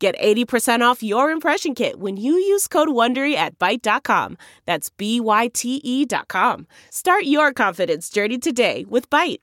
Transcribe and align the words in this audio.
Get 0.00 0.18
80% 0.18 0.80
off 0.80 1.02
your 1.02 1.30
impression 1.30 1.74
kit 1.74 2.00
when 2.00 2.16
you 2.16 2.32
use 2.32 2.66
code 2.66 2.88
WONDERY 2.88 3.34
at 3.34 3.58
Byte.com. 3.58 4.38
That's 4.64 4.88
B-Y-T-E 4.88 6.06
dot 6.06 6.28
com. 6.28 6.66
Start 6.90 7.24
your 7.24 7.52
confidence 7.52 8.08
journey 8.08 8.38
today 8.38 8.86
with 8.88 9.10
Byte. 9.10 9.40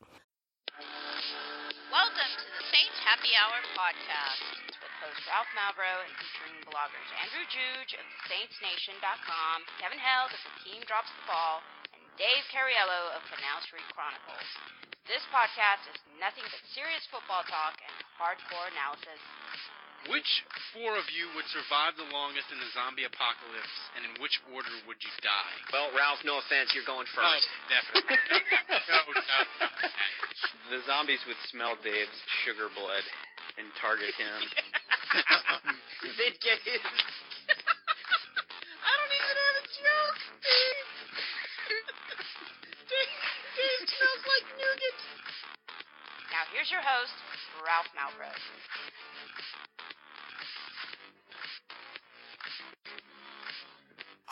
Welcome 1.93 2.31
to 2.41 2.47
the 2.57 2.65
Saints 2.73 2.97
Happy 3.05 3.29
Hour 3.37 3.61
podcast 3.77 4.66
Ralph 5.27 5.51
Malbrough, 5.59 6.01
and 6.07 6.13
featuring 6.23 6.55
bloggers 6.71 7.07
Andrew 7.19 7.45
Juge 7.51 7.93
of 7.99 8.05
SaintsNation.com, 8.31 9.57
Kevin 9.83 9.99
Held 9.99 10.31
of 10.31 10.39
The 10.39 10.53
Team 10.63 10.81
Drops 10.87 11.11
the 11.11 11.25
Ball, 11.27 11.59
and 11.91 12.03
Dave 12.15 12.43
Cariello 12.51 13.11
of 13.15 13.21
Canal 13.27 13.59
Street 13.67 13.85
Chronicles. 13.91 14.47
This 15.07 15.23
podcast 15.31 15.83
is 15.91 15.99
nothing 16.19 16.43
but 16.47 16.63
serious 16.71 17.03
football 17.11 17.43
talk 17.47 17.75
and 17.79 17.95
hardcore 18.19 18.67
analysis. 18.71 19.19
Which 20.07 20.29
four 20.71 20.95
of 20.95 21.03
you 21.11 21.27
would 21.35 21.47
survive 21.51 21.99
the 21.99 22.07
longest 22.15 22.47
in 22.53 22.59
the 22.63 22.69
zombie 22.71 23.03
apocalypse, 23.03 23.75
and 23.99 24.07
in 24.07 24.13
which 24.23 24.39
order 24.55 24.71
would 24.87 24.99
you 25.03 25.11
die? 25.19 25.55
Well, 25.75 25.91
Ralph, 25.91 26.23
no 26.23 26.39
offense, 26.39 26.71
you're 26.71 26.87
going 26.87 27.07
Oh, 27.11 27.17
first. 27.19 27.47
definitely. 27.67 28.15
no, 28.87 28.99
no, 29.11 29.19
no. 29.19 29.67
The 30.71 30.79
zombies 30.87 31.19
would 31.27 31.39
smell 31.51 31.75
Dave's 31.83 32.15
sugar 32.47 32.71
blood 32.71 33.03
and 33.57 33.67
target 33.81 34.13
him. 34.15 34.41
They'd 36.17 36.39
get 36.41 36.59
his. 36.63 36.79
I 36.83 36.87
don't 38.95 39.13
even 39.17 39.37
have 39.37 39.57
a 39.57 39.61
joke, 39.67 40.17
Dave. 40.43 40.87
Dave, 42.87 43.11
Dave 43.57 43.81
smells 43.87 44.23
like 44.27 44.45
nougat. 44.57 44.97
Now 46.31 46.43
here's 46.53 46.71
your 46.71 46.81
host, 46.83 47.13
Ralph 47.65 47.89
Malbrough. 47.97 48.37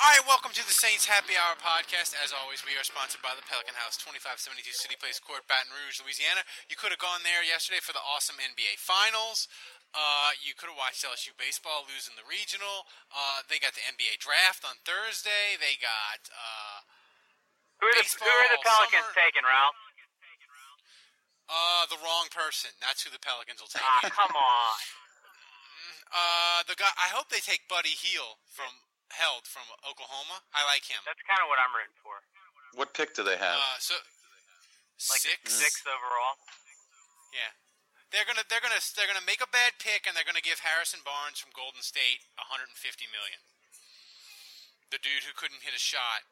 All 0.05 0.13
right, 0.13 0.21
welcome 0.29 0.53
to 0.53 0.61
the 0.61 0.77
Saints 0.77 1.09
Happy 1.09 1.33
Hour 1.33 1.57
podcast. 1.57 2.13
As 2.21 2.29
always, 2.29 2.61
we 2.61 2.77
are 2.77 2.85
sponsored 2.85 3.25
by 3.25 3.33
the 3.33 3.41
Pelican 3.49 3.73
House, 3.73 3.97
2572 3.97 4.69
City 4.69 4.93
Place 4.93 5.17
Court, 5.17 5.41
Baton 5.49 5.73
Rouge, 5.73 5.97
Louisiana. 5.97 6.45
You 6.69 6.77
could 6.77 6.93
have 6.93 7.01
gone 7.01 7.25
there 7.25 7.41
yesterday 7.41 7.81
for 7.81 7.89
the 7.89 8.05
awesome 8.05 8.37
NBA 8.37 8.77
Finals. 8.77 9.49
Uh, 9.97 10.37
you 10.45 10.53
could 10.53 10.69
have 10.69 10.77
watched 10.77 11.01
LSU 11.01 11.33
baseball 11.41 11.89
losing 11.89 12.13
the 12.13 12.27
regional. 12.29 12.85
Uh, 13.09 13.41
they 13.49 13.57
got 13.57 13.73
the 13.73 13.81
NBA 13.81 14.21
draft 14.21 14.61
on 14.61 14.77
Thursday. 14.85 15.57
They 15.57 15.73
got 15.81 16.21
uh, 16.29 16.85
Who 17.81 17.89
are 17.89 17.97
the, 17.97 18.05
who 18.05 18.29
are 18.29 18.49
the 18.53 18.61
Pelicans 18.61 19.09
summer. 19.09 19.17
taking, 19.17 19.41
Ralph? 19.41 19.73
uh, 21.49 21.89
the 21.89 21.97
wrong 22.05 22.29
person. 22.29 22.69
That's 22.77 23.01
who 23.01 23.09
the 23.09 23.17
Pelicans 23.25 23.57
will 23.57 23.73
take. 23.73 23.81
Ah, 23.81 24.05
come 24.05 24.37
on. 24.37 24.77
Uh, 26.15 26.61
the 26.69 26.77
guy. 26.77 26.87
I 26.95 27.09
hope 27.11 27.27
they 27.33 27.41
take 27.41 27.67
Buddy 27.67 27.89
Hield 27.91 28.37
from 28.47 28.69
Hield 29.15 29.47
from 29.47 29.65
Oklahoma. 29.87 30.43
I 30.51 30.63
like 30.67 30.83
him. 30.85 30.99
That's 31.07 31.21
kind 31.25 31.39
of 31.39 31.47
what 31.47 31.59
I'm 31.59 31.71
rooting 31.73 31.95
for. 32.03 32.19
What 32.75 32.91
pick 32.93 33.15
do 33.15 33.23
they 33.23 33.39
have? 33.39 33.55
Uh, 33.59 33.79
so 33.79 33.95
Like 35.11 35.23
six. 35.23 35.39
sixth 35.55 35.87
overall. 35.87 36.35
Yeah. 37.31 37.51
They're 38.11 38.27
gonna 38.27 38.43
they're 38.47 38.63
gonna 38.63 38.79
they're 38.95 39.07
gonna 39.09 39.23
make 39.27 39.39
a 39.43 39.49
bad 39.51 39.75
pick 39.79 40.07
and 40.07 40.15
they're 40.15 40.27
gonna 40.27 40.43
give 40.43 40.63
Harrison 40.63 41.03
Barnes 41.03 41.39
from 41.39 41.51
Golden 41.55 41.83
State 41.83 42.23
150 42.39 42.71
million. 43.11 43.39
The 44.93 45.01
dude 45.01 45.25
who 45.27 45.33
couldn't 45.35 45.65
hit 45.65 45.75
a 45.75 45.81
shot, 45.81 46.23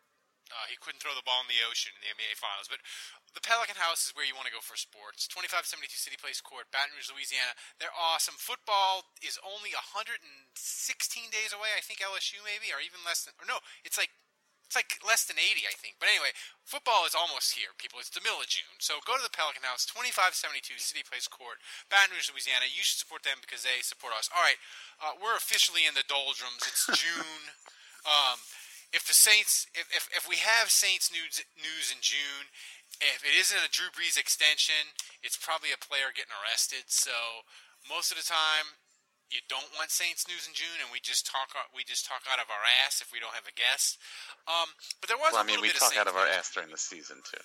uh, 0.53 0.69
he 0.69 0.78
couldn't 0.78 1.02
throw 1.02 1.18
the 1.18 1.25
ball 1.25 1.41
in 1.41 1.50
the 1.50 1.66
ocean 1.66 1.91
in 1.97 2.02
the 2.06 2.14
NBA 2.14 2.38
Finals. 2.38 2.69
But 2.69 2.86
the 3.34 3.41
Pelican 3.41 3.81
House 3.81 4.06
is 4.06 4.14
where 4.14 4.25
you 4.25 4.38
want 4.38 4.46
to 4.46 4.53
go 4.53 4.62
for 4.62 4.78
sports. 4.78 5.25
2572 5.25 5.90
City 5.97 6.18
Place 6.22 6.38
Court, 6.38 6.69
Baton 6.69 6.94
Rouge, 6.94 7.09
Louisiana. 7.09 7.58
They're 7.81 7.94
awesome. 7.94 8.38
Football 8.38 9.09
is 9.25 9.42
only 9.42 9.74
116 9.74 10.13
days 11.34 11.52
away. 11.52 11.74
I 11.74 11.81
think 11.81 12.06
LSU 12.06 12.40
maybe, 12.46 12.69
or 12.69 12.78
even 12.78 13.02
less 13.02 13.25
than. 13.25 13.34
Or 13.42 13.50
no, 13.50 13.58
it's 13.81 13.97
like 13.97 14.13
it's 14.74 14.78
like 14.81 14.97
less 15.06 15.30
than 15.30 15.38
80, 15.38 15.69
I 15.69 15.75
think. 15.78 16.02
But 16.02 16.09
anyway, 16.09 16.34
football 16.66 17.06
is 17.06 17.13
almost 17.13 17.53
here, 17.53 17.78
people. 17.78 18.02
It's 18.02 18.09
the 18.09 18.25
middle 18.25 18.42
of 18.42 18.50
June. 18.50 18.81
So 18.81 18.97
go 19.06 19.13
to 19.13 19.22
the 19.22 19.30
Pelican 19.30 19.62
House, 19.62 19.86
2572 19.86 20.81
City 20.81 21.06
Place 21.06 21.30
Court, 21.30 21.62
Baton 21.94 22.18
Rouge, 22.18 22.34
Louisiana. 22.34 22.66
You 22.66 22.81
should 22.81 22.97
support 22.97 23.22
them 23.22 23.38
because 23.38 23.62
they 23.62 23.86
support 23.86 24.18
us. 24.18 24.34
All 24.34 24.42
right, 24.42 24.58
uh, 24.97 25.13
we're 25.22 25.38
officially 25.38 25.86
in 25.86 25.94
the 25.94 26.02
doldrums. 26.09 26.66
It's 26.66 26.90
June. 27.02 27.53
um, 28.09 28.42
if 28.94 29.09
the 29.09 29.18
Saints, 29.18 29.66
if, 29.74 29.90
if, 29.90 30.06
if 30.14 30.30
we 30.30 30.38
have 30.38 30.70
Saints 30.70 31.09
news, 31.09 31.42
news 31.58 31.90
in 31.90 32.00
June, 32.00 32.48
if 33.02 33.26
it 33.26 33.34
isn't 33.34 33.58
a 33.58 33.74
Drew 33.74 33.90
Brees 33.90 34.22
extension, 34.22 34.94
it's 35.26 35.36
probably 35.36 35.74
a 35.74 35.81
player 35.81 36.14
getting 36.14 36.31
arrested. 36.31 36.94
So 36.94 37.44
most 37.90 38.14
of 38.14 38.22
the 38.22 38.24
time, 38.24 38.78
you 39.34 39.42
don't 39.50 39.74
want 39.74 39.90
Saints 39.90 40.30
news 40.30 40.46
in 40.46 40.54
June, 40.54 40.78
and 40.78 40.94
we 40.94 41.02
just 41.02 41.26
talk 41.26 41.50
we 41.74 41.81
just 41.81 42.06
talk 42.06 42.22
out 42.30 42.38
of 42.38 42.54
our 42.54 42.62
ass 42.86 43.02
if 43.02 43.09
we 43.09 43.18
don't 43.18 43.34
have 43.34 43.50
a 43.50 43.56
guest. 43.58 43.98
Um, 44.46 44.78
but 45.02 45.10
there 45.10 45.18
was 45.18 45.34
well, 45.34 45.42
a 45.42 45.46
I 45.46 45.50
mean, 45.50 45.58
we 45.58 45.74
talk 45.74 45.98
out 45.98 46.06
of 46.06 46.14
our 46.14 46.30
news. 46.30 46.38
ass 46.38 46.54
during 46.54 46.70
the 46.70 46.78
season 46.78 47.18
too. 47.25 47.42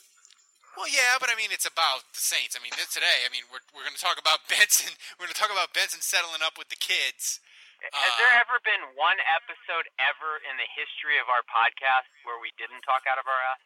Well, 0.77 0.87
yeah, 0.87 1.17
but 1.17 1.33
I 1.33 1.35
mean, 1.35 1.49
it's 1.51 1.67
about 1.67 2.05
the 2.13 2.21
Saints. 2.21 2.55
I 2.55 2.61
mean, 2.61 2.77
today, 2.93 3.25
I 3.25 3.33
mean, 3.33 3.49
we're 3.49 3.65
we're 3.73 3.89
going 3.89 3.97
to 3.97 4.05
talk 4.05 4.21
about 4.21 4.45
Benson. 4.53 4.93
We're 5.17 5.27
going 5.27 5.35
to 5.35 5.41
talk 5.41 5.51
about 5.51 5.73
Benson 5.73 6.05
settling 6.05 6.45
up 6.45 6.61
with 6.61 6.69
the 6.69 6.79
kids. 6.79 7.41
Has 7.79 7.95
Uh, 7.95 8.19
there 8.19 8.35
ever 8.43 8.59
been 8.67 8.83
one 8.99 9.19
episode 9.23 9.87
ever 10.03 10.43
in 10.51 10.59
the 10.59 10.67
history 10.75 11.17
of 11.23 11.31
our 11.31 11.47
podcast 11.47 12.11
where 12.27 12.39
we 12.43 12.51
didn't 12.59 12.83
talk 12.83 13.07
out 13.07 13.19
of 13.23 13.27
our 13.31 13.41
ass? 13.55 13.63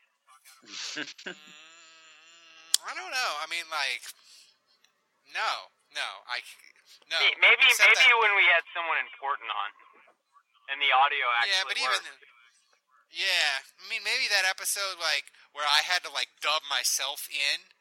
Mm, 1.01 1.37
I 2.85 2.93
don't 2.95 3.11
know. 3.11 3.33
I 3.41 3.47
mean, 3.49 3.65
like, 3.73 4.03
no, 5.33 5.73
no, 5.97 6.09
I 6.29 6.43
no. 7.09 7.17
Hey, 7.19 7.33
maybe 7.41 7.65
maybe 7.65 7.73
that- 7.79 8.21
when 8.21 8.35
we 8.37 8.45
had 8.53 8.65
someone 8.77 8.99
important 9.01 9.49
on, 9.49 9.71
and 10.69 10.77
the 10.83 10.93
audio 10.93 11.25
actually 11.41 11.53
yeah, 11.57 11.65
but 11.65 11.77
worked. 11.81 12.05
even 12.05 12.29
yeah, 13.13 13.65
I 13.81 13.85
mean, 13.89 14.03
maybe 14.05 14.29
that 14.29 14.45
episode 14.45 14.99
like 15.01 15.33
where 15.53 15.67
I 15.67 15.81
had 15.85 16.03
to 16.05 16.11
like 16.13 16.29
dub 16.41 16.63
myself 16.69 17.29
in. 17.33 17.72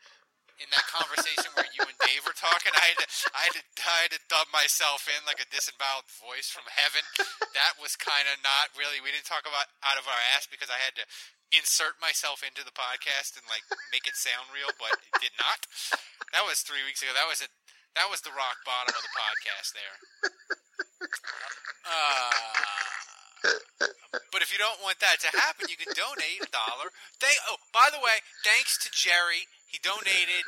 In 0.61 0.69
that 0.69 0.85
conversation 0.93 1.49
where 1.57 1.65
you 1.73 1.81
and 1.81 1.97
Dave 2.05 2.21
were 2.21 2.37
talking, 2.37 2.69
I 2.77 2.93
had 2.93 2.99
to, 3.01 3.07
I 3.33 3.41
had 3.49 3.55
to, 3.57 3.63
I 3.81 3.99
had 4.05 4.13
to 4.13 4.21
dub 4.29 4.45
myself 4.53 5.09
in 5.09 5.17
like 5.25 5.41
a 5.41 5.49
disemboweled 5.49 6.05
voice 6.21 6.53
from 6.53 6.69
heaven. 6.69 7.01
That 7.57 7.81
was 7.81 7.97
kind 7.97 8.29
of 8.29 8.37
not 8.45 8.69
really. 8.77 9.01
We 9.01 9.09
didn't 9.09 9.25
talk 9.25 9.49
about 9.49 9.73
out 9.81 9.97
of 9.97 10.05
our 10.05 10.21
ass 10.37 10.45
because 10.45 10.69
I 10.69 10.77
had 10.77 10.93
to 11.01 11.05
insert 11.51 11.99
myself 11.99 12.45
into 12.45 12.61
the 12.63 12.71
podcast 12.77 13.35
and 13.35 13.45
like 13.49 13.65
make 13.91 14.05
it 14.05 14.13
sound 14.15 14.53
real, 14.53 14.69
but 14.77 14.95
it 15.01 15.17
did 15.19 15.35
not. 15.41 15.65
That 16.31 16.45
was 16.45 16.61
three 16.63 16.85
weeks 16.85 17.01
ago. 17.01 17.11
That 17.11 17.27
was 17.27 17.41
it. 17.41 17.51
That 17.97 18.07
was 18.07 18.21
the 18.23 18.31
rock 18.31 18.61
bottom 18.63 18.95
of 18.95 19.03
the 19.03 19.13
podcast 19.17 19.75
there. 19.75 19.97
Uh, 21.83 22.31
but 24.31 24.39
if 24.39 24.53
you 24.53 24.59
don't 24.61 24.79
want 24.79 25.01
that 25.01 25.19
to 25.25 25.29
happen, 25.35 25.67
you 25.67 25.75
can 25.75 25.91
donate 25.91 26.39
a 26.39 26.47
dollar. 26.53 26.93
Thank. 27.19 27.35
Oh, 27.49 27.57
by 27.73 27.89
the 27.91 27.99
way, 27.99 28.23
thanks 28.45 28.77
to 28.85 28.89
Jerry, 28.93 29.49
he 29.71 29.79
donated 29.79 30.43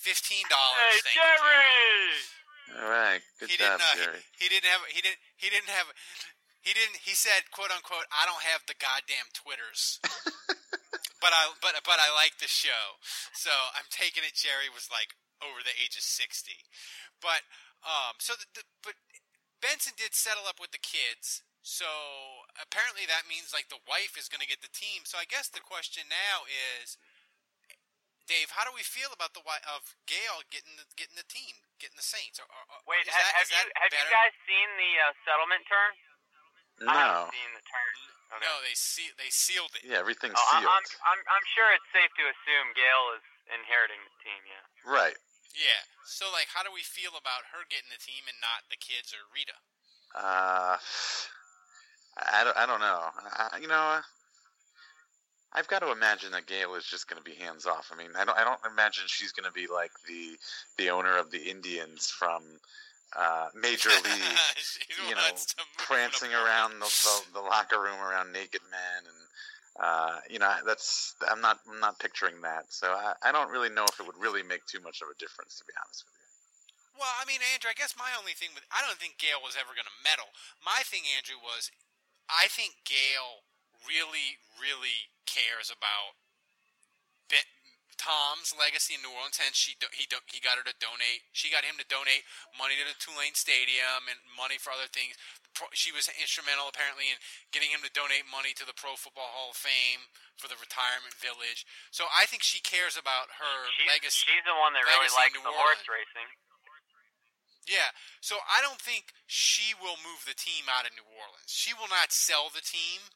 fifteen 0.00 0.44
dollars. 0.48 1.04
Hey, 1.04 1.12
Thank 1.12 1.16
you, 1.16 1.22
Jerry! 1.22 2.16
All 2.72 2.88
right, 2.88 3.20
good 3.36 3.50
he 3.52 3.56
job, 3.60 3.76
didn't. 3.76 3.84
Uh, 3.84 3.96
Jerry. 4.00 4.22
he, 4.32 4.44
he 4.44 4.46
didn't 4.48 4.70
have. 4.72 4.82
He 4.88 5.00
didn't. 5.04 5.20
He 5.36 5.48
didn't 5.52 5.68
have. 5.72 5.86
He 6.64 6.72
didn't. 6.72 6.96
He 7.04 7.12
said, 7.12 7.52
"quote 7.52 7.68
unquote," 7.68 8.08
I 8.08 8.24
don't 8.24 8.42
have 8.48 8.64
the 8.64 8.74
goddamn 8.80 9.28
twitters, 9.36 10.00
but 11.20 11.32
I 11.36 11.52
but 11.60 11.76
but 11.84 11.98
I 12.00 12.08
like 12.16 12.40
the 12.40 12.48
show. 12.48 12.96
So 13.36 13.52
I'm 13.76 13.86
taking 13.92 14.24
it. 14.24 14.32
Jerry 14.32 14.72
was 14.72 14.88
like 14.88 15.12
over 15.44 15.60
the 15.60 15.74
age 15.76 15.94
of 16.00 16.04
sixty, 16.06 16.64
but 17.20 17.44
um. 17.84 18.16
So 18.22 18.32
the, 18.40 18.46
the 18.56 18.64
but 18.80 18.96
Benson 19.60 19.92
did 19.94 20.16
settle 20.16 20.48
up 20.48 20.56
with 20.56 20.72
the 20.72 20.80
kids. 20.82 21.44
So 21.62 21.86
apparently 22.58 23.06
that 23.06 23.30
means 23.30 23.54
like 23.54 23.70
the 23.70 23.78
wife 23.86 24.18
is 24.18 24.26
going 24.26 24.42
to 24.42 24.50
get 24.50 24.66
the 24.66 24.72
team. 24.74 25.06
So 25.06 25.14
I 25.14 25.30
guess 25.30 25.46
the 25.46 25.62
question 25.62 26.10
now 26.10 26.42
is, 26.50 26.98
Dave, 28.30 28.54
how 28.54 28.62
do 28.64 28.70
we 28.72 28.86
feel 28.86 29.10
about 29.10 29.34
the 29.34 29.42
wi- 29.42 29.66
of 29.66 29.82
Gail 30.06 30.40
getting 30.48 30.78
the 30.78 30.86
getting 30.94 31.18
the 31.18 31.26
team, 31.26 31.58
getting 31.82 31.98
the 31.98 32.06
Saints? 32.06 32.38
Or, 32.38 32.46
or, 32.46 32.62
or- 32.70 32.82
Wait, 32.86 33.02
is 33.04 33.10
ha- 33.12 33.18
that, 33.18 33.34
have 33.34 33.46
is 33.46 33.50
you 33.50 33.58
that 33.58 33.68
have 33.82 33.92
you 33.92 34.06
guys 34.14 34.34
seen 34.46 34.68
the 34.78 34.92
uh, 35.02 35.12
settlement 35.26 35.64
term? 35.66 35.92
I 36.82 36.84
No. 36.86 36.94
haven't 36.94 37.34
seen 37.36 37.50
the 37.58 37.64
term. 37.66 37.92
Okay. 38.32 38.48
No, 38.48 38.52
they 38.64 38.72
see 38.78 39.12
they 39.20 39.28
sealed 39.28 39.74
it. 39.76 39.84
Yeah, 39.84 40.00
everything's 40.00 40.38
Oh, 40.38 40.48
I- 40.56 40.62
sealed. 40.64 40.72
I'm, 40.72 40.86
I'm 41.12 41.20
I'm 41.28 41.46
sure 41.52 41.68
it's 41.76 41.88
safe 41.92 42.08
to 42.16 42.24
assume 42.30 42.66
Gail 42.78 43.02
is 43.18 43.24
inheriting 43.52 44.00
the 44.06 44.14
team. 44.24 44.40
Yeah. 44.48 44.64
Right. 44.88 45.18
Yeah. 45.52 45.82
So 46.08 46.30
like, 46.32 46.48
how 46.48 46.64
do 46.64 46.72
we 46.72 46.80
feel 46.86 47.12
about 47.18 47.44
her 47.52 47.66
getting 47.68 47.92
the 47.92 48.00
team 48.00 48.24
and 48.30 48.38
not 48.40 48.64
the 48.72 48.80
kids 48.80 49.12
or 49.12 49.20
Rita? 49.36 49.58
Uh, 50.16 50.76
I, 52.16 52.44
don't, 52.44 52.56
I 52.56 52.64
don't 52.64 52.80
know. 52.80 53.00
I, 53.36 53.58
you 53.60 53.68
know, 53.68 54.00
I've 55.54 55.68
got 55.68 55.80
to 55.80 55.92
imagine 55.92 56.32
that 56.32 56.46
Gail 56.46 56.74
is 56.74 56.84
just 56.84 57.08
going 57.08 57.22
to 57.22 57.24
be 57.24 57.36
hands 57.36 57.66
off. 57.66 57.92
I 57.92 57.96
mean, 57.96 58.10
I 58.16 58.24
don't 58.24 58.38
I 58.38 58.44
don't 58.44 58.60
imagine 58.70 59.04
she's 59.06 59.32
going 59.32 59.46
to 59.46 59.52
be 59.52 59.66
like 59.72 59.92
the 60.08 60.36
the 60.78 60.90
owner 60.90 61.16
of 61.18 61.30
the 61.30 61.50
Indians 61.50 62.10
from 62.10 62.42
uh, 63.16 63.48
Major 63.54 63.90
League, 64.04 64.38
you 65.08 65.14
know, 65.14 65.20
wants 65.20 65.46
to 65.46 65.60
move 65.60 65.86
prancing 65.86 66.32
around 66.32 66.80
the, 66.80 66.88
the, 66.88 67.40
the 67.40 67.40
locker 67.40 67.80
room 67.80 68.00
around 68.00 68.32
naked 68.32 68.62
men 68.70 69.04
and. 69.04 69.16
Uh, 69.80 70.20
you 70.28 70.36
know, 70.36 70.52
that's 70.68 71.16
I'm 71.32 71.40
not 71.40 71.56
I'm 71.64 71.80
not 71.80 71.98
picturing 71.98 72.44
that, 72.44 72.68
so 72.68 72.92
I, 72.92 73.16
I 73.24 73.32
don't 73.32 73.48
really 73.48 73.72
know 73.72 73.88
if 73.88 73.96
it 73.96 74.04
would 74.04 74.20
really 74.20 74.44
make 74.44 74.60
too 74.68 74.84
much 74.84 75.00
of 75.00 75.08
a 75.08 75.16
difference, 75.16 75.56
to 75.56 75.64
be 75.64 75.72
honest 75.80 76.04
with 76.04 76.12
you. 76.12 76.22
Well, 77.00 77.08
I 77.16 77.24
mean, 77.24 77.40
Andrew, 77.40 77.72
I 77.72 77.78
guess 77.80 77.96
my 77.96 78.12
only 78.12 78.36
thing 78.36 78.52
with 78.52 78.68
I 78.68 78.84
don't 78.84 79.00
think 79.00 79.16
Gail 79.16 79.40
was 79.40 79.56
ever 79.56 79.72
going 79.72 79.88
to 79.88 80.04
meddle. 80.04 80.28
My 80.60 80.84
thing, 80.84 81.08
Andrew, 81.08 81.40
was 81.40 81.72
I 82.28 82.52
think 82.52 82.84
Gail 82.84 83.48
really, 83.86 84.38
really 84.58 85.10
cares 85.24 85.70
about 85.72 86.18
Ben, 87.30 87.44
Tom's 88.00 88.50
legacy 88.56 88.98
in 88.98 89.02
New 89.06 89.14
Orleans. 89.14 89.38
Hence, 89.38 89.54
she 89.54 89.78
he 89.94 90.10
he 90.30 90.38
got 90.42 90.58
her 90.58 90.66
to 90.66 90.74
donate. 90.82 91.22
She 91.30 91.52
got 91.52 91.62
him 91.62 91.78
to 91.78 91.86
donate 91.86 92.26
money 92.58 92.74
to 92.74 92.84
the 92.86 92.96
Tulane 92.98 93.38
Stadium 93.38 94.10
and 94.10 94.18
money 94.34 94.58
for 94.58 94.74
other 94.74 94.90
things. 94.90 95.14
She 95.76 95.92
was 95.92 96.08
instrumental 96.16 96.66
apparently 96.66 97.12
in 97.12 97.20
getting 97.52 97.68
him 97.70 97.84
to 97.84 97.92
donate 97.92 98.24
money 98.26 98.56
to 98.56 98.64
the 98.64 98.72
Pro 98.72 98.96
Football 98.96 99.28
Hall 99.30 99.52
of 99.52 99.58
Fame 99.60 100.08
for 100.40 100.48
the 100.48 100.56
retirement 100.56 101.12
village. 101.20 101.68
So 101.92 102.08
I 102.08 102.24
think 102.24 102.40
she 102.40 102.58
cares 102.64 102.96
about 102.96 103.28
her 103.36 103.56
She's, 103.76 103.84
legacy. 103.86 104.24
she's 104.32 104.44
the 104.48 104.56
one 104.56 104.72
that 104.72 104.82
really 104.88 105.12
likes 105.12 105.36
New 105.36 105.44
the 105.44 105.52
Orleans. 105.52 105.84
horse 105.84 105.84
racing. 105.86 106.28
Yeah, 107.68 107.94
so 108.18 108.42
I 108.50 108.58
don't 108.58 108.82
think 108.82 109.14
she 109.30 109.70
will 109.78 109.94
move 110.02 110.26
the 110.26 110.34
team 110.34 110.66
out 110.66 110.82
of 110.82 110.98
New 110.98 111.06
Orleans. 111.06 111.46
She 111.46 111.70
will 111.70 111.86
not 111.86 112.10
sell 112.10 112.50
the 112.50 112.64
team. 112.64 113.06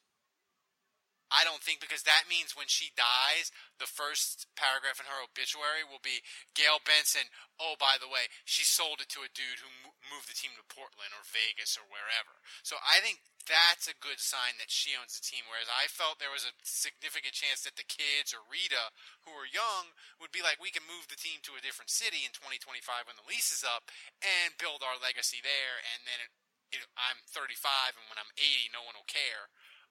I 1.31 1.43
don't 1.43 1.63
think 1.63 1.83
because 1.83 2.07
that 2.07 2.31
means 2.31 2.55
when 2.55 2.71
she 2.71 2.95
dies, 2.95 3.51
the 3.83 3.91
first 3.91 4.47
paragraph 4.55 5.03
in 5.03 5.11
her 5.11 5.21
obituary 5.21 5.83
will 5.83 6.03
be 6.03 6.23
Gail 6.55 6.79
Benson. 6.79 7.27
Oh, 7.59 7.75
by 7.77 7.99
the 7.99 8.11
way, 8.11 8.31
she 8.47 8.63
sold 8.63 9.03
it 9.03 9.11
to 9.13 9.27
a 9.27 9.35
dude 9.35 9.59
who 9.59 9.91
moved 10.07 10.31
the 10.31 10.39
team 10.39 10.55
to 10.55 10.65
Portland 10.71 11.11
or 11.11 11.27
Vegas 11.27 11.75
or 11.75 11.85
wherever. 11.87 12.39
So 12.63 12.79
I 12.79 13.03
think 13.03 13.27
that's 13.47 13.87
a 13.87 14.03
good 14.03 14.19
sign 14.19 14.59
that 14.59 14.71
she 14.71 14.95
owns 14.99 15.19
the 15.19 15.25
team. 15.25 15.47
Whereas 15.47 15.71
I 15.71 15.87
felt 15.91 16.19
there 16.19 16.35
was 16.35 16.47
a 16.47 16.55
significant 16.67 17.35
chance 17.35 17.63
that 17.67 17.79
the 17.79 17.87
kids 17.87 18.35
or 18.35 18.43
Rita, 18.47 18.95
who 19.27 19.35
are 19.35 19.47
young, 19.47 19.95
would 20.19 20.35
be 20.35 20.43
like, 20.43 20.59
we 20.59 20.75
can 20.75 20.87
move 20.87 21.07
the 21.07 21.19
team 21.19 21.43
to 21.47 21.59
a 21.59 21.65
different 21.65 21.91
city 21.91 22.27
in 22.27 22.35
2025 22.35 23.07
when 23.07 23.19
the 23.19 23.27
lease 23.27 23.55
is 23.55 23.67
up 23.67 23.91
and 24.23 24.59
build 24.59 24.83
our 24.83 24.99
legacy 24.99 25.43
there. 25.43 25.79
And 25.95 26.07
then 26.07 26.19
it, 26.23 26.31
it, 26.75 26.83
I'm 26.99 27.23
35, 27.31 27.95
and 27.95 28.07
when 28.11 28.19
I'm 28.19 28.35
80, 28.35 28.75
no 28.75 28.83
one 28.83 28.99
will 28.99 29.07
care. 29.07 29.47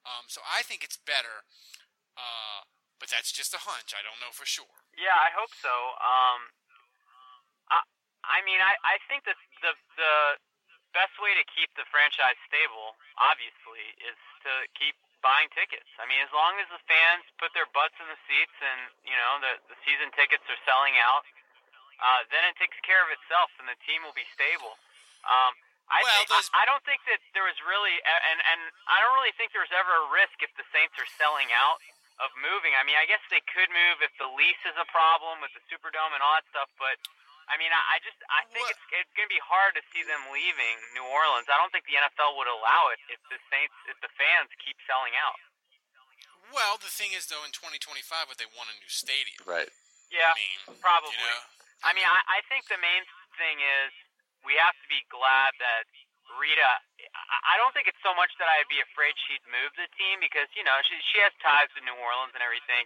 Um, 0.06 0.30
so 0.30 0.40
I 0.46 0.62
think 0.62 0.86
it's 0.86 1.02
better, 1.02 1.44
uh, 2.14 2.70
but 3.02 3.10
that's 3.10 3.34
just 3.34 3.58
a 3.58 3.62
hunch. 3.66 3.92
I 3.98 4.06
don't 4.06 4.22
know 4.22 4.30
for 4.30 4.46
sure. 4.46 4.86
Yeah, 4.94 5.18
I 5.18 5.34
hope 5.34 5.52
so. 5.58 5.74
Um, 5.98 6.40
I, 7.74 7.82
I 8.24 8.38
mean, 8.46 8.62
I, 8.62 8.78
I 8.86 8.96
think 9.10 9.26
that 9.26 9.38
the 9.66 9.74
the 9.98 10.16
best 10.94 11.18
way 11.20 11.34
to 11.36 11.44
keep 11.52 11.74
the 11.76 11.84
franchise 11.90 12.38
stable, 12.48 12.96
obviously, 13.18 13.84
is 14.00 14.16
to 14.46 14.54
keep 14.78 14.96
buying 15.26 15.50
tickets. 15.58 15.90
I 15.98 16.06
mean, 16.06 16.22
as 16.22 16.30
long 16.30 16.62
as 16.62 16.70
the 16.70 16.80
fans 16.86 17.26
put 17.42 17.50
their 17.58 17.68
butts 17.74 17.98
in 17.98 18.06
the 18.06 18.20
seats 18.30 18.56
and 18.62 18.94
you 19.02 19.18
know 19.18 19.42
the 19.42 19.54
the 19.74 19.78
season 19.82 20.14
tickets 20.14 20.46
are 20.46 20.62
selling 20.70 20.96
out, 21.02 21.26
uh, 21.98 22.22
then 22.30 22.46
it 22.46 22.56
takes 22.62 22.78
care 22.86 23.02
of 23.02 23.10
itself, 23.10 23.50
and 23.58 23.66
the 23.66 23.80
team 23.90 24.06
will 24.06 24.16
be 24.16 24.28
stable. 24.38 24.78
Um, 25.26 25.58
I, 25.86 26.02
Well, 26.02 26.18
think, 26.26 26.30
those- 26.34 26.50
I, 26.54 26.62
I 26.62 26.70
don't 26.70 26.82
think 26.84 27.06
that 27.06 27.22
there 27.38 27.46
was 27.46 27.58
really, 27.62 27.94
and 28.02 28.40
and 28.42 28.60
I 28.90 28.98
don't 29.06 29.14
really 29.18 29.34
think 29.38 29.54
there 29.54 29.62
was 29.64 29.74
ever 29.76 29.94
a 29.94 30.06
risk 30.10 30.42
if 30.42 30.50
the 30.58 30.66
Saints 30.74 30.98
are 30.98 31.10
selling 31.22 31.54
out 31.54 31.78
of 32.24 32.34
moving. 32.42 32.74
I 32.74 32.82
mean, 32.88 32.98
I 32.98 33.06
guess 33.06 33.22
they 33.30 33.44
could 33.46 33.70
move 33.70 34.02
if 34.02 34.10
the 34.18 34.26
lease 34.34 34.62
is 34.66 34.74
a 34.82 34.88
problem 34.90 35.44
with 35.46 35.54
the 35.54 35.62
Superdome 35.70 36.16
and 36.18 36.24
all 36.26 36.34
that 36.42 36.48
stuff, 36.50 36.72
but 36.82 36.98
I 37.46 37.62
mean, 37.62 37.70
I, 37.70 37.78
I 37.78 37.98
just 38.02 38.18
I 38.34 38.42
think 38.50 38.66
What- 38.66 38.74
it's 38.74 39.06
it's 39.06 39.12
going 39.14 39.30
to 39.30 39.34
be 39.36 39.44
hard 39.46 39.78
to 39.78 39.84
see 39.94 40.02
them 40.02 40.26
leaving 40.34 40.76
New 40.98 41.06
Orleans. 41.06 41.46
I 41.54 41.58
don't 41.62 41.70
think 41.70 41.86
the 41.86 42.02
NFL 42.02 42.34
would 42.42 42.50
allow 42.50 42.90
it 42.90 42.98
if 43.14 43.22
the 43.30 43.38
Saints 43.54 43.76
if 43.86 43.98
the 44.02 44.10
fans 44.18 44.50
keep 44.66 44.82
selling 44.90 45.14
out. 45.22 45.38
Well, 46.54 46.78
the 46.78 46.90
thing 46.94 47.10
is, 47.14 47.26
though, 47.30 47.42
in 47.42 47.50
2025, 47.54 48.30
would 48.30 48.38
they 48.38 48.46
want 48.54 48.70
a 48.70 48.78
new 48.78 48.90
stadium? 48.90 49.42
Right. 49.50 49.70
Yeah, 50.14 50.30
I 50.30 50.38
mean, 50.38 50.78
probably. 50.78 51.10
You 51.18 51.26
know, 51.26 51.42
I 51.84 51.92
mean, 51.98 52.06
I, 52.06 52.22
I 52.38 52.40
think 52.48 52.70
the 52.70 52.78
main 52.78 53.02
thing 53.42 53.58
is 53.60 53.92
we 54.46 54.54
have 54.62 54.78
to 54.78 54.88
be 54.88 55.02
glad 55.12 55.52
that 55.60 55.84
Rita. 56.40 56.72
I 57.46 57.56
don't 57.62 57.72
think 57.74 57.86
it's 57.90 58.02
so 58.02 58.14
much 58.18 58.34
that 58.42 58.50
I'd 58.50 58.70
be 58.70 58.82
afraid 58.82 59.14
she'd 59.30 59.44
move 59.50 59.72
the 59.78 59.86
team 59.98 60.20
because 60.22 60.50
you 60.58 60.66
know 60.66 60.74
she 60.86 60.98
she 61.14 61.18
has 61.22 61.34
ties 61.42 61.70
to 61.78 61.82
New 61.86 61.96
Orleans 61.98 62.34
and 62.34 62.42
everything. 62.46 62.86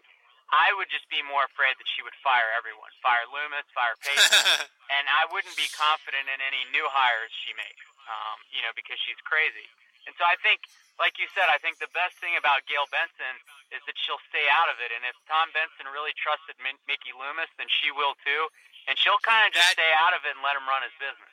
I 0.49 0.73
would 0.73 0.89
just 0.89 1.05
be 1.13 1.21
more 1.21 1.45
afraid 1.45 1.77
that 1.77 1.85
she 1.93 2.01
would 2.01 2.15
fire 2.25 2.49
everyone, 2.57 2.89
fire 3.05 3.21
Loomis, 3.29 3.69
fire 3.69 3.93
Payton, 4.03 4.65
and 4.89 5.05
I 5.05 5.29
wouldn't 5.29 5.53
be 5.53 5.69
confident 5.77 6.25
in 6.25 6.41
any 6.41 6.65
new 6.73 6.89
hires 6.89 7.29
she 7.45 7.53
makes. 7.53 7.85
Um, 8.09 8.37
you 8.49 8.65
know, 8.65 8.73
because 8.73 8.97
she's 9.05 9.19
crazy. 9.21 9.69
And 10.09 10.17
so 10.17 10.25
I 10.25 10.33
think, 10.41 10.65
like 10.97 11.21
you 11.21 11.29
said, 11.37 11.45
I 11.53 11.61
think 11.61 11.77
the 11.77 11.91
best 11.93 12.17
thing 12.17 12.33
about 12.33 12.65
Gail 12.65 12.89
Benson 12.89 13.37
is 13.69 13.85
that 13.85 13.93
she'll 14.01 14.17
stay 14.33 14.49
out 14.49 14.65
of 14.73 14.81
it. 14.81 14.89
And 14.89 15.05
if 15.05 15.13
Tom 15.29 15.53
Benson 15.53 15.85
really 15.93 16.17
trusted 16.17 16.57
Min- 16.65 16.81
Mickey 16.89 17.13
Loomis, 17.13 17.53
then 17.61 17.69
she 17.69 17.93
will 17.93 18.17
too. 18.25 18.49
And 18.89 18.97
she'll 18.97 19.21
kind 19.21 19.45
of 19.45 19.53
just 19.53 19.69
That- 19.69 19.77
stay 19.77 19.91
out 19.93 20.17
of 20.17 20.25
it 20.25 20.33
and 20.33 20.41
let 20.41 20.57
him 20.57 20.65
run 20.65 20.81
his 20.81 20.95
business. 20.97 21.29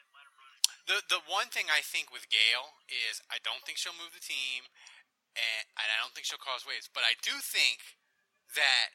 The 0.86 1.02
the 1.10 1.22
one 1.26 1.50
thing 1.50 1.66
I 1.66 1.82
think 1.82 2.14
with 2.14 2.30
Gail 2.30 2.78
is 2.86 3.22
I 3.26 3.42
don't 3.42 3.62
think 3.66 3.78
she'll 3.78 3.98
move 3.98 4.14
the 4.14 4.22
team, 4.22 4.70
and, 5.34 5.64
and 5.76 5.88
I 5.90 5.98
don't 6.00 6.14
think 6.14 6.26
she'll 6.26 6.42
cause 6.42 6.62
waves. 6.62 6.88
But 6.90 7.02
I 7.02 7.18
do 7.20 7.34
think 7.42 7.98
that 8.54 8.94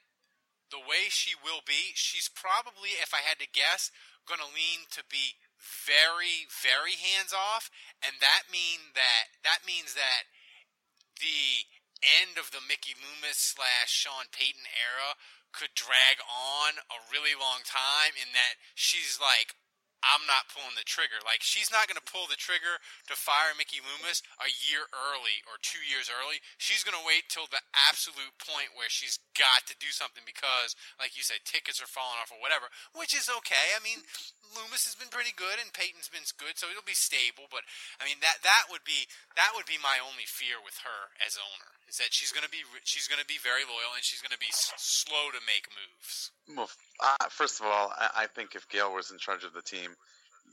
the 0.72 0.80
way 0.80 1.12
she 1.12 1.36
will 1.36 1.60
be, 1.68 1.92
she's 2.00 2.32
probably, 2.32 2.96
if 3.04 3.12
I 3.12 3.20
had 3.20 3.44
to 3.44 3.50
guess, 3.52 3.92
going 4.24 4.40
to 4.40 4.48
lean 4.48 4.88
to 4.96 5.04
be 5.12 5.36
very, 5.60 6.48
very 6.48 6.96
hands 6.96 7.36
off, 7.36 7.68
and 8.00 8.18
that 8.24 8.48
mean 8.48 8.96
that 8.96 9.36
that 9.44 9.68
means 9.68 9.94
that 9.94 10.32
the 11.20 11.70
end 12.02 12.40
of 12.40 12.50
the 12.50 12.64
Mickey 12.64 12.98
Loomis 12.98 13.38
slash 13.38 13.94
Sean 13.94 14.32
Payton 14.34 14.66
era 14.74 15.20
could 15.52 15.76
drag 15.76 16.24
on 16.26 16.80
a 16.88 16.98
really 17.12 17.36
long 17.36 17.62
time 17.68 18.16
in 18.18 18.32
that 18.34 18.58
she's 18.74 19.20
like 19.20 19.54
I'm 20.02 20.26
not 20.26 20.50
pulling 20.50 20.74
the 20.74 20.86
trigger. 20.88 21.22
Like 21.22 21.46
she's 21.46 21.70
not 21.70 21.86
going 21.86 22.00
to 22.00 22.06
pull 22.06 22.26
the 22.26 22.40
trigger 22.40 22.82
to 23.10 23.14
fire 23.14 23.54
Mickey 23.54 23.82
Loomis 23.82 24.26
a 24.42 24.50
year 24.50 24.90
early 24.90 25.46
or 25.46 25.62
2 25.62 25.82
years 25.86 26.10
early. 26.10 26.42
She's 26.58 26.82
going 26.82 26.98
to 26.98 27.06
wait 27.06 27.30
till 27.30 27.46
the 27.50 27.62
absolute 27.90 28.34
point 28.42 28.74
where 28.74 28.90
she's 28.90 29.22
got 29.38 29.70
to 29.70 29.78
do 29.78 29.94
something 29.94 30.26
because 30.26 30.74
like 30.98 31.14
you 31.14 31.24
said 31.24 31.46
tickets 31.46 31.82
are 31.82 31.90
falling 31.90 32.18
off 32.18 32.34
or 32.34 32.42
whatever, 32.42 32.70
which 32.98 33.14
is 33.14 33.30
okay. 33.30 33.78
I 33.78 33.82
mean, 33.82 34.02
Loomis 34.52 34.90
has 34.90 34.98
been 34.98 35.14
pretty 35.14 35.32
good 35.38 35.62
and 35.62 35.72
Payton's 35.72 36.12
been 36.12 36.26
good, 36.36 36.58
so 36.58 36.68
it'll 36.68 36.86
be 36.86 36.98
stable, 36.98 37.48
but 37.48 37.64
I 38.02 38.06
mean 38.06 38.20
that 38.26 38.44
that 38.44 38.68
would 38.74 38.84
be 38.84 39.08
that 39.38 39.54
would 39.54 39.70
be 39.70 39.80
my 39.82 40.02
only 40.02 40.26
fear 40.26 40.60
with 40.60 40.84
her 40.84 41.14
as 41.22 41.38
owner 41.40 41.81
is 41.92 41.98
that 41.98 42.08
she's 42.12 42.32
going 42.32 42.44
to 42.46 42.50
be 42.50 42.64
she's 42.86 43.08
going 43.08 43.20
to 43.20 43.28
be 43.28 43.38
very 43.44 43.64
loyal 43.68 43.92
and 43.96 44.04
she's 44.04 44.22
going 44.22 44.32
to 44.32 44.40
be 44.40 44.48
s- 44.50 44.72
slow 44.78 45.30
to 45.32 45.40
make 45.46 45.68
moves. 45.76 46.32
Well, 46.56 46.70
uh, 47.04 47.28
first 47.30 47.60
of 47.60 47.66
all, 47.68 47.92
I, 47.98 48.24
I 48.24 48.28
think 48.28 48.56
if 48.56 48.68
Gail 48.70 48.94
was 48.94 49.12
in 49.12 49.18
charge 49.18 49.44
of 49.44 49.54
the 49.54 49.62
team, 49.62 49.92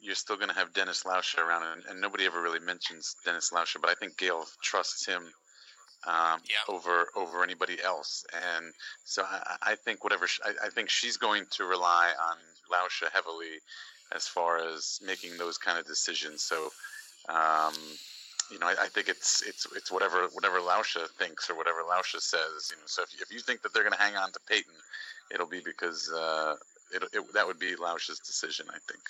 you're 0.02 0.14
still 0.16 0.36
going 0.36 0.48
to 0.50 0.54
have 0.54 0.74
Dennis 0.74 1.04
Lauscha 1.04 1.38
around, 1.38 1.62
and, 1.72 1.82
and 1.88 2.00
nobody 2.00 2.26
ever 2.26 2.42
really 2.42 2.60
mentions 2.60 3.14
Dennis 3.24 3.50
Lauscha, 3.54 3.80
but 3.80 3.90
I 3.90 3.94
think 3.94 4.18
Gail 4.18 4.44
trusts 4.62 5.06
him 5.06 5.22
um, 6.06 6.40
Yeah. 6.46 6.62
over 6.74 7.06
over 7.16 7.42
anybody 7.42 7.78
else, 7.82 8.24
and 8.34 8.66
so 9.04 9.22
I, 9.24 9.56
I 9.62 9.74
think 9.76 10.02
whatever 10.04 10.26
sh 10.26 10.40
I, 10.44 10.66
I 10.66 10.68
think 10.70 10.90
she's 10.90 11.16
going 11.16 11.44
to 11.52 11.64
rely 11.64 12.10
on 12.30 12.36
Lauscha 12.70 13.10
heavily 13.12 13.58
as 14.14 14.26
far 14.26 14.58
as 14.58 14.98
making 15.04 15.36
those 15.38 15.56
kind 15.58 15.78
of 15.78 15.86
decisions. 15.86 16.42
So. 16.42 16.70
Um, 17.28 17.74
you 18.50 18.58
know, 18.58 18.66
I, 18.66 18.84
I 18.84 18.88
think 18.88 19.08
it's 19.08 19.42
it's 19.42 19.66
it's 19.76 19.92
whatever 19.92 20.28
whatever 20.32 20.60
Lauscha 20.60 21.08
thinks 21.18 21.50
or 21.50 21.56
whatever 21.56 21.82
Lauscha 21.84 22.20
says. 22.20 22.70
You 22.72 22.76
know, 22.80 22.86
so 22.86 23.02
if 23.02 23.12
you, 23.12 23.18
if 23.20 23.32
you 23.32 23.40
think 23.40 23.60
that 23.62 23.74
they're 23.74 23.84
going 23.84 23.96
to 23.96 24.00
hang 24.00 24.16
on 24.16 24.32
to 24.32 24.40
Payton, 24.48 24.72
it'll 25.32 25.48
be 25.50 25.60
because 25.60 26.10
uh, 26.12 26.56
it, 26.92 27.02
it 27.12 27.22
that 27.34 27.46
would 27.46 27.58
be 27.58 27.76
Lauscha's 27.76 28.20
decision, 28.20 28.66
I 28.70 28.78
think. 28.88 29.02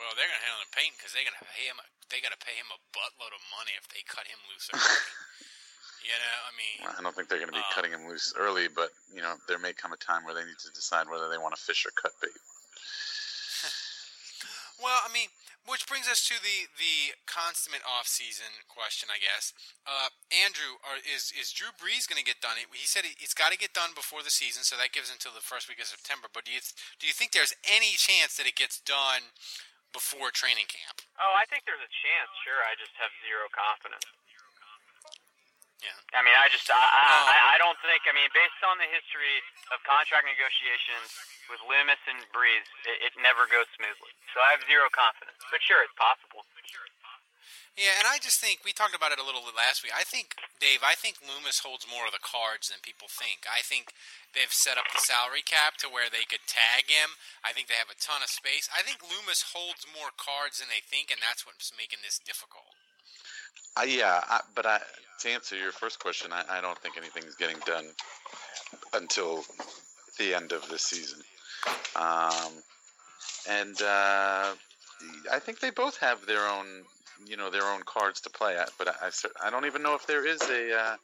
Well, 0.00 0.16
they're 0.16 0.26
going 0.26 0.40
to 0.40 0.46
hang 0.48 0.56
on 0.56 0.64
to 0.64 0.72
Payton 0.72 0.94
because 0.96 1.12
they're 1.12 1.28
going 1.28 1.36
to 1.38 1.44
pay 1.52 1.68
him. 1.68 1.76
They 2.08 2.24
got 2.24 2.32
to 2.32 2.40
pay 2.42 2.56
him 2.56 2.66
a 2.72 2.80
buttload 2.96 3.36
of 3.36 3.42
money 3.52 3.76
if 3.76 3.84
they 3.92 4.00
cut 4.08 4.24
him 4.26 4.40
loose 4.48 4.72
early. 4.72 4.80
you 6.08 6.16
know, 6.16 6.36
I 6.48 6.52
mean, 6.56 6.76
Well, 6.82 6.96
I 6.96 7.00
don't 7.04 7.12
think 7.14 7.28
they're 7.28 7.38
going 7.38 7.52
to 7.52 7.60
be 7.60 7.62
Uh, 7.62 7.74
cutting 7.76 7.92
him 7.92 8.08
loose 8.08 8.32
early, 8.34 8.66
but 8.66 8.90
you 9.12 9.20
know, 9.20 9.36
there 9.46 9.60
may 9.60 9.76
come 9.76 9.92
a 9.92 10.00
time 10.00 10.24
where 10.24 10.32
they 10.32 10.42
need 10.42 10.56
to 10.64 10.72
decide 10.72 11.04
whether 11.06 11.28
they 11.28 11.36
want 11.38 11.54
to 11.54 11.60
fish 11.60 11.84
or 11.84 11.92
cut 11.94 12.16
bait. 12.24 12.32
well, 14.82 14.96
I 15.04 15.12
mean, 15.12 15.28
which 15.70 15.86
brings 15.86 16.10
us 16.10 16.26
to 16.26 16.34
the 16.42 16.66
the 16.76 17.14
consummate 17.30 17.86
off-season 17.86 18.66
question, 18.66 19.08
I 19.08 19.22
guess. 19.22 19.54
Uh, 19.86 20.10
Andrew, 20.28 20.82
are, 20.82 20.98
is 21.00 21.30
is 21.30 21.54
Drew 21.54 21.70
Brees 21.78 22.10
going 22.10 22.18
to 22.18 22.26
get 22.26 22.42
done? 22.42 22.58
He 22.58 22.90
said 22.90 23.06
it's 23.06 23.32
got 23.32 23.54
to 23.54 23.58
get 23.58 23.72
done 23.72 23.94
before 23.94 24.26
the 24.26 24.34
season, 24.34 24.66
so 24.66 24.74
that 24.76 24.90
gives 24.90 25.08
until 25.08 25.30
the 25.30 25.44
first 25.44 25.70
week 25.70 25.78
of 25.78 25.86
September. 25.86 26.26
But 26.26 26.44
do 26.44 26.50
you 26.50 26.60
do 26.98 27.06
you 27.06 27.14
think 27.14 27.30
there's 27.30 27.54
any 27.62 27.94
chance 27.94 28.34
that 28.36 28.50
it 28.50 28.58
gets 28.58 28.82
done 28.82 29.30
before 29.94 30.34
training 30.34 30.66
camp? 30.66 31.06
Oh, 31.22 31.34
I 31.38 31.46
think 31.46 31.64
there's 31.64 31.82
a 31.82 31.94
chance. 32.02 32.30
Sure, 32.42 32.60
I 32.66 32.74
just 32.74 32.94
have 32.98 33.14
zero 33.22 33.46
confidence. 33.54 34.06
I 36.12 36.20
mean, 36.26 36.36
I 36.36 36.46
just, 36.52 36.68
I, 36.68 36.76
um, 36.76 37.24
I, 37.30 37.38
I 37.54 37.56
don't 37.56 37.78
think. 37.80 38.04
I 38.04 38.12
mean, 38.12 38.28
based 38.36 38.60
on 38.66 38.76
the 38.76 38.88
history 38.90 39.40
of 39.72 39.80
contract 39.86 40.28
negotiations 40.28 41.08
with 41.48 41.62
Loomis 41.64 42.00
and 42.10 42.20
Brees, 42.34 42.66
it, 42.84 43.10
it 43.10 43.12
never 43.22 43.48
goes 43.48 43.66
smoothly. 43.78 44.12
So 44.34 44.42
I 44.44 44.52
have 44.52 44.62
zero 44.68 44.90
confidence. 44.92 45.40
But 45.48 45.64
sure, 45.64 45.80
it's 45.82 45.96
possible. 45.96 46.44
Yeah, 47.78 47.96
and 47.96 48.04
I 48.04 48.18
just 48.18 48.42
think 48.42 48.60
we 48.60 48.76
talked 48.76 48.98
about 48.98 49.14
it 49.14 49.22
a 49.22 49.24
little 49.24 49.40
bit 49.40 49.56
last 49.56 49.80
week. 49.80 49.94
I 49.94 50.02
think 50.02 50.36
Dave, 50.58 50.82
I 50.82 50.98
think 50.98 51.22
Loomis 51.22 51.62
holds 51.62 51.88
more 51.88 52.04
of 52.04 52.12
the 52.12 52.20
cards 52.20 52.68
than 52.68 52.82
people 52.82 53.08
think. 53.08 53.46
I 53.46 53.62
think 53.62 53.94
they've 54.34 54.52
set 54.52 54.76
up 54.76 54.90
the 54.92 55.00
salary 55.00 55.40
cap 55.40 55.80
to 55.80 55.88
where 55.88 56.10
they 56.10 56.26
could 56.26 56.44
tag 56.50 56.90
him. 56.90 57.16
I 57.46 57.54
think 57.54 57.70
they 57.70 57.78
have 57.78 57.88
a 57.88 57.96
ton 57.96 58.20
of 58.20 58.28
space. 58.28 58.68
I 58.68 58.82
think 58.82 59.00
Loomis 59.00 59.54
holds 59.54 59.86
more 59.86 60.12
cards 60.12 60.58
than 60.58 60.68
they 60.68 60.82
think, 60.82 61.08
and 61.14 61.22
that's 61.22 61.46
what's 61.46 61.72
making 61.72 62.02
this 62.02 62.20
difficult. 62.20 62.74
Uh, 63.76 63.84
yeah, 63.86 64.20
I, 64.28 64.40
but 64.54 64.66
I, 64.66 64.80
to 65.20 65.28
answer 65.30 65.56
your 65.56 65.72
first 65.72 65.98
question, 66.00 66.32
I, 66.32 66.44
I 66.58 66.60
don't 66.60 66.78
think 66.78 66.96
anything's 66.96 67.36
getting 67.36 67.58
done 67.66 67.86
until 68.94 69.44
the 70.18 70.34
end 70.34 70.52
of 70.52 70.68
this 70.68 70.82
season. 70.82 71.20
Um, 71.96 72.52
and 73.48 73.80
uh, 73.82 74.54
I 75.32 75.38
think 75.38 75.60
they 75.60 75.70
both 75.70 75.98
have 75.98 76.26
their 76.26 76.46
own, 76.46 76.66
you 77.26 77.36
know, 77.36 77.50
their 77.50 77.64
own 77.64 77.82
cards 77.84 78.20
to 78.22 78.30
play 78.30 78.56
at. 78.56 78.70
But 78.78 78.88
I, 78.88 79.06
I, 79.06 79.46
I 79.46 79.50
don't 79.50 79.66
even 79.66 79.82
know 79.82 79.94
if 79.94 80.06
there 80.06 80.26
is 80.26 80.42
a, 80.42 80.76
uh, 80.76 80.96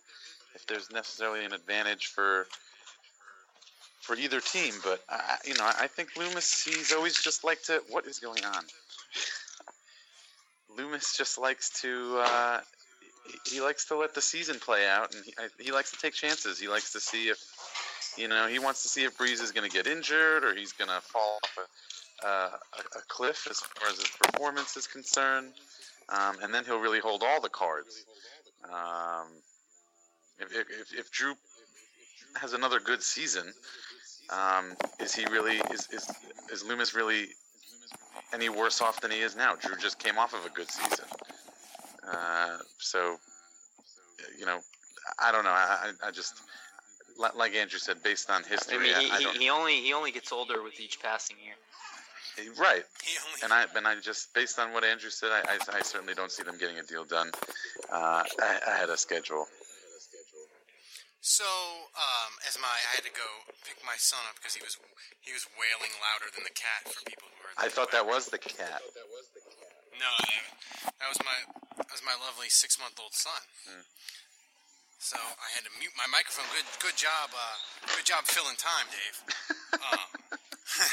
if 0.54 0.66
there's 0.66 0.90
necessarily 0.90 1.44
an 1.44 1.52
advantage 1.52 2.06
for 2.06 2.46
for 4.00 4.16
either 4.16 4.40
team. 4.40 4.74
But 4.84 5.02
I- 5.08 5.38
you 5.44 5.54
know, 5.54 5.70
I 5.78 5.86
think 5.86 6.16
Loomis, 6.16 6.62
he's 6.64 6.92
always 6.92 7.20
just 7.22 7.44
like 7.44 7.62
to. 7.64 7.82
What 7.90 8.06
is 8.06 8.18
going 8.18 8.44
on? 8.44 8.64
Loomis 10.76 11.16
just 11.16 11.38
likes 11.38 11.70
to. 11.82 12.22
Uh, 12.24 12.60
he, 13.50 13.60
likes 13.60 13.86
to 13.86 13.96
let 13.96 14.14
the 14.14 14.20
season 14.20 14.58
play 14.60 14.86
out, 14.86 15.14
and 15.14 15.24
he, 15.24 15.34
he 15.64 15.72
likes 15.72 15.90
to 15.90 15.98
take 15.98 16.14
chances. 16.14 16.60
He 16.60 16.68
likes 16.68 16.92
to 16.92 17.00
see 17.00 17.28
if, 17.28 17.38
you 18.16 18.28
know, 18.28 18.46
he 18.46 18.58
wants 18.58 18.82
to 18.82 18.88
see 18.88 19.02
if 19.02 19.18
Brees 19.18 19.42
is 19.42 19.50
going 19.50 19.68
to 19.68 19.74
get 19.74 19.86
injured 19.86 20.44
or 20.44 20.54
he's 20.54 20.72
going 20.72 20.90
to 20.90 21.00
fall 21.00 21.38
off 21.42 21.58
a, 22.22 22.26
uh, 22.26 22.50
a, 22.96 23.00
cliff 23.08 23.46
as 23.50 23.58
far 23.60 23.88
as 23.88 23.98
his 23.98 24.10
performance 24.22 24.76
is 24.76 24.86
concerned, 24.86 25.52
um, 26.08 26.36
and 26.42 26.54
then 26.54 26.64
he'll 26.64 26.78
really 26.78 27.00
hold 27.00 27.22
all 27.24 27.40
the 27.40 27.48
cards. 27.48 28.04
Um, 28.64 29.26
if, 30.38 30.52
if, 30.52 30.66
if, 30.70 30.98
if 30.98 31.10
Drew 31.10 31.34
has 32.40 32.52
another 32.52 32.78
good 32.78 33.02
season, 33.02 33.52
um, 34.30 34.74
is 35.00 35.14
he 35.14 35.24
really 35.26 35.56
is, 35.72 35.88
is 35.92 36.10
is 36.52 36.64
Loomis 36.64 36.94
really 36.94 37.28
any 38.32 38.48
worse 38.48 38.80
off 38.80 39.00
than 39.00 39.10
he 39.10 39.20
is 39.20 39.36
now? 39.36 39.54
Drew 39.56 39.76
just 39.76 39.98
came 39.98 40.18
off 40.18 40.34
of 40.34 40.44
a 40.44 40.50
good 40.50 40.70
season, 40.70 41.04
uh, 42.10 42.58
so 42.78 43.16
you 44.38 44.46
know, 44.46 44.58
I 45.18 45.32
don't 45.32 45.44
know. 45.44 45.50
I, 45.50 45.92
I 46.02 46.08
I 46.08 46.10
just 46.10 46.34
like 47.18 47.54
Andrew 47.54 47.78
said, 47.78 48.02
based 48.02 48.30
on 48.30 48.42
I 48.44 48.48
history, 48.48 48.78
mean, 48.78 48.94
I, 48.94 49.00
he, 49.00 49.10
I 49.10 49.18
he, 49.18 49.24
don't, 49.24 49.36
he 49.38 49.50
only 49.50 49.80
he 49.80 49.92
only 49.92 50.10
gets 50.12 50.32
older 50.32 50.62
with 50.62 50.78
each 50.80 51.00
passing 51.00 51.36
year. 51.42 51.54
right. 52.58 52.84
And 53.42 53.52
I 53.52 53.64
and 53.74 53.86
I 53.86 53.98
just 54.00 54.34
based 54.34 54.58
on 54.58 54.72
what 54.72 54.84
Andrew 54.84 55.10
said, 55.10 55.30
I, 55.32 55.52
I, 55.52 55.78
I 55.78 55.82
certainly 55.82 56.14
don't 56.14 56.30
see 56.30 56.42
them 56.42 56.58
getting 56.58 56.78
a 56.78 56.82
deal 56.82 57.04
done 57.04 57.30
uh, 57.90 58.22
a- 58.40 58.70
ahead 58.70 58.90
of 58.90 58.98
schedule. 58.98 59.46
So, 61.26 61.42
um, 61.42 62.38
as 62.46 62.54
my 62.62 62.70
I 62.70 63.02
had 63.02 63.02
to 63.02 63.10
go 63.10 63.26
pick 63.66 63.82
my 63.82 63.98
son 63.98 64.22
up 64.30 64.38
because 64.38 64.54
he 64.54 64.62
was 64.62 64.78
he 65.26 65.34
was 65.34 65.42
wailing 65.58 65.90
louder 65.98 66.30
than 66.30 66.46
the 66.46 66.54
cat 66.54 66.86
for 66.86 67.02
people 67.02 67.26
who 67.26 67.34
heard. 67.42 67.58
I 67.58 67.66
thought 67.66 67.90
that 67.90 68.06
was 68.06 68.30
the 68.30 68.38
cat. 68.38 68.78
No, 69.98 70.06
that, 70.06 70.94
that 71.02 71.08
was 71.10 71.18
my 71.26 71.34
that 71.82 71.90
was 71.90 72.06
my 72.06 72.14
lovely 72.14 72.46
six 72.46 72.78
month 72.78 73.02
old 73.02 73.10
son. 73.10 73.42
So 75.02 75.18
I 75.18 75.50
had 75.50 75.66
to 75.66 75.72
mute 75.82 75.98
my 75.98 76.06
microphone. 76.06 76.46
Good 76.54 76.70
good 76.78 76.94
job, 76.94 77.34
uh, 77.34 77.58
good 77.90 78.06
job 78.06 78.22
filling 78.30 78.54
time, 78.54 78.86
Dave. 78.94 79.18
um, 79.82 80.08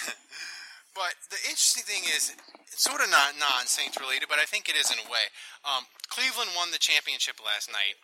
but 0.98 1.14
the 1.30 1.38
interesting 1.46 1.86
thing 1.86 2.10
is, 2.10 2.34
it's 2.74 2.82
sort 2.82 3.06
of 3.06 3.14
not 3.14 3.38
non 3.38 3.70
Saints 3.70 4.02
related, 4.02 4.34
but 4.34 4.42
I 4.42 4.50
think 4.50 4.66
it 4.66 4.74
is 4.74 4.90
in 4.90 4.98
a 4.98 5.06
way. 5.06 5.30
Um, 5.62 5.86
Cleveland 6.10 6.58
won 6.58 6.74
the 6.74 6.82
championship 6.82 7.38
last 7.38 7.70
night, 7.70 8.02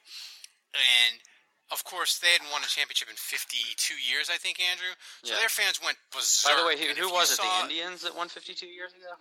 and 0.77 1.25
of 1.71 1.83
course 1.83 2.17
they 2.19 2.29
hadn't 2.33 2.49
won 2.51 2.63
a 2.63 2.67
championship 2.67 3.09
in 3.09 3.15
52 3.15 3.93
years, 4.01 4.29
I 4.29 4.37
think, 4.37 4.59
Andrew. 4.59 4.93
So 5.23 5.33
Yeah. 5.33 5.39
their 5.39 5.49
fans 5.49 5.79
went 5.81 5.97
berserk. 6.11 6.51
By 6.53 6.59
the 6.61 6.65
way, 6.65 6.75
who, 6.77 6.93
who 6.95 7.09
was 7.13 7.29
you 7.37 7.43
it? 7.43 7.47
The 7.47 7.61
Indians 7.69 8.01
that 8.01 8.15
won 8.15 8.29
52 8.29 8.65
years 8.67 8.93
ago? 8.93 9.13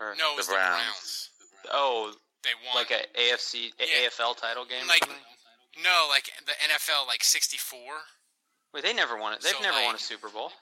Or, 0.00 0.14
No, 0.16 0.32
it 0.32 0.36
was 0.36 0.46
The 0.46 0.52
the 0.52 0.58
Browns. 0.58 0.80
Browns. 0.84 1.30
Oh, 1.72 2.14
They 2.42 2.54
won 2.66 2.76
like 2.76 2.90
a 2.92 3.02
AFC 3.18 3.72
a- 3.80 3.86
Yeah. 3.86 4.06
AFL 4.08 4.34
title 4.36 4.64
game. 4.64 4.86
Like- 4.86 5.08
no, 5.82 6.06
like 6.08 6.30
the 6.44 6.52
NFL, 6.62 7.06
like 7.06 7.24
64. 7.24 8.04
Wait, 8.72 8.82
they 8.84 8.92
never 8.92 9.16
won 9.16 9.32
it. 9.32 9.40
They've 9.40 9.52
So, 9.56 9.60
never 9.62 9.82
won 9.82 9.94
a 9.94 9.98
Super 9.98 10.28
Bowl. 10.28 10.52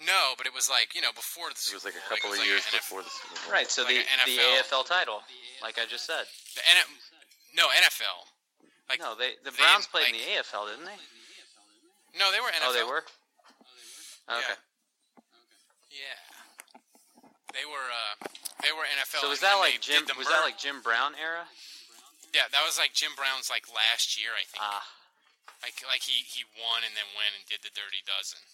No, 0.00 0.34
but 0.36 0.46
it 0.46 0.52
was 0.54 0.68
like 0.68 0.94
you 0.94 1.00
know 1.00 1.12
before 1.12 1.48
the 1.50 1.54
It 1.54 1.58
Super 1.58 1.76
was 1.76 1.84
like 1.84 1.94
a 1.94 2.00
couple 2.08 2.16
it 2.16 2.30
was 2.30 2.38
of 2.38 2.38
like 2.38 2.48
years 2.48 2.62
NFL 2.66 2.72
before 2.78 3.02
the 3.02 3.10
Super 3.10 3.34
Bowl. 3.44 3.52
Right. 3.52 3.70
So 3.70 3.82
Like 3.82 3.94
the 3.94 3.98
an 4.00 4.18
the 4.26 4.38
NFL. 4.38 4.58
AFL 4.62 4.84
title, 4.86 5.22
like 5.60 5.78
I 5.78 5.86
just 5.86 6.06
said. 6.06 6.26
The 6.54 6.68
N- 6.68 6.86
no 7.54 7.68
NFL. 7.68 8.26
Like 8.92 9.00
no, 9.00 9.16
they 9.16 9.40
the 9.40 9.48
they 9.48 9.56
Browns 9.56 9.88
played 9.88 10.12
in 10.12 10.20
the 10.20 10.36
AFL, 10.36 10.68
didn't 10.68 10.84
they? 10.84 11.00
no, 12.20 12.28
they 12.28 12.44
were 12.44 12.52
NFL. 12.52 12.68
Oh, 12.68 12.76
they 12.76 12.84
were. 12.84 13.00
Okay. 14.28 14.58
Yeah, 15.88 16.20
they 17.56 17.64
were. 17.64 17.88
Uh, 17.88 18.14
they 18.60 18.68
were 18.68 18.84
NFL. 18.84 19.24
So 19.24 19.32
was 19.32 19.40
that 19.40 19.56
like 19.56 19.80
Jim? 19.80 20.04
Was 20.20 20.28
mer- 20.28 20.36
that 20.36 20.44
like 20.44 20.60
Jim 20.60 20.84
Brown 20.84 21.16
era? 21.16 21.48
Yeah, 22.36 22.52
that 22.52 22.60
was 22.68 22.76
like 22.76 22.92
Jim 22.92 23.16
Brown's 23.16 23.48
like 23.48 23.64
last 23.72 24.20
year, 24.20 24.36
I 24.36 24.44
think. 24.44 24.60
Ah, 24.60 24.84
like 25.64 25.80
like 25.88 26.04
he 26.04 26.20
he 26.28 26.44
won 26.60 26.84
and 26.84 26.92
then 26.92 27.08
went 27.16 27.32
and 27.32 27.48
did 27.48 27.64
the 27.64 27.72
dirty 27.72 28.04
dozen. 28.04 28.44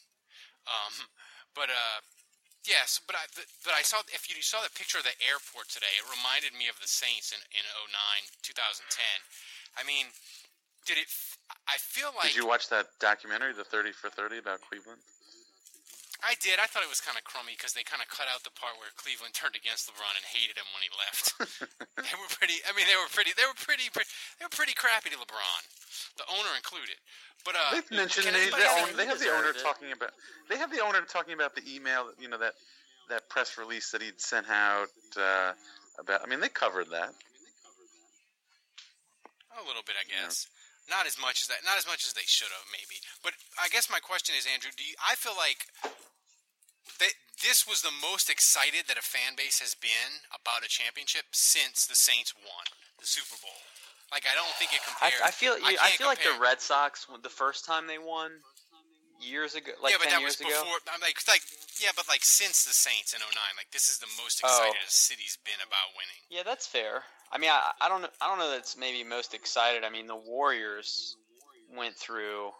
Um, 0.70 1.10
but 1.58 1.66
uh, 1.66 1.98
yes, 2.62 3.02
but 3.02 3.18
I 3.18 3.26
but 3.66 3.74
I 3.74 3.82
saw 3.82 4.06
if 4.14 4.30
you 4.30 4.38
saw 4.38 4.62
the 4.62 4.70
picture 4.70 5.02
of 5.02 5.06
the 5.06 5.18
airport 5.18 5.66
today, 5.66 5.90
it 5.98 6.06
reminded 6.06 6.54
me 6.54 6.70
of 6.70 6.78
the 6.78 6.86
Saints 6.86 7.34
in 7.34 7.42
in 7.50 7.66
09, 7.90 7.90
2010. 8.46 8.86
I 9.76 9.84
mean, 9.84 10.06
did 10.86 10.98
it? 10.98 11.08
I 11.68 11.76
feel 11.76 12.08
like 12.16 12.32
Did 12.32 12.40
you 12.40 12.48
watch 12.48 12.68
that 12.72 12.88
documentary, 13.00 13.52
the 13.52 13.64
Thirty 13.64 13.92
for 13.92 14.08
Thirty, 14.08 14.38
about 14.38 14.60
Cleveland? 14.64 15.00
I 16.18 16.34
did. 16.42 16.58
I 16.58 16.66
thought 16.66 16.82
it 16.82 16.90
was 16.90 16.98
kind 16.98 17.14
of 17.14 17.22
crummy 17.22 17.54
because 17.54 17.78
they 17.78 17.86
kind 17.86 18.02
of 18.02 18.10
cut 18.10 18.26
out 18.26 18.42
the 18.42 18.50
part 18.58 18.74
where 18.82 18.90
Cleveland 18.98 19.38
turned 19.38 19.54
against 19.54 19.86
LeBron 19.86 20.18
and 20.18 20.26
hated 20.26 20.58
him 20.58 20.66
when 20.74 20.82
he 20.82 20.90
left. 20.98 21.38
they 22.02 22.14
were 22.18 22.30
pretty. 22.34 22.58
I 22.66 22.74
mean, 22.74 22.90
they 22.90 22.98
were 22.98 23.06
pretty. 23.14 23.30
They 23.38 23.46
were 23.46 23.54
pretty. 23.54 23.86
pretty 23.94 24.10
they 24.40 24.44
were 24.44 24.54
pretty 24.54 24.74
crappy 24.74 25.14
to 25.14 25.18
LeBron, 25.18 25.60
the 26.18 26.26
owner 26.26 26.52
included. 26.58 26.98
But 27.46 27.54
uh, 27.54 27.78
They've 27.78 28.02
mentioned 28.02 28.34
they, 28.34 28.50
anybody 28.50 28.66
they, 28.66 28.74
own, 28.82 28.88
they 28.98 29.06
have 29.06 29.22
the 29.22 29.30
owner 29.30 29.54
it. 29.54 29.62
talking 29.62 29.94
about 29.94 30.10
they 30.50 30.58
have 30.58 30.74
the 30.74 30.82
owner 30.82 30.98
talking 31.06 31.38
about 31.38 31.54
the 31.54 31.62
email, 31.70 32.10
you 32.18 32.26
know 32.26 32.38
that 32.42 32.58
that 33.08 33.30
press 33.30 33.54
release 33.54 33.94
that 33.94 34.02
he'd 34.02 34.18
sent 34.18 34.50
out 34.50 34.90
uh, 35.14 35.54
about. 36.02 36.20
I 36.22 36.26
mean, 36.26 36.40
they 36.40 36.50
covered 36.50 36.90
that. 36.90 37.14
A 39.58 39.66
little 39.66 39.82
bit, 39.82 39.98
I 39.98 40.06
guess. 40.06 40.46
Not 40.88 41.04
as 41.04 41.18
much 41.20 41.42
as 41.44 41.48
that. 41.52 41.66
Not 41.66 41.76
as 41.76 41.84
much 41.84 42.06
as 42.06 42.14
they 42.16 42.24
should 42.24 42.48
have, 42.54 42.64
maybe. 42.72 43.02
But 43.20 43.34
I 43.60 43.68
guess 43.68 43.90
my 43.92 44.00
question 44.00 44.32
is, 44.38 44.48
Andrew, 44.48 44.70
do 44.72 44.84
you, 44.86 44.94
I 45.02 45.18
feel 45.18 45.36
like 45.36 45.68
that 46.96 47.12
this 47.44 47.68
was 47.68 47.82
the 47.84 47.92
most 47.92 48.30
excited 48.32 48.88
that 48.88 48.96
a 48.96 49.04
fan 49.04 49.36
base 49.36 49.60
has 49.60 49.76
been 49.76 50.24
about 50.32 50.64
a 50.64 50.70
championship 50.70 51.30
since 51.36 51.84
the 51.86 51.94
Saints 51.94 52.32
won 52.34 52.64
the 52.98 53.06
Super 53.06 53.36
Bowl. 53.44 53.60
Like 54.10 54.24
I 54.24 54.32
don't 54.32 54.50
think 54.56 54.72
it 54.72 54.80
compares. 54.80 55.20
I 55.20 55.30
feel 55.30 55.54
I, 55.60 55.76
can't 55.76 56.00
feel 56.00 56.08
like 56.08 56.24
the. 56.24 56.32
Red 56.40 56.64
Sox 56.64 57.04
the 57.20 57.28
first 57.28 57.68
time 57.68 57.84
they 57.86 58.00
won 58.00 58.40
years 59.20 59.52
ago, 59.52 59.76
like 59.84 59.92
yeah, 59.92 60.00
but 60.00 60.08
ten 60.08 60.18
that 60.18 60.24
was 60.24 60.40
years 60.40 60.48
ago. 60.48 60.64
before. 60.64 60.80
I'm 60.88 61.04
like, 61.04 61.20
like, 61.28 61.44
yeah, 61.76 61.92
but 61.92 62.08
like 62.08 62.24
since 62.24 62.64
the 62.64 62.72
Saints 62.72 63.12
in 63.12 63.20
09, 63.20 63.28
like 63.60 63.68
this 63.70 63.92
is 63.92 64.00
the 64.00 64.08
most 64.16 64.40
Oh. 64.40 64.48
excited 64.48 64.80
a 64.80 64.90
city's 64.90 65.36
been 65.44 65.60
about 65.60 65.92
winning. 65.92 66.24
Yeah, 66.32 66.42
that's 66.42 66.64
fair. 66.66 67.04
I 67.32 67.38
mean, 67.38 67.50
I, 67.50 67.72
I 67.80 67.88
don't 67.88 68.02
know. 68.02 68.08
I 68.20 68.28
don't 68.28 68.38
know 68.38 68.50
that's 68.50 68.76
maybe 68.76 69.04
most 69.04 69.34
excited. 69.34 69.84
I 69.84 69.90
mean, 69.90 70.06
the 70.06 70.16
Warriors 70.16 71.16
went 71.76 71.94
through, 71.94 72.50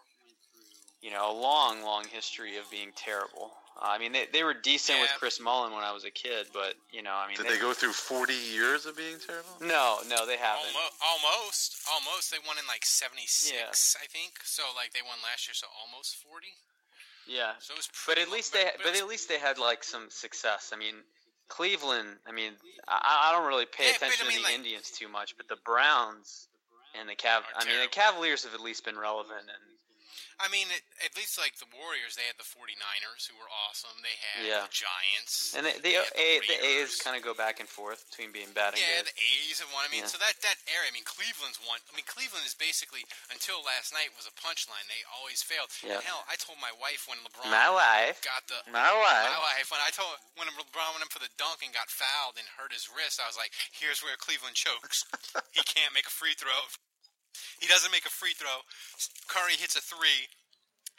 you 1.01 1.11
know, 1.11 1.31
a 1.31 1.33
long, 1.33 1.81
long 1.83 2.05
history 2.05 2.57
of 2.57 2.69
being 2.69 2.91
terrible. 2.95 3.51
Uh, 3.81 3.87
I 3.89 3.97
mean, 3.97 4.11
they, 4.11 4.25
they 4.33 4.43
were 4.43 4.53
decent 4.53 4.99
with 4.99 5.09
Chris 5.17 5.39
Mullin 5.39 5.73
when 5.73 5.83
I 5.85 5.91
was 5.93 6.03
a 6.03 6.11
kid, 6.11 6.47
but 6.53 6.75
you 6.91 7.01
know, 7.01 7.13
I 7.15 7.27
mean, 7.27 7.37
Did 7.37 7.47
they 7.47 7.57
go 7.59 7.71
through 7.73 7.93
40 7.93 8.33
years 8.33 8.85
of 8.85 8.97
being 8.97 9.15
terrible? 9.25 9.55
No, 9.61 9.99
no, 10.09 10.25
they 10.27 10.35
haven't. 10.37 10.67
Almost, 10.75 10.99
almost, 11.01 11.75
almost. 11.89 12.31
They 12.31 12.37
won 12.45 12.57
in 12.59 12.67
like 12.67 12.83
'76, 12.85 13.95
I 14.01 14.05
think. 14.07 14.33
So 14.43 14.63
like 14.75 14.91
they 14.93 14.99
won 15.01 15.17
last 15.23 15.47
year, 15.47 15.55
so 15.55 15.67
almost 15.81 16.17
40. 16.17 16.47
Yeah, 17.25 17.53
So 17.59 17.73
it 17.73 17.77
was 17.77 17.89
but 18.07 18.17
at 18.17 18.27
low- 18.27 18.33
least 18.35 18.53
they, 18.53 18.63
but 18.65 18.77
but 18.83 18.87
it's- 18.89 19.01
at 19.01 19.07
least 19.07 19.29
they 19.29 19.39
had 19.39 19.57
like 19.57 19.83
some 19.83 20.09
success. 20.09 20.71
I 20.73 20.77
mean, 20.77 20.95
Cleveland. 21.49 22.17
I 22.27 22.31
mean, 22.31 22.53
I, 22.87 23.29
I 23.29 23.37
don't 23.37 23.47
really 23.47 23.65
pay 23.65 23.89
Yeah, 23.89 23.95
attention 23.95 24.25
I 24.25 24.29
mean, 24.29 24.37
to 24.37 24.43
the 24.43 24.49
like- 24.49 24.55
Indians 24.55 24.91
too 24.91 25.09
much, 25.09 25.35
but 25.37 25.47
the 25.47 25.57
Browns 25.65 26.47
and 26.99 27.09
the 27.09 27.15
Cav. 27.15 27.41
I 27.57 27.65
mean, 27.65 27.75
the. 27.81 27.87
Cavaliers 27.87 28.43
have 28.45 28.53
at 28.53 28.61
least 28.61 28.85
been 28.85 28.97
relevant, 28.97 29.41
and 29.41 29.63
I 30.39 30.47
mean, 30.47 30.71
it, 30.71 30.83
at 31.03 31.11
least 31.19 31.35
like 31.35 31.59
the 31.59 31.67
Warriors, 31.75 32.15
they 32.15 32.23
had 32.23 32.39
the 32.39 32.47
49ers 32.47 33.27
who 33.27 33.35
were 33.35 33.51
awesome. 33.67 33.91
They 33.99 34.15
had 34.15 34.47
Yeah. 34.47 34.63
the 34.63 34.71
Giants. 34.71 35.51
And 35.51 35.67
the 35.67 35.75
the, 35.83 35.99
had 35.99 36.07
the 36.15 36.19
A, 36.19 36.27
the 36.47 36.57
A's 36.79 36.95
kind 37.03 37.19
of 37.19 37.21
go 37.27 37.35
back 37.35 37.59
and 37.59 37.67
forth 37.67 38.07
between 38.07 38.31
being 38.31 38.51
bad 38.55 38.71
and 38.73 38.79
Yeah, 38.79 39.03
good. 39.03 39.11
the 39.11 39.19
A's 39.19 39.59
have 39.59 39.67
won. 39.75 39.83
I 39.83 39.91
mean, 39.91 40.07
Yeah. 40.07 40.11
so 40.11 40.17
that 40.23 40.39
that 40.47 40.55
area. 40.71 40.87
I 40.87 40.95
mean, 40.95 41.03
Cleveland's 41.03 41.59
won. 41.59 41.83
I 41.87 41.91
mean, 41.91 42.07
Cleveland 42.07 42.47
is 42.47 42.55
basically 42.55 43.03
until 43.35 43.59
last 43.67 43.91
night 43.91 44.15
was 44.15 44.31
a 44.31 44.35
punchline. 44.39 44.87
They 44.87 45.03
always 45.11 45.43
failed. 45.43 45.75
Yeah. 45.83 45.99
And 45.99 46.07
hell, 46.07 46.23
I 46.31 46.39
told 46.39 46.55
my 46.63 46.71
wife 46.79 47.03
when 47.11 47.19
LeBron 47.19 47.51
My 47.51 47.67
wife. 47.67 48.23
got 48.23 48.47
the 48.47 48.63
My 48.71 48.95
wife. 48.95 49.27
my 49.35 49.41
wife 49.43 49.67
when 49.75 49.83
I 49.83 49.91
told 49.91 50.15
when 50.39 50.47
LeBron 50.55 50.95
went 50.95 51.03
in 51.03 51.11
for 51.11 51.19
the 51.19 51.31
dunk 51.35 51.59
and 51.67 51.75
got 51.75 51.91
fouled 51.91 52.39
and 52.39 52.47
hurt 52.55 52.71
his 52.71 52.87
wrist, 52.87 53.19
I 53.19 53.27
was 53.27 53.35
like, 53.35 53.51
"Here's 53.75 53.99
where 53.99 54.15
Cleveland 54.15 54.55
chokes. 54.55 55.03
he 55.51 55.61
can't 55.67 55.91
make 55.91 56.07
a 56.07 56.13
free 56.15 56.33
throw. 56.33 56.63
He 57.59 57.67
doesn't 57.67 57.91
make 57.91 58.05
a 58.05 58.13
free 58.13 58.33
throw. 58.33 58.63
Curry 59.27 59.53
hits 59.59 59.75
a 59.75 59.81
three, 59.81 60.27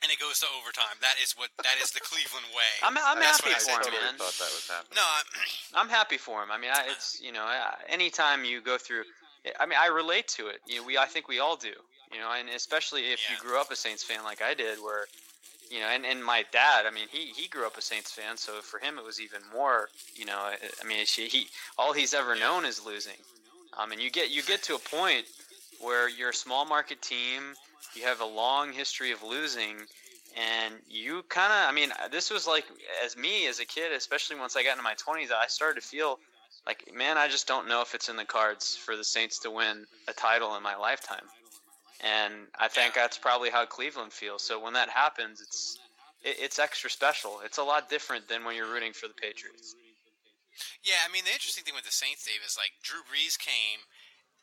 and 0.03 0.11
it 0.11 0.19
goes 0.19 0.41
to 0.41 0.47
overtime. 0.57 0.97
That 1.01 1.17
is 1.23 1.33
what 1.37 1.51
that 1.63 1.77
is 1.83 1.91
the 1.91 2.01
Cleveland 2.01 2.47
way. 2.57 2.73
I'm, 2.83 2.97
I'm 2.97 3.21
happy 3.21 3.53
for 3.57 3.71
him, 3.71 3.83
totally 3.83 4.01
man. 4.01 4.17
thought 4.17 4.37
that 4.39 4.53
was 4.53 4.69
happening. 4.69 4.97
no, 4.97 5.05
I, 5.05 5.21
I'm 5.81 5.89
happy 5.89 6.17
for 6.17 6.43
him. 6.43 6.51
I 6.51 6.59
mean, 6.59 6.71
I, 6.73 6.89
it's 6.91 7.21
you 7.21 7.33
know, 7.33 7.45
anytime 7.89 8.45
you 8.45 8.61
go 8.61 8.79
through, 8.79 9.05
I 9.59 9.67
mean, 9.67 9.79
I 9.81 9.89
relate 9.89 10.29
to 10.39 10.49
it. 10.49 10.61
You 10.67 10.81
know, 10.81 10.87
we 10.87 10.99
I 10.99 11.07
think 11.07 11.29
we 11.29 11.39
all 11.39 11.57
do. 11.57 11.75
You 12.13 12.19
know, 12.19 12.33
and 12.37 12.49
especially 12.49 13.13
if 13.13 13.31
you 13.31 13.37
grew 13.39 13.61
up 13.61 13.71
a 13.71 13.77
Saints 13.77 14.03
fan 14.03 14.25
like 14.25 14.43
I 14.43 14.55
did, 14.55 14.79
where 14.79 15.07
you 15.71 15.79
know, 15.79 15.87
and, 15.87 16.05
and 16.05 16.25
my 16.25 16.45
dad, 16.51 16.85
I 16.87 16.91
mean, 16.91 17.07
he 17.11 17.27
he 17.37 17.47
grew 17.47 17.67
up 17.67 17.79
a 17.79 17.83
Saints 17.83 18.11
fan, 18.11 18.37
so 18.37 18.61
for 18.61 18.81
him 18.81 18.99
it 18.99 19.05
was 19.05 19.21
even 19.21 19.41
more. 19.55 19.89
You 20.17 20.25
know, 20.25 20.39
I, 20.39 20.57
I 20.83 20.87
mean, 20.87 21.07
she, 21.07 21.29
he 21.29 21.47
all 21.79 21.93
he's 21.93 22.13
ever 22.13 22.35
known 22.35 22.65
is 22.65 22.85
losing. 22.85 23.21
Um, 23.79 23.93
and 23.93 24.01
you 24.01 24.11
get 24.11 24.31
you 24.31 24.43
get 24.43 24.63
to 24.65 24.75
a 24.75 24.79
point 24.79 25.27
where 25.81 26.09
you're 26.09 26.31
a 26.31 26.35
small 26.35 26.65
market 26.65 27.03
team, 27.03 27.55
you 27.95 28.05
have 28.05 28.21
a 28.21 28.27
long 28.27 28.73
history 28.73 29.13
of 29.13 29.23
losing, 29.23 29.77
and 30.37 30.75
you 30.89 31.23
kind 31.29 31.53
of, 31.53 31.69
I 31.69 31.73
mean, 31.73 31.93
this 32.13 32.31
was 32.31 32.47
like 32.47 32.65
as 33.05 33.17
me 33.17 33.47
as 33.47 33.61
a 33.61 33.65
kid, 33.65 33.93
especially 33.93 34.39
once 34.39 34.57
I 34.57 34.63
got 34.63 34.73
into 34.73 34.83
my 34.83 34.95
20s, 34.95 35.33
I 35.33 35.47
started 35.49 35.81
to 35.81 35.87
feel 35.87 36.19
like, 36.67 36.93
man, 36.95 37.19
I 37.19 37.29
just 37.29 37.49
don't 37.49 37.69
know 37.69 37.81
if 37.81 37.95
it's 37.95 38.09
in 38.09 38.17
the 38.17 38.25
cards 38.25 38.77
for 38.77 38.97
the 38.97 39.05
Saints 39.05 39.39
to 39.41 39.51
win 39.51 39.87
a 40.09 40.13
title 40.13 40.55
in 40.57 40.63
my 40.63 40.77
lifetime. 40.77 41.25
And 42.01 42.47
I 42.59 42.69
think 42.69 42.95
that's 42.95 43.19
probably 43.19 43.51
how 43.51 43.67
Cleveland 43.67 44.13
feels. 44.13 44.43
So 44.43 44.63
when 44.63 44.73
that 44.75 44.89
happens, 44.89 45.41
it's 45.41 45.79
it, 46.23 46.37
it's 46.41 46.59
extra 46.59 46.89
special. 46.89 47.41
It's 47.45 47.59
a 47.59 47.65
lot 47.65 47.91
different 47.91 48.29
than 48.29 48.45
when 48.45 48.57
you're 48.57 48.73
rooting 48.73 48.93
for 48.93 49.09
the 49.09 49.15
Patriots. 49.15 49.75
Yeah, 50.85 51.01
I 51.07 51.13
mean 51.13 51.25
the 51.25 51.33
interesting 51.33 51.65
thing 51.65 51.75
with 51.75 51.85
the 51.85 51.93
Saints, 51.93 52.25
Dave, 52.25 52.45
is 52.45 52.57
like 52.57 52.73
Drew 52.83 53.01
Brees 53.01 53.39
came 53.39 53.81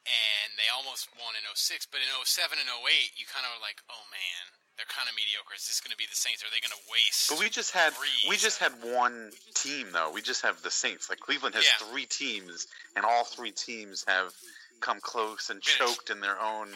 and 0.07 0.55
they 0.55 0.71
almost 0.71 1.11
won 1.19 1.35
in 1.35 1.43
06, 1.51 1.87
but 1.91 1.99
in 1.99 2.07
07 2.23 2.55
and 2.57 2.69
08, 2.71 3.11
you 3.19 3.27
kind 3.27 3.43
of 3.43 3.51
were 3.59 3.63
like, 3.63 3.83
oh 3.91 4.03
man, 4.07 4.43
they're 4.79 4.87
kind 4.87 5.09
of 5.09 5.13
mediocre. 5.19 5.53
Is 5.57 5.67
this 5.67 5.83
going 5.83 5.91
to 5.91 5.99
be 5.99 6.07
the 6.07 6.15
Saints? 6.15 6.41
Are 6.45 6.51
they 6.53 6.63
going 6.63 6.71
to 6.75 6.85
waste? 6.87 7.27
But 7.27 7.39
we 7.43 7.49
just 7.51 7.75
had 7.75 7.91
Brees? 7.97 8.29
we 8.29 8.37
just 8.39 8.57
had 8.61 8.71
one 8.81 9.31
team 9.53 9.91
though. 9.91 10.09
We 10.13 10.21
just 10.23 10.41
have 10.47 10.61
the 10.63 10.71
Saints. 10.71 11.09
Like 11.11 11.19
Cleveland 11.19 11.55
has 11.55 11.65
Yeah. 11.67 11.87
three 11.91 12.05
teams, 12.07 12.67
and 12.95 13.03
all 13.03 13.25
three 13.27 13.51
teams 13.51 14.05
have 14.07 14.31
come 14.79 15.01
close 15.01 15.49
and 15.49 15.59
choked 15.61 16.09
in 16.13 16.21
their 16.21 16.39
own 16.39 16.69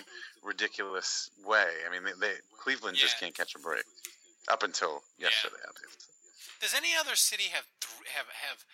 ridiculous 0.44 1.30
way. 1.46 1.70
I 1.86 1.92
mean, 1.94 2.04
they, 2.04 2.14
they 2.20 2.34
Cleveland 2.58 2.98
just 2.98 3.20
can't 3.20 3.36
catch 3.36 3.56
a 3.56 3.60
break 3.60 3.86
up 4.50 4.64
until 4.64 5.04
Yeah. 5.18 5.30
yesterday. 5.30 5.62
Think. 5.62 5.94
Does 6.60 6.74
any 6.74 6.94
other 7.00 7.16
city 7.16 7.50
have 7.54 7.66
th- 7.80 8.10
have 8.18 8.28
have 8.34 8.66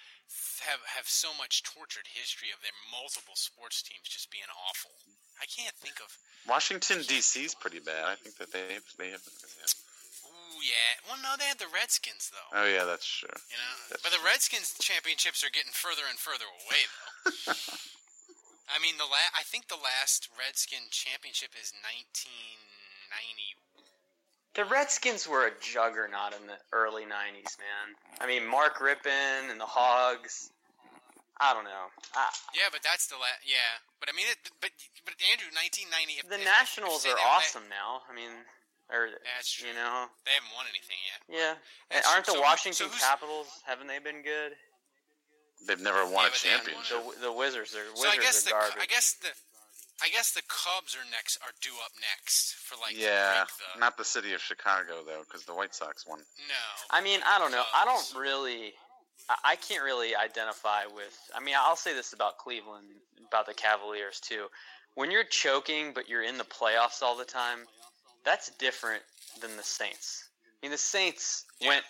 have 0.68 0.82
have 0.96 1.08
so 1.08 1.32
much 1.38 1.64
tortured 1.64 2.08
history 2.12 2.52
of 2.52 2.60
their 2.62 2.76
multiple 2.92 3.36
sports 3.36 3.82
teams 3.82 4.08
just 4.10 4.30
being 4.32 4.48
awful? 4.70 4.92
I 5.38 5.46
can't 5.46 5.76
think 5.78 6.02
of. 6.02 6.10
Washington 6.50 7.04
D.C. 7.06 7.44
is 7.46 7.54
pretty 7.54 7.80
bad. 7.80 8.06
I 8.06 8.16
think 8.16 8.38
that 8.42 8.52
they 8.52 8.74
have, 8.74 8.88
they 8.98 9.12
have. 9.14 9.22
Ooh, 9.22 10.60
yeah. 10.66 10.92
Well, 11.06 11.20
no, 11.22 11.38
they 11.38 11.46
had 11.46 11.60
the 11.62 11.70
Redskins 11.70 12.32
though. 12.34 12.50
Oh 12.58 12.66
yeah, 12.66 12.84
that's 12.90 13.06
true. 13.06 13.30
You 13.32 13.60
know, 13.60 13.74
That's 13.94 14.02
but 14.02 14.12
the. 14.16 14.22
Redskins 14.26 14.74
championships 14.82 15.44
are 15.46 15.54
getting 15.54 15.76
further 15.76 16.08
and 16.10 16.18
further 16.18 16.48
away, 16.48 16.82
though. 16.88 17.54
I 18.74 18.84
mean, 18.84 19.00
the 19.00 19.08
la- 19.08 19.32
I 19.38 19.48
think 19.48 19.72
the 19.72 19.80
last 19.80 20.28
Redskin 20.36 20.92
championship 20.92 21.56
is 21.56 21.72
1990. 21.72 23.56
The 24.58 24.66
Redskins 24.66 25.30
were 25.30 25.46
a 25.46 25.54
juggernaut 25.62 26.34
in 26.34 26.48
the 26.50 26.58
early 26.74 27.04
'90s, 27.06 27.54
man. 27.62 27.94
I 28.20 28.26
mean, 28.26 28.42
Mark 28.50 28.82
Rypien 28.82 29.52
and 29.54 29.62
the 29.62 29.70
Hogs. 29.70 30.50
I 31.40 31.54
don't 31.54 31.66
know. 31.70 31.94
I, 32.18 32.26
Yeah, 32.58 32.66
but 32.74 32.82
that's 32.82 33.06
the 33.06 33.22
last. 33.22 33.46
Yeah, 33.46 33.78
but 34.02 34.10
I 34.10 34.18
mean, 34.18 34.26
it, 34.26 34.42
but 34.58 34.74
but 35.06 35.14
Andrew, 35.30 35.54
1990. 35.54 36.18
If, 36.18 36.26
the 36.26 36.36
if- 36.36 36.42
if 36.42 36.46
Nationals 36.50 37.06
say 37.06 37.14
are 37.14 37.16
they- 37.16 37.22
they- 37.22 37.30
awesome 37.38 37.70
now. 37.70 38.02
I 38.10 38.14
mean, 38.18 38.34
or 38.90 39.14
That's 39.38 39.52
true. 39.54 39.70
you 39.70 39.76
know, 39.78 40.10
They 40.26 40.34
haven't 40.34 40.50
won 40.58 40.66
anything 40.74 40.98
yet. 41.06 41.22
yeah. 41.30 41.54
And 41.94 42.02
aren't 42.10 42.26
true. 42.26 42.34
the 42.34 42.42
So 42.42 42.42
Washington 42.42 42.90
so 42.90 42.98
Capitals 42.98 43.62
haven't 43.70 43.86
they 43.86 44.00
been 44.02 44.24
good? 44.26 44.58
They've 45.70 45.80
never 45.82 46.06
won 46.10 46.26
Yeah, 46.26 46.30
a 46.30 46.32
but 46.34 46.42
they 46.42 46.50
haven't 46.50 46.74
won 46.74 46.84
championship. 46.90 47.22
The 47.22 47.30
the 47.30 47.34
Wizards 47.38 47.76
are 47.78 47.86
Wizards 47.94 48.02
So 48.02 48.10
I 48.10 48.18
guess 48.18 48.42
are 48.42 48.46
the 48.46 48.52
garbage. 48.58 48.82
I 48.82 48.86
guess 48.90 49.14
the 49.22 49.30
I 50.02 50.10
guess 50.10 50.32
the 50.32 50.42
Cubs 50.48 50.96
are 50.96 51.10
next 51.12 51.38
are 51.42 51.54
due 51.62 51.74
up 51.84 51.92
next 52.14 52.54
for 52.56 52.76
like 52.80 52.98
yeah, 52.98 53.44
break 53.46 53.48
the, 53.74 53.80
not 53.80 53.98
the 53.98 54.06
city 54.06 54.34
of 54.34 54.42
Chicago 54.42 55.02
though, 55.06 55.22
because 55.28 55.44
the 55.46 55.54
White 55.56 55.74
Sox 55.74 56.06
won. 56.08 56.20
no. 56.20 56.56
I 56.92 57.02
mean, 57.02 57.20
I 57.28 57.40
don't 57.40 57.52
know. 57.52 57.64
I 57.76 57.86
don't 57.86 58.14
really. 58.20 58.74
I- 59.30 59.38
I 59.44 59.56
can't 59.58 59.84
really 59.84 60.16
identify 60.16 60.86
with. 60.86 61.18
I 61.36 61.44
mean, 61.44 61.56
I'll 61.60 61.76
say 61.76 61.94
this 61.94 62.14
about 62.14 62.38
Cleveland, 62.38 62.88
about 63.28 63.46
the 63.46 63.54
Cavaliers 63.54 64.20
too. 64.22 64.46
When 64.96 65.12
you're 65.12 65.26
choking, 65.26 65.92
but 65.94 66.08
you're 66.08 66.24
in 66.24 66.38
the 66.38 66.46
playoffs 66.46 67.02
all 67.02 67.18
the 67.18 67.26
time, 67.26 67.60
that's 68.24 68.50
different 68.58 69.04
than 69.42 69.58
the 69.58 69.64
Saints. 69.64 70.30
I 70.46 70.66
mean, 70.66 70.72
the 70.72 70.78
Saints 70.78 71.46
Yeah. 71.60 71.70
went 71.70 71.86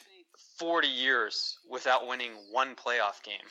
40 0.57 0.87
years 0.87 1.59
without 1.69 2.07
winning 2.07 2.31
one 2.51 2.75
playoff 2.75 3.21
game. 3.23 3.45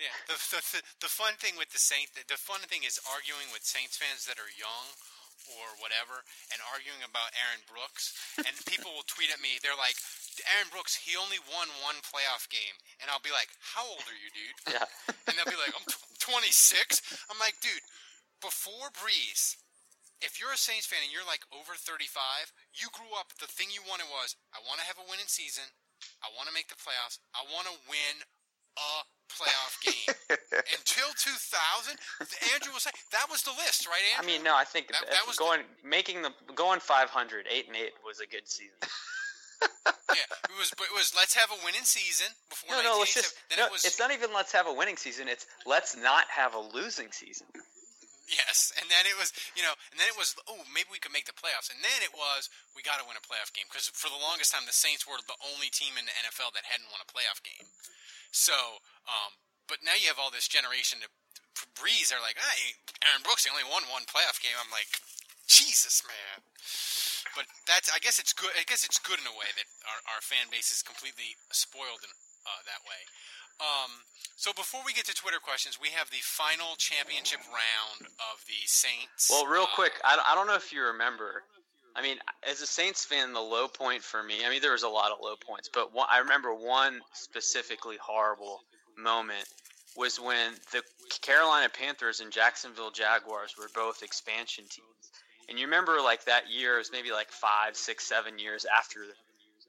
Yeah, 0.00 0.16
the, 0.32 0.36
the, 0.48 0.80
the, 1.04 1.12
fun 1.12 1.36
thing 1.36 1.60
with 1.60 1.76
the 1.76 1.82
Saints, 1.82 2.16
the, 2.16 2.24
the 2.24 2.40
fun 2.40 2.64
thing 2.64 2.88
is 2.88 2.96
arguing 3.04 3.52
with 3.52 3.68
Saints 3.68 4.00
fans 4.00 4.24
that 4.24 4.40
are 4.40 4.48
young 4.48 4.96
or 5.60 5.76
whatever, 5.82 6.24
and 6.52 6.58
arguing 6.72 7.02
about 7.02 7.34
Aaron 7.36 7.60
Brooks. 7.68 8.16
And 8.38 8.54
people 8.64 8.92
will 8.94 9.06
tweet 9.08 9.28
at 9.28 9.42
me, 9.42 9.58
they're 9.60 9.76
like, 9.76 9.98
Aaron 10.46 10.70
Brooks, 10.72 10.94
he 10.96 11.18
only 11.18 11.42
won 11.50 11.68
one 11.84 11.98
playoff 12.06 12.46
game. 12.48 12.76
And 13.02 13.10
I'll 13.10 13.24
be 13.24 13.34
like, 13.34 13.50
how 13.60 13.84
old 13.84 14.04
are 14.06 14.20
you, 14.20 14.30
dude? 14.32 14.58
Yeah. 14.80 14.86
And 15.26 15.34
they'll 15.34 15.50
be 15.50 15.58
like, 15.58 15.74
I'm 15.74 15.86
26. 16.22 17.02
I'm 17.28 17.40
like, 17.42 17.58
dude, 17.58 17.82
before 18.38 18.94
Brees, 18.94 19.58
if 20.22 20.38
you're 20.38 20.54
a 20.54 20.60
Saints 20.60 20.86
fan 20.86 21.02
and 21.02 21.10
you're 21.10 21.26
like 21.26 21.42
over 21.50 21.74
35, 21.74 22.52
you 22.76 22.88
grew 22.94 23.10
up, 23.18 23.34
the 23.36 23.50
thing 23.50 23.72
you 23.72 23.82
wanted 23.82 24.06
was, 24.08 24.38
I 24.54 24.62
want 24.62 24.78
to 24.78 24.86
have 24.86 25.00
a 25.00 25.08
winning 25.08 25.28
season. 25.28 25.66
I 26.24 26.32
want 26.32 26.48
to 26.48 26.54
make 26.56 26.68
the 26.68 26.80
playoffs. 26.80 27.20
I 27.36 27.44
want 27.48 27.68
to 27.68 27.76
win 27.88 28.24
a 28.78 29.04
playoff 29.36 29.74
game. 29.82 30.14
Until 30.76 31.08
2000, 31.16 31.96
Andrew 32.54 32.72
was 32.74 32.82
saying 32.84 32.94
that 33.12 33.26
was 33.30 33.42
the 33.42 33.52
list, 33.52 33.86
right, 33.86 34.02
I 34.18 34.24
mean, 34.26 34.42
no, 34.42 34.54
I 34.56 34.64
think 34.64 34.88
That- 34.88 35.10
that 35.10 35.26
was 35.26 35.36
the- 35.36 35.44
going 35.44 35.62
making 35.82 36.22
the 36.22 36.32
going 36.54 36.80
500, 36.80 37.46
eight 37.50 37.66
and 37.68 37.76
eight 37.76 37.94
was 38.04 38.20
a 38.20 38.26
good 38.26 38.48
season. 38.48 38.76
yeah, 40.16 40.24
it 40.48 40.56
was. 40.56 40.72
But 40.72 40.88
it 40.88 40.94
was. 40.96 41.12
Let's 41.14 41.36
have 41.36 41.52
a 41.52 41.58
winning 41.64 41.84
season 41.84 42.32
before. 42.48 42.72
No, 42.76 42.82
no, 42.82 42.96
let's 42.98 43.12
just. 43.12 43.36
Then 43.52 43.60
No, 43.60 43.68
it 43.68 43.72
was. 43.76 43.84
it's 43.84 44.00
not 44.00 44.08
even 44.08 44.32
let's 44.32 44.52
have 44.56 44.64
a 44.66 44.72
winning 44.72 44.96
season. 44.96 45.28
It's 45.28 45.44
let's 45.68 45.92
not 45.94 46.24
have 46.32 46.54
a 46.56 46.62
losing 46.72 47.12
season. 47.12 47.46
Yes, 48.30 48.70
and 48.78 48.86
then 48.86 49.10
it 49.10 49.18
was, 49.18 49.34
you 49.58 49.66
know, 49.66 49.74
and 49.90 49.98
then 49.98 50.06
it 50.06 50.14
was, 50.14 50.38
oh, 50.46 50.62
maybe 50.70 50.86
we 50.94 51.02
could 51.02 51.10
make 51.10 51.26
the 51.26 51.34
playoffs, 51.34 51.66
and 51.66 51.82
then 51.82 51.98
it 51.98 52.14
was, 52.14 52.46
we 52.78 52.80
got 52.86 53.02
to 53.02 53.04
win 53.10 53.18
a 53.18 53.24
playoff 53.26 53.50
game 53.50 53.66
because 53.66 53.90
for 53.90 54.06
the 54.06 54.22
longest 54.22 54.54
time 54.54 54.62
the 54.70 54.72
Saints 54.72 55.02
were 55.02 55.18
the 55.26 55.34
only 55.50 55.66
team 55.66 55.98
in 55.98 56.06
the 56.06 56.14
NFL 56.14 56.54
that 56.54 56.62
hadn't 56.62 56.86
won 56.94 57.02
a 57.02 57.08
playoff 57.10 57.42
game. 57.42 57.66
So, 58.30 58.82
um, 59.06 59.34
but 59.66 59.82
now 59.82 59.98
you 59.98 60.06
have 60.08 60.18
all 60.18 60.30
this 60.30 60.46
generation 60.46 61.02
to 61.02 61.08
Brees. 61.78 62.10
They're 62.10 62.22
like, 62.22 62.38
hey, 62.38 62.78
Aaron 63.06 63.22
Brooks, 63.22 63.44
he 63.44 63.50
only 63.50 63.66
won 63.66 63.86
one 63.90 64.06
playoff 64.06 64.38
game. 64.42 64.54
I'm 64.58 64.70
like, 64.72 64.88
Jesus, 65.50 66.02
man. 66.06 66.46
But 67.34 67.46
that's, 67.66 67.90
I 67.90 67.98
guess 68.02 68.18
it's 68.18 68.32
good. 68.32 68.50
I 68.58 68.66
guess 68.66 68.82
it's 68.82 68.98
good 68.98 69.18
in 69.18 69.26
a 69.26 69.34
way 69.34 69.50
that 69.54 69.68
our, 69.86 70.00
our 70.16 70.22
fan 70.22 70.50
base 70.50 70.70
is 70.74 70.82
completely 70.82 71.38
spoiled 71.54 72.02
in, 72.02 72.10
uh, 72.46 72.62
that 72.66 72.82
way. 72.86 73.02
Um, 73.60 74.08
so 74.40 74.56
before 74.56 74.80
we 74.86 74.96
get 74.96 75.04
to 75.06 75.14
Twitter 75.14 75.38
questions, 75.38 75.76
we 75.76 75.92
have 75.92 76.08
the 76.08 76.24
final 76.24 76.74
championship 76.80 77.44
round 77.50 78.08
of 78.32 78.40
the 78.48 78.56
Saints. 78.64 79.28
Well, 79.28 79.44
real 79.44 79.68
uh, 79.68 79.76
quick, 79.76 80.00
I, 80.02 80.16
I 80.16 80.34
don't 80.34 80.46
know 80.46 80.56
if 80.56 80.72
you 80.72 80.82
remember. 80.82 81.44
I 81.96 82.02
mean, 82.02 82.18
as 82.48 82.60
a 82.60 82.66
Saints 82.66 83.04
fan, 83.04 83.32
the 83.32 83.40
low 83.40 83.68
point 83.68 84.02
for 84.02 84.22
me. 84.22 84.44
I 84.46 84.50
mean, 84.50 84.62
there 84.62 84.72
was 84.72 84.84
a 84.84 84.88
lot 84.88 85.10
of 85.12 85.18
low 85.22 85.34
points, 85.36 85.68
but 85.72 85.92
one, 85.94 86.06
I 86.10 86.18
remember 86.18 86.54
one 86.54 87.00
specifically 87.12 87.96
horrible 88.00 88.62
moment 88.96 89.46
was 89.96 90.20
when 90.20 90.52
the 90.72 90.82
Carolina 91.20 91.68
Panthers 91.68 92.20
and 92.20 92.30
Jacksonville 92.30 92.90
Jaguars 92.90 93.56
were 93.58 93.68
both 93.74 94.02
expansion 94.02 94.64
teams. 94.70 94.86
And 95.48 95.58
you 95.58 95.64
remember, 95.64 96.00
like 96.00 96.24
that 96.26 96.48
year, 96.48 96.76
it 96.76 96.78
was 96.78 96.92
maybe 96.92 97.10
like 97.10 97.30
five, 97.30 97.76
six, 97.76 98.04
seven 98.04 98.38
years 98.38 98.64
after 98.64 99.00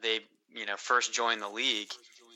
they, 0.04 0.20
you 0.54 0.66
know, 0.68 0.78
first 0.78 1.12
joined 1.12 1.42
the 1.42 1.50
league. 1.50 1.92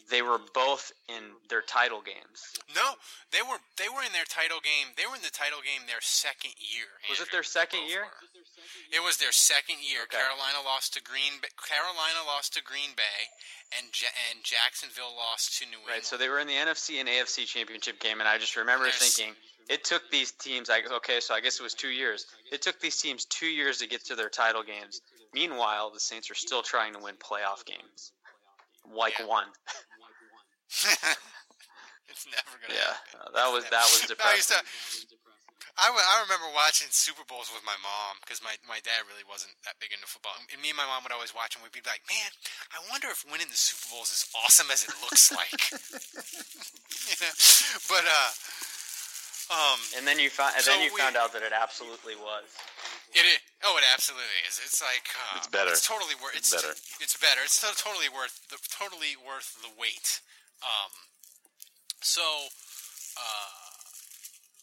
They 0.09 0.21
were 0.21 0.37
both 0.53 0.91
in 1.09 1.33
their 1.49 1.61
title 1.61 2.01
games. 2.01 2.53
No, 2.75 2.93
they 3.31 3.41
were 3.41 3.57
they 3.77 3.89
were 3.89 4.03
in 4.05 4.13
their 4.13 4.27
title 4.29 4.59
game. 4.61 4.93
They 4.97 5.05
were 5.09 5.15
in 5.15 5.25
the 5.25 5.33
title 5.33 5.59
game 5.65 5.85
their 5.87 6.01
second 6.03 6.53
year. 6.61 6.85
Was 7.09 7.19
it 7.21 7.31
their 7.31 7.43
second 7.43 7.87
year? 7.89 8.05
were. 8.05 8.93
It 8.93 9.01
was 9.03 9.17
their 9.17 9.31
second 9.33 9.81
year. 9.81 10.05
Okay. 10.05 10.17
Carolina 10.17 10.61
lost 10.65 10.93
to 10.93 11.01
Green. 11.01 11.41
Bay, 11.41 11.49
Carolina 11.57 12.21
lost 12.27 12.53
to 12.53 12.61
Green 12.63 12.93
Bay, 12.95 13.19
and 13.77 13.89
ja- 13.93 14.13
and 14.31 14.43
Jacksonville 14.43 15.13
lost 15.17 15.57
to 15.59 15.65
New 15.65 15.77
England. 15.81 15.93
Right, 16.01 16.05
so 16.05 16.17
they 16.17 16.29
were 16.29 16.39
in 16.39 16.47
the 16.47 16.57
NFC 16.57 16.99
and 16.99 17.09
AFC 17.09 17.45
championship 17.45 17.99
game, 17.99 18.19
and 18.21 18.29
I 18.29 18.37
just 18.37 18.55
remember 18.55 18.85
Yes. 18.85 18.99
thinking 19.01 19.33
it 19.69 19.83
took 19.83 20.05
these 20.11 20.31
teams. 20.31 20.69
I 20.69 20.81
okay, 21.01 21.19
so 21.19 21.33
I 21.33 21.41
guess 21.41 21.59
it 21.59 21.63
was 21.63 21.73
two 21.73 21.89
years. 21.89 22.25
It 22.51 22.61
took 22.61 22.79
these 22.79 22.97
teams 23.01 23.25
two 23.25 23.47
years 23.49 23.79
to 23.79 23.87
get 23.87 24.05
to 24.05 24.15
their 24.15 24.29
title 24.29 24.61
games. 24.63 25.01
Meanwhile, 25.33 25.89
the 25.91 25.99
Saints 25.99 26.29
are 26.31 26.35
still 26.35 26.61
trying 26.61 26.93
to 26.93 26.99
win 26.99 27.15
playoff 27.17 27.65
games, 27.65 28.13
like 28.87 29.19
Yeah. 29.19 29.25
one. 29.25 29.47
it's 32.09 32.25
never 32.29 32.57
gonna. 32.61 32.73
Yeah, 32.75 32.95
happen. 33.13 33.33
that 33.33 33.49
was 33.51 33.63
that 33.69 33.85
was 33.91 34.05
No, 34.09 34.15
I 34.25 34.35
used 34.35 34.49
to- 34.51 34.63
I, 35.75 35.91
w- 35.91 35.99
I 36.07 36.23
remember 36.23 36.47
watching 36.55 36.87
Super 36.87 37.27
Bowls 37.27 37.51
with 37.51 37.59
my 37.67 37.75
mom 37.83 38.23
because 38.23 38.39
my, 38.39 38.55
my 38.63 38.79
dad 38.87 39.03
really 39.11 39.27
wasn't 39.27 39.59
that 39.67 39.75
big 39.83 39.91
into 39.91 40.07
football. 40.07 40.31
And 40.47 40.47
me 40.63 40.71
and 40.71 40.79
my 40.79 40.87
mom 40.87 41.03
would 41.03 41.11
always 41.11 41.35
watch, 41.35 41.51
and 41.59 41.59
we'd 41.67 41.75
be 41.75 41.83
like, 41.83 41.99
"Man, 42.07 42.31
I 42.71 42.79
wonder 42.87 43.11
if 43.11 43.27
winning 43.27 43.51
the 43.51 43.59
Super 43.59 43.91
Bowl 43.91 44.07
is 44.07 44.15
as 44.15 44.23
awesome 44.39 44.71
as 44.71 44.87
it 44.87 44.95
looks 45.03 45.35
like." 45.35 45.51
you 47.11 47.15
know? 47.19 47.33
But 47.91 48.07
uh, 48.07 48.29
um, 49.51 49.79
And 49.99 50.07
then 50.07 50.15
you 50.15 50.31
found, 50.31 50.55
and 50.55 50.63
So 50.63 50.71
then 50.71 50.87
you 50.87 50.95
we- 50.95 51.01
found 51.03 51.19
out 51.19 51.35
that 51.35 51.43
it 51.43 51.51
absolutely 51.51 52.15
was. 52.15 52.47
it 53.11 53.27
is. 53.27 53.39
Oh, 53.67 53.75
it 53.75 53.83
absolutely 53.91 54.39
is. 54.47 54.63
It's 54.63 54.79
like 54.79 55.11
uh, 55.11 55.43
It's 55.43 55.51
better. 55.51 55.75
It's 55.75 55.83
totally 55.83 56.15
worth. 56.23 56.39
It's 56.39 56.55
better. 56.55 56.71
It's 57.03 57.19
better. 57.19 57.43
It's 57.43 57.59
to- 57.67 57.75
totally 57.75 58.07
worth 58.07 58.47
the 58.47 58.55
totally 58.71 59.19
worth 59.19 59.59
the 59.59 59.75
wait. 59.75 60.23
Um, 60.63 60.93
so, 62.01 62.23
uh, 63.17 63.65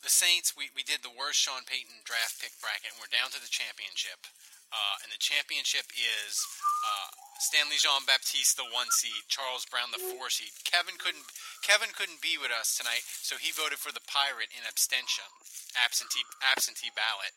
the 0.03 0.11
Saints, 0.11 0.59
we, 0.59 0.67
we 0.75 0.83
did 0.83 1.07
the 1.07 1.15
worst 1.15 1.39
Sean 1.39 1.63
Payton 1.63 2.03
draft 2.03 2.43
pick 2.43 2.55
bracket, 2.59 2.91
and 2.91 2.99
we're 2.99 3.13
down 3.13 3.31
to 3.31 3.41
the 3.41 3.51
championship. 3.51 4.27
Uh, 4.73 5.05
and 5.05 5.13
the 5.13 5.21
championship 5.21 5.85
is 5.93 6.41
uh, 6.83 7.13
Stanley 7.45 7.77
Jean 7.77 8.09
Baptiste, 8.09 8.57
the 8.57 8.67
one 8.73 8.89
seed, 8.89 9.29
Charles 9.29 9.69
Brown, 9.69 9.93
the 9.93 10.01
four 10.01 10.33
seed. 10.33 10.49
Kevin 10.65 10.97
couldn't 10.97 11.29
Kevin 11.61 11.93
couldn't 11.93 12.25
be 12.25 12.41
with 12.41 12.49
us 12.49 12.73
tonight, 12.81 13.05
so 13.05 13.37
he 13.37 13.53
voted 13.53 13.77
for 13.77 13.93
the 13.93 14.03
Pirate 14.09 14.49
in 14.57 14.65
abstention, 14.65 15.29
absentee 15.77 16.25
absentee 16.41 16.89
ballot. 16.97 17.37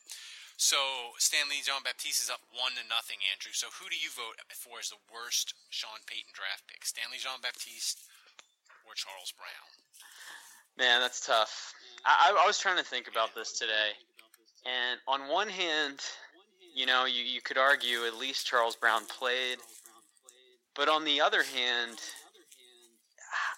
So 0.55 1.11
Stanley 1.19 1.59
Jean 1.59 1.83
Baptiste 1.83 2.23
is 2.23 2.31
up 2.31 2.39
one 2.55 2.79
to 2.79 2.87
nothing, 2.87 3.19
Andrew. 3.27 3.51
So 3.51 3.67
who 3.67 3.91
do 3.91 3.99
you 3.99 4.07
vote 4.07 4.39
for 4.55 4.79
as 4.79 4.87
the 4.87 5.03
worst 5.11 5.51
Sean 5.67 6.07
Payton 6.07 6.31
draft 6.31 6.71
pick? 6.71 6.87
Stanley 6.87 7.19
Jean 7.19 7.43
Baptiste 7.43 7.99
or 8.95 9.11
Charles 9.11 9.33
Brown? 9.37 10.87
Man, 10.87 11.01
that's 11.01 11.25
tough. 11.25 11.73
I, 12.05 12.31
I, 12.31 12.43
I 12.43 12.47
was 12.47 12.59
trying 12.59 12.77
to 12.77 12.83
think 12.83 13.07
about 13.07 13.35
this 13.35 13.57
today, 13.57 13.91
and 14.65 14.99
on 15.07 15.29
one 15.31 15.49
hand, 15.49 15.99
you 16.73 16.85
know, 16.85 17.05
you, 17.05 17.23
you 17.23 17.41
could 17.41 17.57
argue 17.57 18.05
at 18.05 18.15
least 18.15 18.47
Charles 18.47 18.75
Brown 18.75 19.05
played, 19.05 19.57
but 20.75 20.89
on 20.89 21.05
the 21.05 21.21
other 21.21 21.43
hand, 21.43 21.97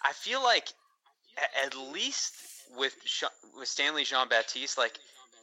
I 0.03 0.13
feel 0.13 0.43
like 0.43 0.69
at 1.65 1.75
least 1.93 2.35
with 2.77 2.95
with 3.57 3.67
Stanley 3.67 4.03
Jean 4.03 4.27
Baptiste, 4.27 4.77
like 4.77 4.97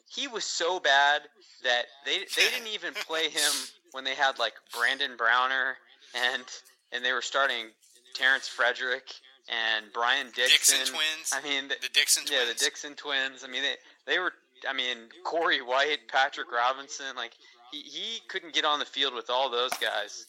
he 0.09 0.29
was 0.29 0.45
so 0.45 0.79
bad 0.79 1.23
that 1.63 1.85
they 2.05 2.19
they 2.37 2.51
didn't 2.51 2.73
even 2.73 2.95
play 2.95 3.29
him 3.29 3.53
when 3.93 4.05
they 4.05 4.15
had 4.15 4.39
like 4.39 4.55
Brandon 4.77 5.17
Browner 5.17 5.77
and 6.15 6.45
and 6.93 7.05
they 7.05 7.13
were 7.13 7.23
starting 7.23 7.67
Terrence 8.15 8.47
Frederick 8.47 9.05
and 9.49 9.87
Brian 9.93 10.27
Dixon. 10.35 10.79
Dixon 10.79 10.87
twins. 10.95 11.33
I 11.33 11.41
mean, 11.43 11.69
th- 11.69 11.81
The 11.81 11.89
Dixon 11.93 12.25
twins. 12.25 12.41
yeah, 12.41 12.53
the 12.53 12.59
Dixon 12.59 12.95
twins. 12.95 13.45
I 13.45 13.49
mean, 13.49 13.63
they 13.63 13.75
they 14.13 14.19
were. 14.19 14.33
I 14.69 14.73
mean, 14.73 14.97
Corey 15.25 15.61
White, 15.61 16.09
Patrick 16.09 16.51
Robinson. 16.51 17.15
Like 17.17 17.33
he, 17.71 17.81
he 17.81 18.21
couldn't 18.29 18.55
get 18.55 18.65
on 18.65 18.79
the 18.79 18.85
field 18.87 19.15
with 19.15 19.29
all 19.31 19.51
those 19.51 19.73
guys. 19.75 20.27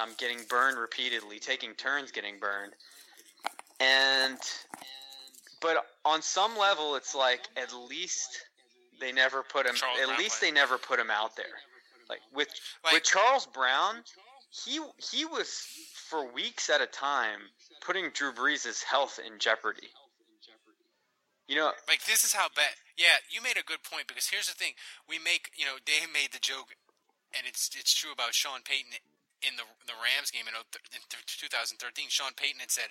Um, 0.00 0.10
getting 0.18 0.38
burned 0.48 0.78
repeatedly, 0.78 1.38
taking 1.38 1.72
turns 1.74 2.10
getting 2.10 2.38
burned, 2.40 2.72
and 3.80 4.38
but 5.60 5.86
on 6.04 6.22
some 6.22 6.56
level, 6.58 6.96
it's 6.96 7.14
like 7.14 7.48
at 7.56 7.72
least 7.88 8.46
they 9.00 9.12
never 9.12 9.42
put 9.42 9.66
him. 9.66 9.74
Charles 9.74 9.98
at 10.00 10.06
Brown 10.06 10.18
least 10.18 10.40
played. 10.40 10.50
they 10.50 10.54
never 10.54 10.78
put 10.78 10.98
him 10.98 11.10
out 11.10 11.36
there. 11.36 11.46
Like 12.08 12.20
with 12.34 12.48
Like- 12.84 12.94
with 12.94 13.04
Charles 13.04 13.46
Brown, 13.46 13.96
he 14.50 14.80
he 14.98 15.24
was 15.24 15.66
for 15.94 16.30
weeks 16.32 16.68
at 16.70 16.80
a 16.80 16.86
time 16.86 17.40
putting 17.86 18.10
Drew 18.10 18.34
Brees' 18.34 18.82
health 18.82 19.22
in 19.22 19.38
jeopardy. 19.38 19.94
You 21.46 21.54
know, 21.54 21.70
Like 21.86 22.02
this 22.10 22.26
is 22.26 22.34
how 22.34 22.50
bad. 22.50 22.74
Yeah, 22.98 23.22
you 23.30 23.38
made 23.38 23.54
a 23.54 23.62
good 23.62 23.86
point 23.86 24.10
because 24.10 24.26
here's 24.34 24.50
the 24.50 24.58
thing: 24.58 24.74
we 25.06 25.22
make 25.22 25.54
you 25.54 25.62
know 25.62 25.78
Dave 25.78 26.10
made 26.10 26.34
the 26.34 26.42
joke, 26.42 26.74
and 27.30 27.46
it's 27.46 27.70
it's 27.70 27.94
true 27.94 28.10
about 28.10 28.34
Sean 28.34 28.66
Payton 28.66 28.98
in 29.46 29.54
the 29.54 29.62
the 29.86 29.94
Rams 29.94 30.34
game 30.34 30.50
in, 30.50 30.58
in 30.90 31.06
2013. 31.06 31.78
Sean 32.10 32.34
Payton 32.34 32.58
had 32.58 32.74
said 32.74 32.90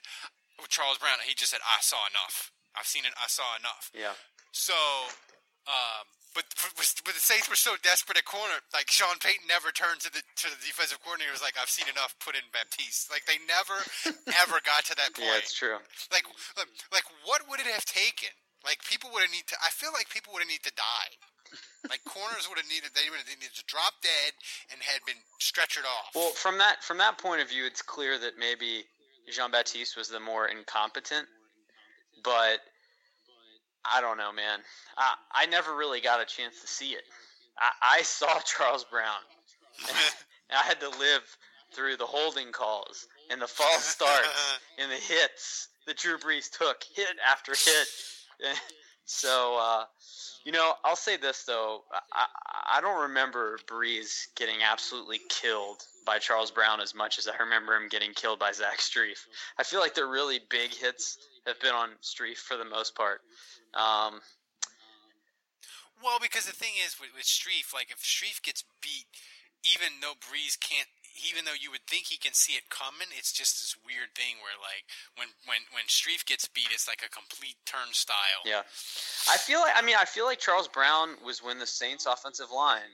Charles 0.72 1.04
Brown, 1.04 1.20
he 1.28 1.36
just 1.36 1.52
said, 1.52 1.60
"I 1.68 1.84
saw 1.84 2.08
enough. 2.08 2.56
I've 2.72 2.88
seen 2.88 3.04
it. 3.04 3.12
I 3.20 3.28
saw 3.28 3.60
enough." 3.60 3.92
yeah. 3.92 4.16
So, 4.56 4.76
um, 5.68 6.08
but 6.36 6.44
but 7.08 7.16
the 7.16 7.24
Saints 7.24 7.48
were 7.48 7.56
so 7.56 7.80
desperate 7.82 8.20
at 8.20 8.28
corner, 8.28 8.60
like 8.76 8.92
Sean 8.92 9.16
Payton 9.18 9.48
never 9.48 9.72
turned 9.72 10.04
to 10.04 10.12
the 10.12 10.20
to 10.20 10.48
the 10.52 10.60
defensive 10.60 11.00
coordinator. 11.00 11.32
and 11.32 11.40
Was 11.40 11.46
like, 11.46 11.56
"I've 11.56 11.72
seen 11.72 11.88
enough. 11.88 12.14
Put 12.20 12.36
in 12.36 12.44
Baptiste." 12.52 13.08
Like 13.10 13.24
they 13.26 13.40
never 13.48 13.80
ever 14.44 14.60
got 14.62 14.84
to 14.92 14.96
that 15.00 15.16
point. 15.16 15.32
Yeah, 15.32 15.40
it's 15.40 15.56
true. 15.56 15.80
Like, 16.12 16.28
like, 16.60 16.68
like, 16.92 17.08
what 17.24 17.48
would 17.48 17.64
it 17.64 17.72
have 17.72 17.88
taken? 17.88 18.36
Like, 18.68 18.84
people 18.84 19.10
would 19.16 19.24
have 19.24 19.32
need 19.32 19.48
to. 19.48 19.56
I 19.64 19.72
feel 19.72 19.96
like 19.96 20.12
people 20.12 20.36
would 20.36 20.44
have 20.44 20.52
need 20.52 20.66
to 20.68 20.76
die. 20.76 21.12
Like, 21.88 22.02
corners 22.04 22.50
would 22.50 22.58
have 22.58 22.68
needed. 22.68 22.92
They 22.98 23.08
would 23.08 23.22
have 23.22 23.30
needed 23.30 23.54
to 23.56 23.64
drop 23.70 24.02
dead 24.02 24.34
and 24.74 24.82
had 24.82 25.06
been 25.06 25.22
stretchered 25.40 25.86
off. 25.86 26.12
Well, 26.18 26.34
from 26.34 26.58
that 26.58 26.84
from 26.84 26.98
that 27.00 27.18
point 27.18 27.42
of 27.42 27.48
view, 27.48 27.64
it's 27.66 27.82
clear 27.82 28.18
that 28.20 28.36
maybe 28.38 28.84
Jean 29.32 29.52
Baptiste 29.52 29.96
was 29.96 30.10
the 30.10 30.20
more 30.20 30.48
incompetent. 30.52 31.28
But 32.24 32.60
I 33.94 34.02
don't 34.02 34.18
know, 34.18 34.32
man. 34.32 34.60
I 34.98 35.14
I 35.32 35.46
never 35.48 35.76
really 35.76 36.02
got 36.02 36.22
a 36.22 36.26
chance 36.26 36.62
to 36.62 36.68
see 36.68 36.90
it. 36.90 37.04
I, 37.58 38.00
I 38.00 38.02
saw 38.04 38.40
Charles 38.46 38.84
Brown. 38.84 39.22
I 40.52 40.64
had 40.64 40.80
to 40.82 40.90
live 40.90 41.38
through 41.74 41.98
the 41.98 42.06
holding 42.06 42.52
calls 42.52 43.08
and 43.30 43.42
the 43.42 43.48
false 43.48 43.84
starts 43.96 44.60
and 44.78 44.92
the 44.92 44.96
hits 44.96 45.70
that 45.88 45.98
Drew 45.98 46.18
Brees 46.18 46.50
took, 46.50 46.84
hit 46.96 47.08
after 47.30 47.52
hit. 47.52 47.88
so, 49.06 49.58
uh, 49.60 49.86
you 50.46 50.52
know, 50.52 50.74
I'll 50.84 50.96
say 50.96 51.18
this 51.18 51.44
though, 51.44 51.84
I, 51.92 52.00
I 52.14 52.26
I 52.78 52.82
don't 52.82 53.02
remember 53.04 53.60
Brees 53.68 54.28
getting 54.36 54.64
absolutely 54.64 55.20
killed 55.30 55.84
by 56.06 56.18
Charles 56.18 56.52
Brown 56.52 56.82
as 56.82 56.96
much 56.96 57.20
as 57.20 57.28
I 57.28 57.38
remember 57.44 57.76
him 57.76 57.88
getting 57.90 58.14
killed 58.14 58.40
by 58.40 58.52
Zach 58.52 58.80
Strief. 58.80 59.26
I 59.58 59.64
feel 59.64 59.80
like 59.80 59.94
the 59.94 60.06
really 60.06 60.40
big 60.50 60.74
hits 60.74 61.18
have 61.46 61.60
been 61.60 61.74
on 61.76 61.90
Strief 62.02 62.38
for 62.38 62.58
the 62.58 62.66
most 62.66 62.96
part. 62.96 63.22
Um, 63.76 64.22
Well, 66.04 66.20
because 66.22 66.46
the 66.46 66.52
thing 66.54 66.74
is 66.86 67.00
with, 67.00 67.10
with 67.16 67.26
Strief, 67.26 67.74
like 67.74 67.90
if 67.90 68.00
Strief 68.04 68.42
gets 68.44 68.64
beat, 68.82 69.08
even 69.64 70.00
though 70.02 70.14
Brees 70.20 70.60
can't, 70.60 70.88
even 71.26 71.46
though 71.46 71.56
you 71.58 71.72
would 71.72 71.88
think 71.88 72.06
he 72.08 72.18
can 72.18 72.34
see 72.34 72.54
it 72.54 72.70
coming, 72.70 73.08
it's 73.18 73.32
just 73.32 73.56
this 73.64 73.76
weird 73.86 74.12
thing 74.14 74.36
where 74.44 74.54
like 74.62 74.84
when 75.16 75.30
when 75.48 75.64
when 75.72 75.86
Strief 75.88 76.26
gets 76.26 76.48
beat, 76.48 76.68
it's 76.72 76.88
like 76.88 77.02
a 77.06 77.10
complete 77.10 77.56
turnstile. 77.66 78.44
Yeah, 78.46 78.62
I 79.32 79.38
feel 79.38 79.62
like 79.62 79.74
I 79.76 79.82
mean 79.82 79.96
I 80.00 80.06
feel 80.06 80.26
like 80.26 80.40
Charles 80.40 80.68
Brown 80.68 81.16
was 81.24 81.42
when 81.42 81.58
the 81.58 81.66
Saints' 81.66 82.06
offensive 82.06 82.52
line 82.54 82.92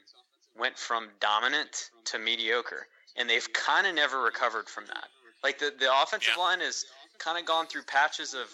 went 0.55 0.77
from 0.77 1.09
dominant 1.19 1.89
to 2.05 2.19
mediocre, 2.19 2.87
and 3.17 3.27
they've 3.29 3.51
kind 3.53 3.87
of 3.87 3.95
never 3.95 4.21
recovered 4.21 4.69
from 4.69 4.85
that. 4.85 5.09
Like 5.43 5.57
the 5.57 5.73
the 5.77 5.89
offensive 5.91 6.33
Yeah. 6.37 6.43
line 6.43 6.59
has 6.61 6.85
kind 7.17 7.37
of 7.37 7.45
gone 7.45 7.65
through 7.67 7.83
patches 7.83 8.33
of 8.35 8.47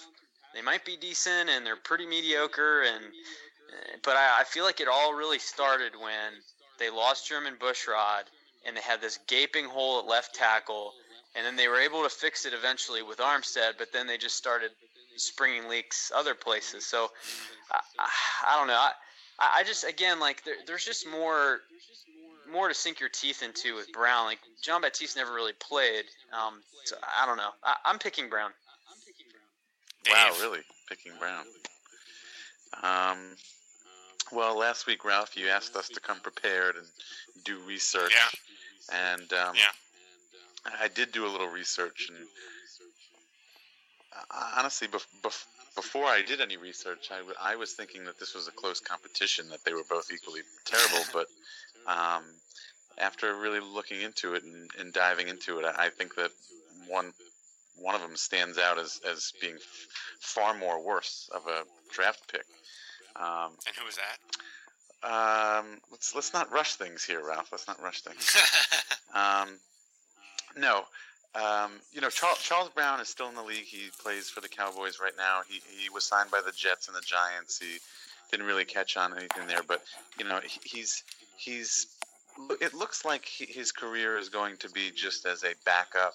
they 0.57 0.63
might 0.63 0.83
be 0.83 0.97
decent 0.97 1.49
and 1.49 1.63
they're 1.63 1.75
pretty 1.75 2.07
mediocre, 2.07 2.81
and 2.81 3.05
uh, 3.05 3.97
but 4.03 4.15
I, 4.15 4.41
I 4.41 4.43
feel 4.43 4.63
like 4.63 4.81
it 4.81 4.87
all 4.87 5.13
really 5.13 5.37
started 5.37 5.93
when 5.95 6.33
they 6.79 6.89
lost 6.89 7.29
Jermon 7.29 7.59
Bushrod 7.59 8.23
and 8.65 8.75
they 8.75 8.81
had 8.81 8.99
this 8.99 9.19
gaping 9.27 9.65
hole 9.65 9.99
at 9.99 10.07
left 10.07 10.33
tackle. 10.33 10.93
And 11.35 11.45
then 11.45 11.55
they 11.55 11.67
were 11.67 11.79
able 11.79 12.01
to 12.01 12.09
fix 12.09 12.47
it 12.47 12.53
eventually 12.53 13.03
with 13.03 13.19
Armstead, 13.19 13.73
but 13.77 13.93
then 13.93 14.07
they 14.07 14.17
just 14.17 14.35
started 14.35 14.71
springing 15.17 15.69
leaks 15.69 16.11
other 16.15 16.33
places. 16.33 16.87
So 16.87 17.09
I, 17.71 17.79
I, 17.99 18.09
I 18.53 18.57
don't 18.57 18.67
know. 18.67 18.73
I, 18.73 18.91
I 19.59 19.63
just 19.63 19.83
again 19.83 20.19
like 20.19 20.43
there, 20.43 20.55
there's 20.65 20.85
just 20.85 21.07
more 21.07 21.59
more 22.51 22.67
to 22.67 22.73
sink 22.73 22.99
your 22.99 23.09
teeth 23.09 23.43
into 23.43 23.75
with 23.75 23.91
Brown. 23.91 24.25
Like 24.25 24.39
Jean 24.63 24.81
Baptiste 24.81 25.17
never 25.17 25.33
really 25.33 25.53
played. 25.53 26.05
Um, 26.33 26.61
so 26.85 26.95
I 27.03 27.27
don't 27.27 27.37
know. 27.37 27.51
I, 27.63 27.75
I'm 27.85 27.99
picking 27.99 28.27
Brown. 28.27 28.49
Wow, 30.11 30.33
really? 30.39 30.61
Picking 30.89 31.13
Brown. 31.19 31.45
Um, 32.83 33.35
well, 34.31 34.57
last 34.57 34.87
week, 34.87 35.05
Ralph, 35.05 35.37
you 35.37 35.47
asked 35.47 35.75
us 35.75 35.87
to 35.89 35.99
come 35.99 36.19
prepared 36.19 36.75
and 36.75 36.85
do 37.43 37.59
research. 37.67 38.11
And 38.93 39.31
um, 39.33 39.55
Yeah. 39.55 39.71
I 40.81 40.87
did 40.89 41.11
do 41.11 41.25
a 41.25 41.29
little 41.29 41.47
research, 41.47 42.09
and 42.09 42.27
uh, 44.31 44.51
honestly, 44.57 44.87
bef- 44.87 45.05
bef- 45.23 45.45
before 45.75 46.05
I 46.05 46.21
did 46.21 46.41
any 46.41 46.57
research, 46.57 47.09
I, 47.11 47.17
w- 47.17 47.35
I 47.41 47.55
was 47.55 47.73
thinking 47.73 48.03
that 48.05 48.19
this 48.19 48.33
was 48.35 48.47
a 48.47 48.51
close 48.51 48.79
competition, 48.81 49.47
that 49.49 49.63
they 49.63 49.73
were 49.73 49.85
both 49.89 50.11
equally 50.11 50.41
terrible. 50.65 51.05
but 51.13 51.27
um, 51.87 52.23
after 52.97 53.35
really 53.35 53.61
looking 53.61 54.01
into 54.01 54.33
it 54.33 54.43
and, 54.43 54.69
and 54.79 54.91
diving 54.91 55.29
into 55.29 55.59
it, 55.59 55.65
I, 55.65 55.85
I 55.85 55.89
think 55.89 56.15
that 56.15 56.31
one 56.87 57.13
one 57.77 57.95
of 57.95 58.01
them 58.01 58.15
stands 58.15 58.57
out 58.57 58.77
as, 58.79 58.99
as 59.09 59.31
being 59.41 59.55
f- 59.55 59.87
far 60.19 60.53
more 60.53 60.83
worse 60.83 61.29
of 61.33 61.45
a 61.47 61.63
draft 61.93 62.31
pick. 62.31 62.45
Um, 63.15 63.51
And 63.65 63.75
who 63.77 63.85
was 63.85 63.95
that? 63.95 64.17
um, 65.03 65.79
let's 65.91 66.15
let's 66.15 66.33
not 66.33 66.51
rush 66.51 66.73
things 66.75 67.03
here, 67.03 67.23
Ralph. 67.25 67.49
Let's 67.51 67.67
not 67.67 67.81
rush 67.81 68.01
things. 68.01 68.35
Um, 69.15 69.57
no, 70.55 70.83
um, 71.33 71.71
you 71.91 72.01
know 72.01 72.09
Charles, 72.09 72.39
Charles 72.39 72.69
Brown 72.69 72.99
is 72.99 73.07
still 73.07 73.29
in 73.29 73.35
the 73.35 73.41
league. 73.41 73.63
He 73.63 73.89
plays 73.99 74.29
for 74.29 74.41
the 74.41 74.49
Cowboys 74.49 74.99
right 75.01 75.13
now. 75.17 75.41
He 75.47 75.61
he 75.81 75.89
was 75.89 76.03
signed 76.03 76.29
by 76.29 76.41
the 76.45 76.51
Jets 76.51 76.87
and 76.87 76.95
the 76.95 77.01
Giants. 77.01 77.57
He 77.57 77.77
didn't 78.29 78.45
really 78.45 78.65
catch 78.65 78.95
on 78.97 79.17
anything 79.17 79.47
there, 79.47 79.63
but 79.67 79.81
you 80.19 80.25
know 80.25 80.39
he, 80.43 80.59
he's 80.63 81.03
he's. 81.37 81.87
It 82.61 82.73
looks 82.75 83.05
like 83.05 83.25
he, 83.25 83.45
his 83.45 83.71
career 83.71 84.17
is 84.17 84.29
going 84.29 84.57
to 84.57 84.69
be 84.69 84.91
just 84.91 85.25
as 85.25 85.43
a 85.43 85.53
backup. 85.65 86.13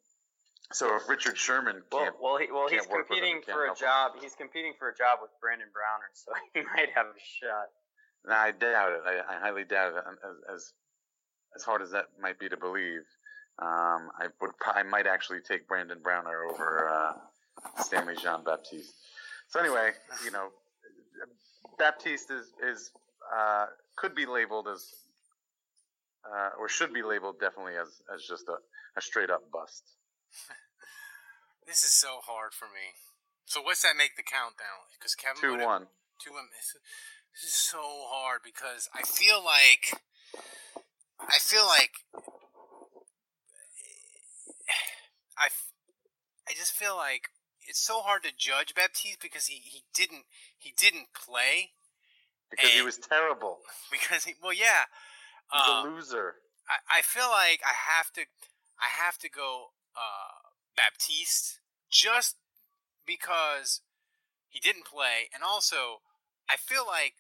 so 0.72 0.96
if 0.96 1.08
Richard 1.08 1.38
Sherman 1.38 1.84
Well, 1.92 2.04
can't, 2.04 2.16
well, 2.22 2.38
he, 2.38 2.48
well, 2.52 2.68
he's 2.68 2.82
with 2.82 2.90
him, 2.90 3.06
competing 3.08 3.42
for 3.46 3.64
a 3.64 3.66
help 3.68 3.78
him. 3.80 3.86
job. 3.86 4.12
He's 4.22 4.34
competing 4.34 4.74
for 4.80 4.90
a 4.90 4.96
job 4.96 5.20
with 5.22 5.30
Brandon 5.42 5.68
Browner, 5.72 6.10
so 6.14 6.32
he 6.54 6.62
might 6.62 6.90
have 6.96 7.06
a 7.08 7.20
shot. 7.22 7.70
No, 8.26 8.34
I 8.34 8.52
doubt 8.52 8.92
it. 8.94 9.02
I, 9.06 9.36
I 9.36 9.40
highly 9.40 9.64
doubt 9.64 9.94
it. 9.94 10.04
As, 10.26 10.56
as 10.56 10.74
as 11.56 11.64
hard 11.64 11.82
as 11.82 11.92
that 11.92 12.08
might 12.20 12.38
be 12.38 12.50
to 12.50 12.58
believe, 12.58 13.04
um, 13.60 14.12
I 14.20 14.28
would 14.42 14.52
I 14.66 14.84
might 14.84 15.08
actually 15.08 15.40
take 15.40 15.68
Brandon 15.68 16.00
Browner 16.02 16.44
over 16.44 16.90
uh, 16.90 17.14
Stanley 17.82 18.16
Jean 18.22 18.44
Baptiste. 18.44 18.94
So 19.48 19.60
anyway, 19.60 19.92
you 20.24 20.32
know, 20.32 20.50
Baptiste 21.78 22.32
is 22.32 22.48
is 22.64 22.92
uh, 23.34 23.68
could 23.96 24.14
be 24.14 24.26
labeled 24.26 24.68
as 24.68 24.96
uh, 26.26 26.50
or 26.60 26.68
should 26.68 26.94
be 26.94 27.02
labeled 27.02 27.40
definitely 27.40 27.76
as 27.76 28.02
as 28.14 28.24
just 28.24 28.48
a, 28.50 28.58
a 28.98 29.02
straight 29.02 29.30
up 29.30 29.50
bust. 29.52 29.84
This 31.66 31.82
is 31.82 31.98
so 31.98 32.22
hard 32.22 32.54
for 32.54 32.66
me. 32.66 32.94
So 33.46 33.60
what's 33.60 33.82
that 33.82 33.98
make 33.98 34.16
the 34.16 34.22
countdown? 34.22 34.86
Because 34.94 35.16
Kevin 35.16 35.42
Two 35.42 35.66
one. 35.66 35.88
Two 36.24 36.32
one. 36.32 36.46
This 36.54 36.78
is 37.44 37.56
so 37.56 37.82
hard 37.82 38.42
because 38.46 38.88
I 38.94 39.02
feel 39.02 39.44
like 39.44 39.98
I 41.20 41.40
feel 41.40 41.66
like 41.66 42.06
I 45.38 45.48
f- 45.48 45.72
I 46.48 46.54
just 46.54 46.72
feel 46.72 46.96
like 46.96 47.30
it's 47.68 47.82
so 47.82 48.02
hard 48.02 48.24
to 48.24 48.32
judge 48.36 48.76
Baptiste 48.76 49.22
because 49.22 49.48
he, 49.48 49.56
he 49.64 49.84
didn't 49.94 50.26
he 50.58 50.74
didn't 50.78 51.08
play 51.14 51.72
Because 52.50 52.72
he 52.72 52.82
was 52.82 52.98
terrible. 52.98 53.60
because 53.92 54.26
he 54.26 54.34
well 54.42 54.54
yeah 54.54 54.86
He's 55.52 55.62
uh, 55.68 55.84
a 55.86 55.90
loser. 55.90 56.36
I, 56.70 57.00
I 57.00 57.02
feel 57.02 57.30
like 57.30 57.62
I 57.66 57.74
have 57.74 58.12
to 58.14 58.22
I 58.80 58.90
have 59.04 59.18
to 59.20 59.30
go 59.30 59.72
uh, 59.96 60.52
Baptiste 60.76 61.60
just 61.90 62.36
because 63.06 63.82
he 64.50 64.60
didn't 64.60 64.86
play, 64.86 65.30
and 65.34 65.44
also 65.44 66.02
I 66.50 66.58
feel 66.58 66.86
like 66.86 67.16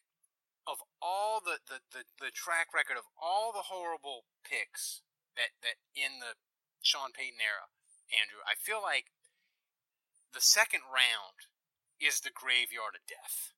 of 0.65 0.81
all 1.01 1.41
the, 1.45 1.61
the, 1.69 1.79
the, 1.93 2.03
the 2.17 2.31
track 2.33 2.73
record 2.73 2.97
of 2.97 3.05
all 3.21 3.53
the 3.53 3.69
horrible 3.69 4.25
picks 4.41 5.05
that, 5.37 5.53
that 5.61 5.77
in 5.93 6.17
the 6.17 6.33
Sean 6.81 7.13
Payton 7.13 7.37
era, 7.37 7.69
Andrew, 8.13 8.41
I 8.45 8.53
feel 8.57 8.81
like 8.81 9.09
the 10.33 10.43
second 10.43 10.85
round 10.91 11.49
is 11.97 12.19
the 12.19 12.33
graveyard 12.33 12.99
of 12.99 13.07
death, 13.07 13.55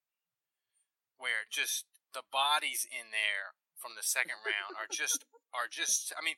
where 1.17 1.49
just 1.49 1.89
the 2.13 2.23
bodies 2.23 2.87
in 2.87 3.11
there 3.11 3.57
from 3.75 3.93
the 3.93 4.05
second 4.05 4.41
round 4.45 4.77
are 4.77 4.89
just 4.89 5.25
are 5.53 5.69
just. 5.69 6.13
I 6.17 6.21
mean, 6.23 6.37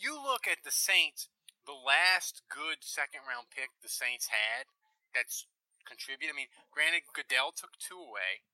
you 0.00 0.16
look 0.16 0.48
at 0.48 0.62
the 0.62 0.74
Saints. 0.74 1.28
The 1.68 1.76
last 1.76 2.40
good 2.48 2.80
second 2.80 3.28
round 3.28 3.52
pick 3.52 3.68
the 3.84 3.92
Saints 3.92 4.32
had 4.32 4.64
that's 5.12 5.44
contributed. 5.84 6.32
I 6.32 6.36
mean, 6.36 6.52
granted, 6.72 7.04
Goodell 7.12 7.52
took 7.52 7.76
two 7.76 8.00
away. 8.00 8.48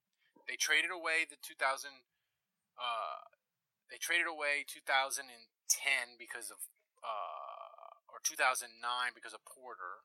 They 0.51 0.59
traded 0.59 0.91
away 0.91 1.23
the 1.27 1.39
2000. 1.39 2.03
Uh, 2.75 3.31
they 3.91 3.99
traded 4.03 4.27
away 4.27 4.67
2010 4.67 5.39
because 6.19 6.51
of 6.51 6.59
uh, 7.03 7.46
or 8.17 8.25
2009 8.25 8.73
because 9.13 9.37
of 9.37 9.45
Porter. 9.45 10.01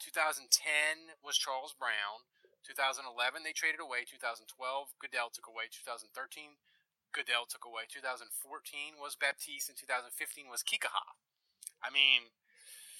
2010 0.00 0.48
was 1.20 1.36
Charles 1.36 1.76
Brown. 1.76 2.24
2011 2.64 3.44
they 3.44 3.52
traded 3.52 3.78
away. 3.78 4.08
2012 4.08 4.48
Goodell 4.96 5.28
took 5.28 5.44
away. 5.44 5.68
2013 5.68 6.56
Goodell 7.12 7.44
took 7.44 7.68
away. 7.68 7.84
2014 7.88 8.96
was 8.96 9.14
Baptiste, 9.16 9.68
and 9.68 9.76
2015 9.78 10.48
was 10.48 10.64
Kikaha. 10.64 11.14
I 11.84 11.92
mean, 11.92 12.32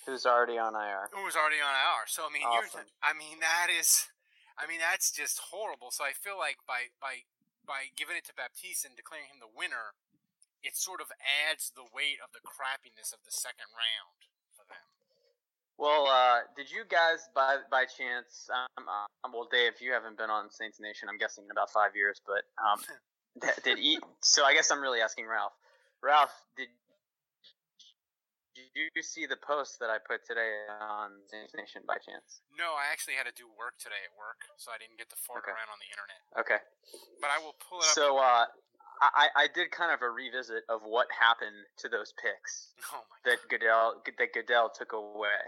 Who's 0.05 0.23
already 0.29 0.55
on 0.61 0.77
IR? 0.79 1.11
who 1.11 1.27
was 1.27 1.35
already 1.35 1.59
on 1.59 1.73
IR. 1.75 2.07
So 2.07 2.29
I 2.29 2.31
mean, 2.31 2.47
you're, 2.47 2.69
Awesome. 2.71 2.93
I 3.03 3.11
mean 3.17 3.41
that 3.41 3.73
is, 3.73 4.07
I 4.55 4.69
mean 4.71 4.79
that's 4.79 5.11
just 5.11 5.51
horrible. 5.51 5.91
So 5.91 6.05
I 6.07 6.13
feel 6.15 6.39
like 6.39 6.63
by 6.69 6.95
by 7.03 7.27
by 7.67 7.91
giving 7.99 8.15
it 8.15 8.23
to 8.31 8.35
Baptiste 8.37 8.87
and 8.87 8.95
declaring 8.95 9.27
him 9.27 9.43
the 9.43 9.51
winner, 9.51 9.99
it 10.63 10.79
sort 10.79 11.03
of 11.03 11.11
adds 11.19 11.75
the 11.75 11.83
weight 11.83 12.23
of 12.23 12.31
the 12.31 12.41
crappiness 12.47 13.11
of 13.11 13.27
the 13.27 13.35
second 13.35 13.75
round. 13.75 14.26
Well, 15.79 16.07
uh, 16.09 16.41
did 16.57 16.71
you 16.71 16.85
guys 16.89 17.29
by 17.35 17.59
by 17.71 17.85
chance? 17.85 18.49
Um, 18.49 18.89
um, 18.89 19.33
well, 19.33 19.49
Dave, 19.51 19.73
you 19.81 19.93
haven't 19.93 20.17
been 20.17 20.31
on 20.31 20.51
Saints 20.51 20.81
Nation. 20.81 21.09
I'm 21.09 21.19
guessing 21.19 21.45
in 21.45 21.51
about 21.51 21.71
five 21.71 21.93
years. 21.95 22.21
But 22.25 22.49
um, 22.57 22.81
did 23.65 23.79
e- 23.79 24.01
so? 24.23 24.45
I 24.45 24.55
guess 24.55 24.71
I'm 24.71 24.81
really 24.81 25.01
asking 25.01 25.27
Ralph. 25.29 25.53
Ralph, 26.03 26.33
did 26.57 26.69
did 28.57 28.73
you 28.73 29.03
see 29.05 29.29
the 29.29 29.37
post 29.37 29.77
that 29.81 29.93
I 29.93 30.01
put 30.01 30.25
today 30.25 30.65
on 30.81 31.13
Saints 31.29 31.53
Nation 31.53 31.85
by 31.85 32.01
chance? 32.01 32.41
No, 32.57 32.73
I 32.73 32.89
actually 32.89 33.21
had 33.21 33.29
to 33.29 33.37
do 33.37 33.45
work 33.53 33.77
today 33.77 34.01
at 34.01 34.17
work, 34.17 34.41
so 34.57 34.73
I 34.73 34.81
didn't 34.81 34.97
get 34.97 35.13
to 35.13 35.19
fart 35.29 35.45
Okay. 35.45 35.53
around 35.53 35.69
on 35.69 35.77
the 35.77 35.91
internet. 35.93 36.21
Okay. 36.41 36.61
But 37.21 37.29
I 37.29 37.39
will 37.45 37.53
pull 37.61 37.85
it 37.85 37.93
up. 37.93 37.93
So 37.93 38.17
uh, 38.17 38.49
I 39.05 39.29
I 39.37 39.47
did 39.53 39.69
kind 39.77 39.93
of 39.93 40.01
a 40.01 40.09
revisit 40.09 40.65
of 40.73 40.81
what 40.89 41.05
happened 41.13 41.69
to 41.85 41.93
those 41.93 42.17
picks. 42.17 42.73
oh 42.97 43.05
my 43.05 43.17
that 43.29 43.45
Goodell 43.53 44.01
that 44.09 44.33
Goodell 44.33 44.73
took 44.73 44.97
away. 44.97 45.45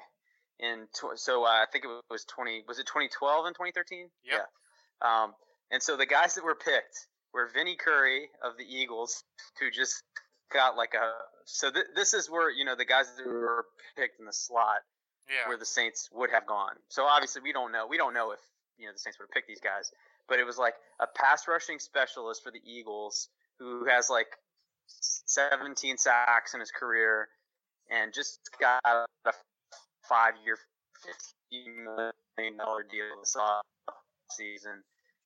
In 0.61 0.87
tw- 0.95 1.17
so 1.19 1.45
uh, 1.45 1.49
I 1.49 1.67
think 1.73 1.85
it 1.85 1.91
was 2.11 2.25
twenty 2.25 2.65
was 2.67 2.79
it 2.79 2.87
twenty 2.87 3.09
twelve 3.09 3.47
and 3.47 3.55
twenty 3.55 3.73
thirteen? 3.73 4.09
Yep. 4.25 4.47
Yeah. 5.03 5.23
Um, 5.25 5.35
And 5.71 5.83
so 5.83 5.97
the 5.97 6.07
guys 6.07 6.35
that 6.35 6.45
were 6.45 6.55
picked 6.57 7.07
were 7.33 7.47
Vinny 7.55 7.77
Curry 7.77 8.29
of 8.43 8.57
the 8.59 8.65
Eagles, 8.65 9.23
who 9.61 9.71
just 9.71 10.03
got 10.53 10.77
like 10.77 10.95
a. 10.95 11.13
So 11.45 11.71
th- 11.71 11.87
this 11.95 12.13
is 12.15 12.29
where 12.29 12.51
you 12.51 12.65
know 12.65 12.75
the 12.75 12.85
guys 12.85 13.07
that 13.17 13.27
were 13.27 13.67
picked 13.97 14.19
in 14.19 14.27
the 14.27 14.33
slot 14.33 14.79
Yeah. 15.29 15.47
where 15.49 15.57
the 15.59 15.67
Saints 15.67 16.09
would 16.13 16.31
have 16.31 16.47
gone. 16.47 16.75
So 16.89 17.05
obviously 17.05 17.43
we 17.43 17.53
don't 17.53 17.71
know. 17.71 17.87
We 17.87 17.97
don't 17.97 18.15
know 18.15 18.33
if 18.33 18.41
you 18.79 18.87
know 18.87 18.93
the 18.93 18.99
Saints 18.99 19.19
would 19.19 19.27
have 19.27 19.31
picked 19.33 19.47
these 19.49 19.61
guys, 19.61 19.93
but 20.29 20.39
it 20.41 20.45
was 20.45 20.59
like 20.59 20.75
a 20.99 21.07
pass 21.07 21.47
rushing 21.47 21.79
specialist 21.79 22.43
for 22.43 22.51
the 22.51 22.61
Eagles 22.65 23.29
who 23.61 23.85
has 23.87 24.09
like 24.11 24.27
17 25.27 25.99
sacks 25.99 26.55
in 26.55 26.61
his 26.61 26.71
career 26.71 27.29
and 27.91 28.13
just 28.13 28.41
got 28.61 28.81
a 28.85 29.33
five 30.09 30.35
year, 30.45 30.59
$50 31.53 31.85
million 31.85 32.57
deal 32.57 33.05
this 33.21 33.37
season. 34.31 34.83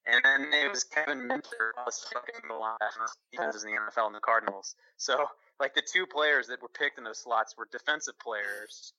And 0.07 0.21
then 0.25 0.53
it 0.53 0.71
was 0.71 0.83
Kevin 0.85 1.29
Minter, 1.29 1.75
the 1.77 2.55
last 2.55 3.19
defenses 3.31 3.65
in 3.65 3.71
the 3.71 3.77
NFL 3.77 4.07
and 4.07 4.15
the 4.15 4.21
Cardinals. 4.21 4.75
So, 4.97 5.27
like, 5.61 5.75
the 5.75 5.83
two 5.83 6.07
players 6.07 6.49
that 6.49 6.61
were 6.61 6.69
picked 6.69 6.99
in 6.99 7.05
those 7.05 7.19
slots 7.19 7.57
were 7.57 7.69
defensive 7.71 8.19
players 8.19 8.93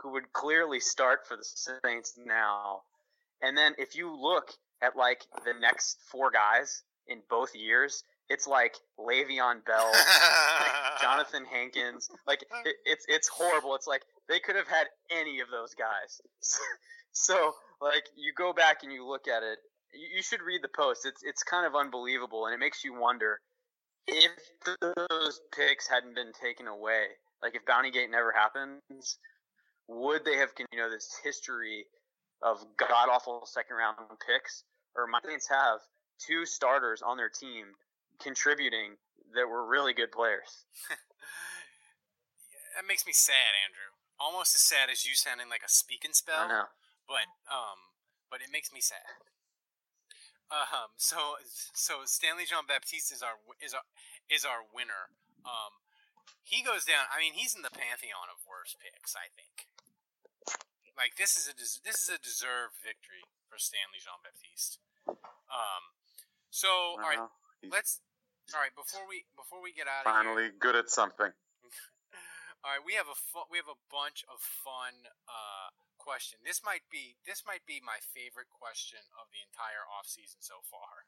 who 0.00 0.12
would 0.12 0.32
clearly 0.32 0.80
start 0.80 1.26
for 1.26 1.36
the 1.36 1.44
Saints 1.44 2.18
now. 2.24 2.80
And 3.42 3.58
then 3.58 3.74
if 3.76 3.94
you 3.94 4.10
look 4.10 4.50
at, 4.80 4.96
like, 4.96 5.26
the 5.44 5.52
next 5.60 5.98
four 6.10 6.30
guys 6.30 6.82
in 7.06 7.20
both 7.28 7.54
years, 7.54 8.04
it's 8.28 8.46
like 8.46 8.76
Le'Veon 8.98 9.64
Bell, 9.64 9.90
like 9.92 10.72
Jonathan 11.02 11.44
Hankins. 11.50 12.08
Like 12.26 12.42
it, 12.64 12.76
it's 12.84 13.04
it's 13.08 13.28
horrible. 13.28 13.74
It's 13.74 13.86
like 13.86 14.02
they 14.28 14.38
could 14.38 14.56
have 14.56 14.68
had 14.68 14.86
any 15.10 15.40
of 15.40 15.48
those 15.50 15.74
guys. 15.74 16.20
so 17.12 17.52
like 17.80 18.04
you 18.16 18.32
go 18.36 18.52
back 18.52 18.82
and 18.82 18.92
you 18.92 19.06
look 19.06 19.28
at 19.28 19.42
it. 19.42 19.58
You, 19.94 20.16
you 20.16 20.22
should 20.22 20.42
read 20.42 20.62
the 20.62 20.68
post. 20.68 21.06
It's 21.06 21.22
it's 21.22 21.42
kind 21.42 21.66
of 21.66 21.74
unbelievable, 21.74 22.46
and 22.46 22.54
it 22.54 22.58
makes 22.58 22.84
you 22.84 22.98
wonder 22.98 23.40
if 24.06 24.30
those 24.80 25.40
picks 25.54 25.88
hadn't 25.88 26.14
been 26.14 26.32
taken 26.40 26.66
away. 26.66 27.04
Like 27.42 27.54
if 27.54 27.64
Bounty 27.64 27.90
Gate 27.90 28.10
never 28.10 28.32
happens, 28.32 29.18
would 29.88 30.24
they 30.24 30.36
have 30.36 30.50
you 30.72 30.78
know 30.78 30.90
this 30.90 31.08
history 31.24 31.86
of 32.42 32.64
god 32.76 33.08
awful 33.10 33.46
second 33.46 33.76
round 33.76 33.96
picks, 34.26 34.64
or 34.94 35.06
my 35.06 35.18
Saints 35.24 35.48
have 35.48 35.80
two 36.20 36.44
starters 36.44 37.00
on 37.00 37.16
their 37.16 37.30
team 37.30 37.64
contributing 38.22 38.96
that 39.34 39.48
were 39.48 39.66
really 39.66 39.92
good 39.92 40.12
players? 40.12 40.66
that 42.76 42.86
makes 42.86 43.06
me 43.06 43.12
sad, 43.12 43.54
Andrew. 43.66 43.94
Almost 44.18 44.54
as 44.54 44.62
sad 44.62 44.90
as 44.90 45.06
you 45.06 45.14
sounding 45.14 45.48
like 45.48 45.62
a 45.62 45.70
speaking 45.70 46.12
spell. 46.12 46.46
I 46.46 46.48
know. 46.48 46.68
but 47.06 47.26
um, 47.46 47.94
but 48.30 48.42
it 48.42 48.50
makes 48.50 48.72
me 48.72 48.80
sad. 48.80 49.06
Um, 50.50 50.96
so 50.96 51.36
so 51.76 52.02
Stanley 52.08 52.48
Jean 52.48 52.66
Baptiste 52.66 53.12
is 53.12 53.22
our 53.22 53.38
is 53.60 53.74
our 53.74 53.86
is 54.26 54.42
our 54.44 54.64
winner. 54.64 55.12
Um, 55.44 55.84
he 56.42 56.64
goes 56.64 56.88
down. 56.88 57.06
I 57.12 57.20
mean, 57.20 57.36
he's 57.36 57.54
in 57.54 57.62
the 57.62 57.70
pantheon 57.70 58.32
of 58.32 58.42
worst 58.48 58.80
picks. 58.80 59.14
I 59.14 59.28
think. 59.36 59.68
Like 60.96 61.14
this 61.14 61.38
is 61.38 61.46
a 61.46 61.54
des- 61.54 61.78
this 61.84 62.02
is 62.02 62.10
a 62.10 62.18
deserved 62.18 62.80
victory 62.82 63.22
for 63.46 63.54
Stanley 63.60 64.02
Jean 64.02 64.18
Baptiste. 64.18 64.82
Um, 65.06 65.94
so 66.50 66.98
all 66.98 67.06
right, 67.06 67.28
let's 67.62 68.00
all 68.54 68.60
right 68.64 68.72
before 68.74 69.04
we 69.08 69.24
before 69.36 69.60
we 69.60 69.72
get 69.76 69.86
out 69.90 70.04
of 70.04 70.08
here. 70.08 70.18
finally 70.24 70.48
good 70.56 70.76
at 70.76 70.88
something. 70.88 71.30
All 72.66 72.74
right, 72.74 72.82
we 72.82 72.98
have 72.98 73.06
a 73.06 73.14
fu- 73.14 73.46
we 73.54 73.54
have 73.62 73.70
a 73.70 73.78
bunch 73.86 74.26
of 74.26 74.42
fun 74.42 75.06
uh, 75.30 75.70
question. 75.94 76.42
This 76.42 76.58
might 76.66 76.82
be 76.90 77.14
this 77.22 77.46
might 77.46 77.62
be 77.70 77.78
my 77.78 78.02
favorite 78.02 78.50
question 78.50 78.98
of 79.14 79.30
the 79.30 79.38
entire 79.46 79.86
off 79.86 80.10
season 80.10 80.42
so 80.42 80.58
far. 80.66 81.06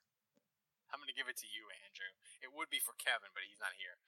I'm 0.94 1.02
going 1.02 1.10
to 1.10 1.14
give 1.18 1.26
it 1.30 1.38
to 1.42 1.50
you, 1.50 1.66
Andrew. 1.86 2.10
It 2.42 2.50
would 2.54 2.70
be 2.70 2.78
for 2.82 2.94
Kevin, 2.98 3.30
but 3.34 3.46
he's 3.46 3.58
not 3.62 3.74
here. 3.78 3.98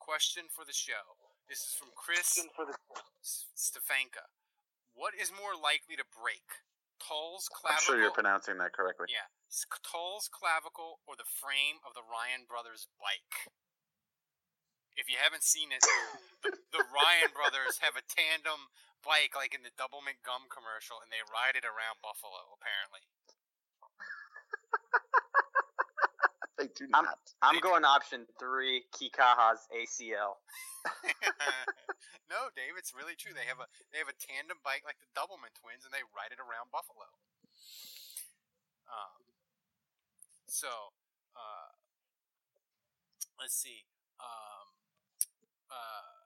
Question 0.00 0.48
for 0.48 0.64
the 0.64 0.76
show. 0.76 1.16
This 1.48 1.64
is 1.64 1.72
from 1.76 1.88
Chris 1.96 2.36
S- 3.20 3.48
Stefanka. 3.56 4.28
What 4.92 5.16
is 5.16 5.28
more 5.32 5.56
likely 5.56 5.96
to 5.96 6.04
break? 6.04 6.44
Tull's 7.02 7.46
I'm 7.50 7.56
clavicle. 7.58 7.84
sure 7.84 7.96
you're 8.00 8.14
pronouncing 8.14 8.58
that 8.58 8.72
correctly. 8.74 9.06
Yeah, 9.10 9.26
S- 9.50 9.64
Tull's 9.86 10.28
clavicle 10.30 11.00
or 11.06 11.14
the 11.16 11.26
frame 11.28 11.78
of 11.86 11.94
the 11.94 12.02
Ryan 12.04 12.44
brothers 12.50 12.86
bike. 13.00 13.48
If 14.98 15.06
you 15.06 15.14
haven't 15.22 15.46
seen 15.46 15.70
it, 15.70 15.78
the, 16.42 16.50
the 16.74 16.82
Ryan 16.90 17.30
brothers 17.30 17.78
have 17.86 17.94
a 17.94 18.02
tandem 18.10 18.66
bike 19.06 19.38
like 19.38 19.54
in 19.54 19.62
the 19.62 19.70
Doublemint 19.78 20.18
gum 20.26 20.50
commercial, 20.50 20.98
and 20.98 21.06
they 21.14 21.22
ride 21.30 21.54
it 21.54 21.62
around 21.62 22.02
Buffalo. 22.02 22.58
Apparently, 22.58 23.06
They 26.58 26.66
do 26.74 26.90
I'm- 26.92 27.06
not. 27.06 27.18
I'm 27.42 27.60
going 27.62 27.84
option 27.86 28.26
three, 28.42 28.82
Kikaha's 28.90 29.62
ACL. 29.70 30.42
no, 32.32 32.50
Dave, 32.54 32.78
it's 32.78 32.94
really 32.94 33.18
true. 33.18 33.34
They 33.34 33.46
have 33.48 33.60
a 33.60 33.68
they 33.90 33.98
have 33.98 34.10
a 34.10 34.16
tandem 34.16 34.62
bike 34.62 34.82
like 34.86 35.00
the 35.02 35.10
Doublemint 35.12 35.56
twins, 35.58 35.84
and 35.84 35.92
they 35.92 36.04
ride 36.14 36.32
it 36.32 36.40
around 36.40 36.70
Buffalo. 36.72 37.08
Um, 38.88 39.20
so, 40.48 40.96
uh, 41.36 41.70
let's 43.36 43.54
see. 43.54 43.84
Um, 44.16 44.66
uh, 45.68 46.24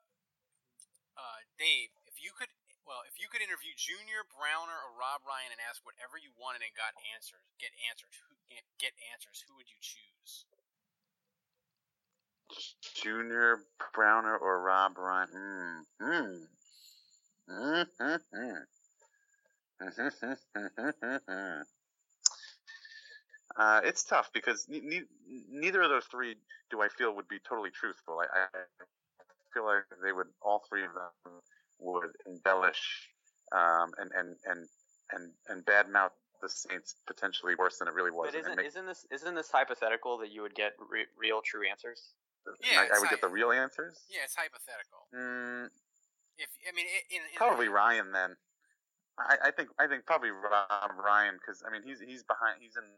uh, 1.19 1.41
Dave, 1.59 1.91
if 2.07 2.23
you 2.23 2.31
could, 2.31 2.49
well, 2.87 3.03
if 3.05 3.19
you 3.19 3.27
could 3.27 3.43
interview 3.43 3.75
Junior 3.75 4.23
Browner 4.23 4.79
or 4.79 4.95
Rob 4.95 5.27
Ryan 5.27 5.51
and 5.51 5.61
ask 5.63 5.83
whatever 5.83 6.17
you 6.17 6.31
wanted 6.39 6.63
and 6.63 6.73
got 6.73 6.95
answers, 7.15 7.51
get 7.59 7.75
answers, 7.91 8.15
who 8.23 8.31
get, 8.47 8.65
get 8.79 8.95
answers, 9.11 9.43
who 9.45 9.59
would 9.59 9.69
you 9.69 9.79
choose? 9.83 10.47
Junior 12.95 13.61
Browner 13.95 14.37
or 14.37 14.63
Rob 14.63 14.99
Ryan. 14.99 15.85
Mm. 16.01 16.47
Mm. 17.51 17.87
Mm-hmm. 18.01 18.57
uh, 23.57 23.81
it's 23.85 24.05
tough 24.05 24.31
because 24.33 24.67
ne- 24.69 24.81
ne- 24.81 25.03
neither 25.51 25.83
of 25.83 25.91
those 25.91 26.05
three 26.05 26.37
do 26.71 26.81
I 26.81 26.89
feel 26.89 27.15
would 27.17 27.29
be 27.29 27.39
totally 27.41 27.71
truthful. 27.71 28.21
I, 28.21 28.45
I 28.45 28.49
feel 29.53 29.65
like 29.65 29.85
they 30.05 30.13
would 30.13 30.29
all 30.41 30.63
three 30.69 30.85
of 30.85 30.93
them 30.95 31.33
would 31.81 32.11
embellish 32.27 33.09
um, 33.53 33.91
and 33.99 34.11
and 34.17 34.37
and 34.47 34.69
and 35.13 35.33
and 35.49 35.65
badmouth 35.67 36.11
the 36.41 36.49
Saints 36.49 36.95
potentially 37.07 37.55
worse 37.55 37.79
than 37.79 37.89
it 37.89 37.95
really 37.95 38.11
was. 38.11 38.31
But 38.33 38.41
isn't 38.41 38.57
make- 38.57 38.67
isn't 38.67 38.87
this 38.87 39.07
isn't 39.11 39.35
this 39.35 39.51
hypothetical 39.51 40.19
that 40.19 40.31
you 40.31 40.43
would 40.43 40.55
get 40.55 40.73
re- 40.91 41.07
real 41.19 41.43
true 41.43 41.69
answers? 41.69 42.15
Yeah, 42.63 42.87
I, 42.91 42.97
I 42.97 42.99
would 42.99 43.11
get 43.11 43.21
the 43.21 43.29
real 43.31 43.53
answers. 43.53 44.03
Yeah, 44.11 44.25
it's 44.27 44.35
hypothetical. 44.35 45.07
Mm, 45.15 45.71
If 46.39 46.51
I 46.67 46.73
mean, 46.75 46.87
in, 47.11 47.23
in 47.23 47.39
probably 47.39 47.69
Ryan 47.69 48.13
then. 48.13 48.37
I, 49.21 49.49
I 49.49 49.51
think 49.53 49.69
I 49.77 49.85
think 49.87 50.09
probably 50.09 50.33
Rob 50.33 50.97
Ryan 50.97 51.37
because 51.37 51.61
I 51.63 51.69
mean 51.69 51.85
he's 51.85 52.01
he's 52.01 52.25
behind 52.25 52.65
he's 52.65 52.81
in 52.81 52.89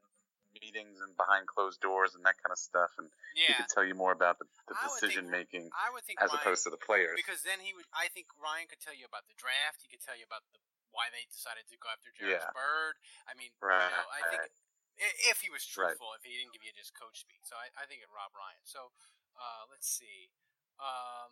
meetings 0.63 1.03
and 1.03 1.11
behind 1.19 1.51
closed 1.51 1.83
doors 1.83 2.15
and 2.15 2.23
that 2.23 2.39
kind 2.39 2.55
of 2.55 2.61
stuff 2.63 2.95
and 3.03 3.11
he 3.35 3.51
could 3.59 3.67
tell 3.67 3.83
you 3.83 3.99
more 3.99 4.15
about 4.15 4.39
the, 4.39 4.47
the 4.71 4.79
would 4.79 4.95
think- 4.95 5.11
decision 5.11 5.27
making 5.27 5.67
I 5.75 5.91
would 5.91 6.07
think 6.07 6.23
as 6.23 6.31
Ryan, 6.31 6.39
opposed 6.39 6.63
to 6.65 6.71
the 6.71 6.79
players. 6.79 7.19
because 7.19 7.43
then 7.43 7.59
he 7.59 7.75
would. 7.75 7.91
I 7.91 8.07
think 8.15 8.31
Ryan 8.39 8.71
could 8.71 8.79
tell 8.79 8.95
you 8.95 9.03
about 9.11 9.27
the 9.27 9.35
draft. 9.35 9.83
He 9.83 9.91
could 9.91 9.99
tell 10.01 10.15
you 10.15 10.23
about 10.23 10.47
the 10.55 10.63
why 10.95 11.11
they 11.11 11.27
decided 11.27 11.67
to 11.67 11.77
go 11.83 11.91
after 11.91 12.15
Jairus 12.15 12.47
Yeah. 12.47 12.55
Byrd. 12.55 12.95
I 13.27 13.35
mean, 13.35 13.51
Right, 13.59 13.83
you 13.83 13.91
know, 13.99 14.07
I 14.15 14.21
think 14.31 14.43
if 15.27 15.43
he 15.43 15.51
was 15.51 15.67
Right. 15.75 15.91
truthful, 15.99 16.15
if 16.15 16.23
he 16.23 16.39
didn't 16.39 16.55
give 16.55 16.63
you 16.63 16.71
just 16.71 16.95
coach 16.95 17.19
speak. 17.27 17.43
So 17.43 17.59
I, 17.59 17.75
I 17.75 17.91
think 17.91 18.07
it 18.07 18.09
Rob 18.15 18.31
Ryan. 18.39 18.63
So 18.63 18.95
uh, 19.37 19.63
let's 19.71 19.89
see. 19.89 20.31
Um, 20.81 21.31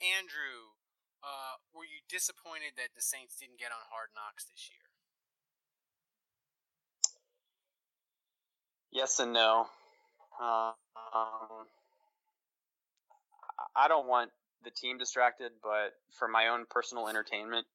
Andrew, 0.00 0.76
uh, 1.20 1.60
were 1.74 1.84
you 1.84 2.00
disappointed 2.08 2.76
that 2.76 2.96
the 2.96 3.02
Saints 3.02 3.36
didn't 3.36 3.58
get 3.58 3.72
on 3.72 3.84
Hard 3.92 4.08
Knocks 4.16 4.44
this 4.44 4.70
year? 4.72 4.88
Yes 8.90 9.20
and 9.20 9.32
no. 9.32 9.66
Uh, 10.40 10.72
um, 11.14 11.68
I 13.76 13.88
don't 13.88 14.08
want 14.08 14.30
the 14.64 14.70
team 14.70 14.98
distracted, 14.98 15.52
but 15.62 15.94
for 16.18 16.26
my 16.28 16.48
own 16.48 16.64
personal 16.68 17.08
entertainment, 17.08 17.66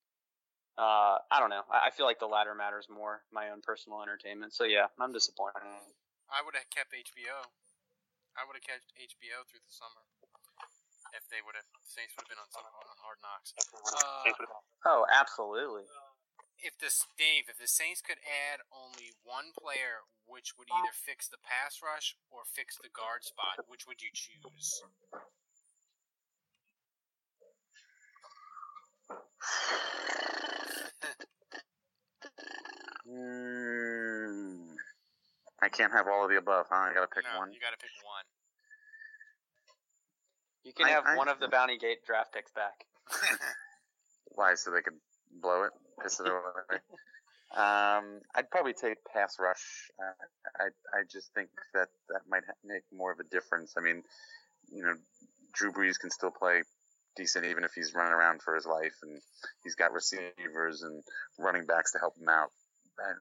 uh, 0.78 1.22
I 1.32 1.40
don't 1.40 1.50
know. 1.50 1.64
I, 1.72 1.88
I 1.88 1.90
feel 1.92 2.06
like 2.06 2.20
the 2.20 2.28
latter 2.28 2.54
matters 2.54 2.88
more. 2.92 3.22
My 3.32 3.50
own 3.52 3.62
personal 3.62 4.02
entertainment. 4.02 4.54
So 4.54 4.66
yeah, 4.66 4.88
I'm 5.00 5.14
disappointed. 5.14 5.62
I 6.28 6.44
would 6.44 6.56
have 6.56 6.70
kept 6.70 6.92
HBO. 6.92 7.48
I 8.36 8.44
would 8.44 8.60
have 8.60 8.68
kept 8.68 8.92
HBO 9.00 9.48
through 9.48 9.64
the 9.64 9.72
summer 9.72 10.04
if 11.16 11.24
they 11.32 11.40
would 11.40 11.56
have. 11.56 11.68
Saints 11.88 12.12
would 12.20 12.28
have 12.28 12.34
been 12.36 12.42
on, 12.44 12.52
some, 12.52 12.68
on 12.68 12.98
Hard 13.00 13.20
Knocks. 13.24 13.56
Uh, 13.56 14.36
Oh, 14.86 15.08
absolutely. 15.10 15.88
if 16.60 16.78
this 16.78 17.08
Dave, 17.18 17.48
if 17.48 17.58
the 17.58 17.72
Saints 17.72 18.04
could 18.04 18.20
add 18.22 18.62
only 18.70 19.16
one 19.24 19.56
player, 19.56 20.04
which 20.28 20.54
would 20.60 20.68
either 20.68 20.94
fix 20.94 21.32
the 21.32 21.40
pass 21.40 21.80
rush 21.82 22.20
or 22.30 22.44
fix 22.46 22.76
the 22.78 22.92
guard 22.92 23.24
spot, 23.24 23.64
which 23.72 23.88
would 23.88 24.04
you 24.04 24.12
choose? 24.14 24.84
Mm. 33.10 34.70
I 35.66 35.70
can't 35.70 35.92
have 35.92 36.06
all 36.06 36.26
of 36.26 36.30
the 36.30 36.38
above, 36.38 36.70
huh? 36.70 36.92
I 36.92 36.94
gotta 36.94 37.10
pick 37.10 37.26
no, 37.26 37.42
one. 37.42 37.50
you 37.50 37.58
got 37.58 37.74
to 37.74 37.82
pick 37.82 37.90
one. 38.05 38.05
You 40.66 40.74
can 40.74 40.88
I- 40.88 40.90
have 40.90 41.06
I- 41.06 41.16
one 41.16 41.30
of 41.30 41.40
the 41.40 41.48
Bounty 41.56 41.78
Gate 41.78 42.04
draft 42.06 42.34
picks 42.34 42.52
back. 42.52 42.84
Why? 44.36 44.56
So 44.56 44.72
they 44.72 44.82
could 44.82 45.00
blow 45.42 45.64
it, 45.64 45.72
piss 46.04 46.20
it 46.20 46.28
away. 46.28 46.80
Um, 47.56 48.20
I'd 48.36 48.50
probably 48.52 48.74
take 48.74 48.98
pass 49.06 49.38
rush. 49.40 49.90
Uh, 49.98 50.26
I 50.60 50.98
I 50.98 51.04
just 51.10 51.32
think 51.34 51.48
that 51.74 51.88
that 52.10 52.22
might 52.28 52.44
ha- 52.46 52.60
make 52.66 52.82
more 52.92 53.14
of 53.14 53.20
a 53.20 53.24
difference. 53.24 53.76
I 53.78 53.82
mean, 53.82 54.04
you 54.74 54.84
know, 54.84 54.96
Drew 55.54 55.72
Brees 55.72 55.98
can 55.98 56.10
still 56.12 56.32
play 56.32 56.64
decent 57.16 57.46
even 57.46 57.64
if 57.64 57.72
he's 57.74 57.94
running 57.94 58.12
around 58.12 58.42
for 58.42 58.56
his 58.56 58.66
life, 58.66 58.96
and 59.04 59.22
he's 59.64 59.76
got 59.76 59.94
receivers 59.94 60.82
and 60.82 61.02
running 61.40 61.66
backs 61.66 61.94
to 61.94 62.00
help 62.00 62.18
him 62.18 62.28
out. 62.28 62.50
And 63.00 63.20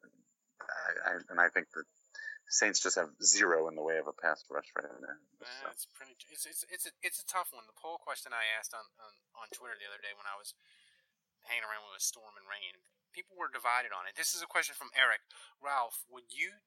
I, 0.62 1.10
I, 1.10 1.12
and 1.30 1.38
I 1.38 1.48
think 1.50 1.66
the 1.72 1.84
Saints 2.48 2.78
just 2.78 3.00
have 3.00 3.10
zero 3.24 3.66
in 3.66 3.74
the 3.74 3.82
way 3.82 3.98
of 3.98 4.06
a 4.06 4.14
pass 4.14 4.44
rush 4.52 4.68
right 4.76 4.86
now. 5.00 5.18
So. 5.40 5.66
it's 5.72 5.88
pretty. 5.90 6.14
It's 6.30 6.46
it's 6.46 6.62
it's 6.70 6.86
a, 6.86 6.92
it's 7.02 7.20
a 7.20 7.26
tough 7.26 7.50
one. 7.50 7.64
The 7.66 7.76
poll 7.76 7.98
question 7.98 8.30
I 8.30 8.46
asked 8.54 8.76
on, 8.76 8.84
on 9.00 9.12
on 9.34 9.48
Twitter 9.50 9.74
the 9.74 9.88
other 9.88 10.00
day 10.00 10.12
when 10.14 10.28
I 10.28 10.36
was 10.36 10.54
hanging 11.48 11.64
around 11.64 11.84
with 11.88 12.00
a 12.00 12.04
storm 12.04 12.36
and 12.36 12.48
rain, 12.48 12.80
people 13.12 13.36
were 13.36 13.52
divided 13.52 13.92
on 13.92 14.08
it. 14.08 14.16
This 14.16 14.32
is 14.32 14.44
a 14.44 14.50
question 14.50 14.76
from 14.76 14.94
Eric. 14.96 15.24
Ralph, 15.60 16.04
would 16.08 16.32
you 16.32 16.62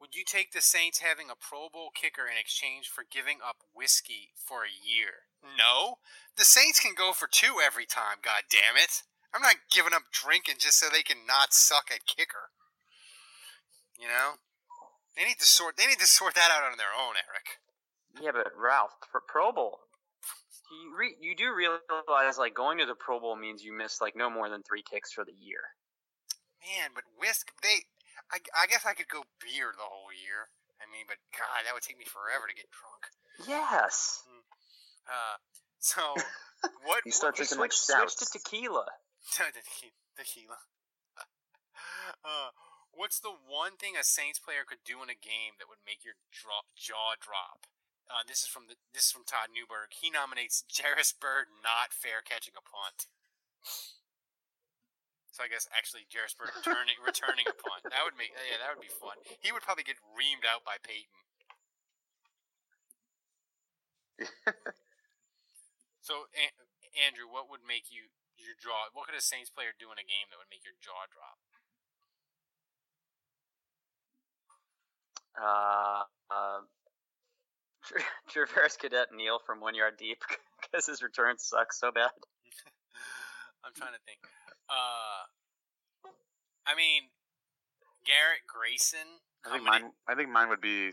would 0.00 0.14
you 0.14 0.24
take 0.24 0.52
the 0.52 0.60
Saints 0.60 1.00
having 1.00 1.32
a 1.32 1.38
Pro 1.38 1.68
Bowl 1.72 1.90
kicker 1.90 2.28
in 2.28 2.36
exchange 2.36 2.88
for 2.88 3.04
giving 3.08 3.40
up 3.40 3.64
whiskey 3.72 4.36
for 4.36 4.62
a 4.62 4.72
year? 4.72 5.32
No, 5.42 5.98
the 6.36 6.44
Saints 6.44 6.80
can 6.80 6.94
go 6.94 7.12
for 7.12 7.28
two 7.30 7.58
every 7.64 7.86
time. 7.86 8.20
God 8.22 8.46
damn 8.52 8.76
it! 8.76 9.02
I'm 9.32 9.42
not 9.42 9.68
giving 9.72 9.94
up 9.94 10.12
drinking 10.12 10.56
just 10.60 10.78
so 10.78 10.86
they 10.88 11.02
can 11.02 11.26
not 11.26 11.52
suck 11.52 11.88
at 11.90 12.06
kicker. 12.06 12.52
You 13.98 14.08
know, 14.08 14.36
they 15.16 15.24
need 15.24 15.38
to 15.40 15.46
sort. 15.48 15.76
They 15.76 15.86
need 15.86 15.98
to 15.98 16.06
sort 16.06 16.34
that 16.34 16.52
out 16.52 16.70
on 16.70 16.76
their 16.78 16.92
own, 16.92 17.16
Eric. 17.16 17.58
Yeah, 18.20 18.32
but 18.32 18.52
Ralph, 18.56 18.92
Pro, 19.00 19.20
Pro 19.26 19.52
Bowl. 19.52 19.80
You 20.68 20.92
re, 20.98 21.14
you 21.20 21.36
do 21.36 21.52
realize 21.54 22.38
like 22.38 22.54
going 22.54 22.78
to 22.78 22.86
the 22.86 22.94
Pro 22.98 23.20
Bowl 23.20 23.36
means 23.36 23.64
you 23.64 23.72
miss 23.72 24.00
like 24.00 24.16
no 24.16 24.28
more 24.28 24.48
than 24.48 24.62
three 24.62 24.82
kicks 24.82 25.12
for 25.12 25.24
the 25.24 25.34
year. 25.36 25.72
Man, 26.60 26.90
but 26.94 27.04
whisk 27.18 27.52
they. 27.62 27.88
I, 28.32 28.42
I 28.50 28.66
guess 28.66 28.84
I 28.84 28.92
could 28.94 29.08
go 29.08 29.22
beer 29.38 29.70
the 29.70 29.86
whole 29.86 30.10
year. 30.10 30.50
I 30.82 30.90
mean, 30.90 31.06
but 31.06 31.16
God, 31.32 31.62
that 31.64 31.72
would 31.72 31.86
take 31.86 31.96
me 31.96 32.04
forever 32.04 32.44
to 32.50 32.56
get 32.56 32.66
drunk. 32.74 33.02
Yes. 33.46 34.24
Uh, 35.06 35.38
so 35.78 36.02
what? 36.84 37.06
You 37.06 37.12
start 37.12 37.36
drinking 37.36 37.58
like 37.58 37.72
Switch, 37.72 37.96
switch 37.96 38.16
to 38.20 38.26
tequila. 38.38 38.84
tequila. 39.32 39.92
tequila. 40.18 40.58
Uh, 42.24 42.50
what's 42.96 43.20
the 43.20 43.36
one 43.36 43.76
thing 43.76 43.94
a 43.94 44.02
Saints 44.02 44.40
player 44.40 44.64
could 44.64 44.82
do 44.82 45.04
in 45.04 45.12
a 45.12 45.18
game 45.18 45.60
that 45.60 45.68
would 45.68 45.84
make 45.84 46.02
your 46.02 46.16
draw, 46.32 46.64
jaw 46.74 47.14
drop? 47.20 47.68
Uh, 48.08 48.24
this 48.24 48.42
is 48.42 48.48
from 48.48 48.66
the 48.66 48.80
this 48.96 49.10
is 49.10 49.12
from 49.12 49.28
Todd 49.28 49.52
Newberg. 49.52 49.92
He 49.92 50.08
nominates 50.08 50.64
Jairus 50.72 51.12
Byrd 51.12 51.52
not 51.60 51.92
fair 51.92 52.24
catching 52.24 52.56
a 52.56 52.64
punt. 52.64 53.06
So 55.30 55.44
I 55.44 55.52
guess 55.52 55.68
actually 55.76 56.08
Jairus 56.08 56.32
Byrd 56.32 56.56
returning 56.56 56.96
returning 57.04 57.44
a 57.44 57.54
punt. 57.54 57.84
That 57.92 58.02
would 58.08 58.16
make 58.16 58.32
yeah 58.32 58.58
that 58.64 58.72
would 58.72 58.82
be 58.82 58.90
fun. 58.90 59.20
He 59.44 59.52
would 59.52 59.62
probably 59.62 59.84
get 59.84 60.00
reamed 60.16 60.48
out 60.48 60.64
by 60.64 60.80
Payton. 60.80 61.12
So 66.06 66.30
Andrew, 66.94 67.26
what 67.26 67.50
would 67.50 67.66
make 67.66 67.90
you 67.90 68.14
your 68.38 68.54
jaw? 68.54 68.94
What 68.94 69.10
could 69.10 69.18
a 69.18 69.20
Saints 69.20 69.50
player 69.50 69.74
do 69.74 69.90
in 69.90 69.98
a 69.98 70.06
game 70.06 70.30
that 70.30 70.38
would 70.38 70.46
make 70.46 70.62
your 70.62 70.78
jaw 70.78 71.10
drop? 71.10 71.42
Uh, 75.40 76.02
uh, 76.30 76.60
Tra- 77.84 78.00
Travaris 78.32 78.78
Cadet 78.78 79.08
Neil 79.14 79.38
from 79.44 79.60
One 79.60 79.74
Yard 79.74 79.94
Deep 79.98 80.18
because 80.62 80.86
his 80.86 81.02
return 81.02 81.36
sucks 81.38 81.78
so 81.80 81.90
bad. 81.92 82.10
I'm 83.64 83.72
trying 83.74 83.92
to 83.92 84.00
think. 84.06 84.18
Uh, 84.68 86.08
I 86.66 86.74
mean, 86.76 87.02
Garrett 88.04 88.42
Grayson. 88.46 88.98
I 89.44 89.50
think 89.52 89.64
coming 89.64 89.80
in- 89.80 89.82
mine. 89.86 89.92
I 90.08 90.14
think 90.14 90.30
mine 90.30 90.48
would 90.48 90.60
be. 90.60 90.90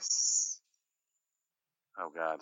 Oh 2.00 2.12
God. 2.14 2.40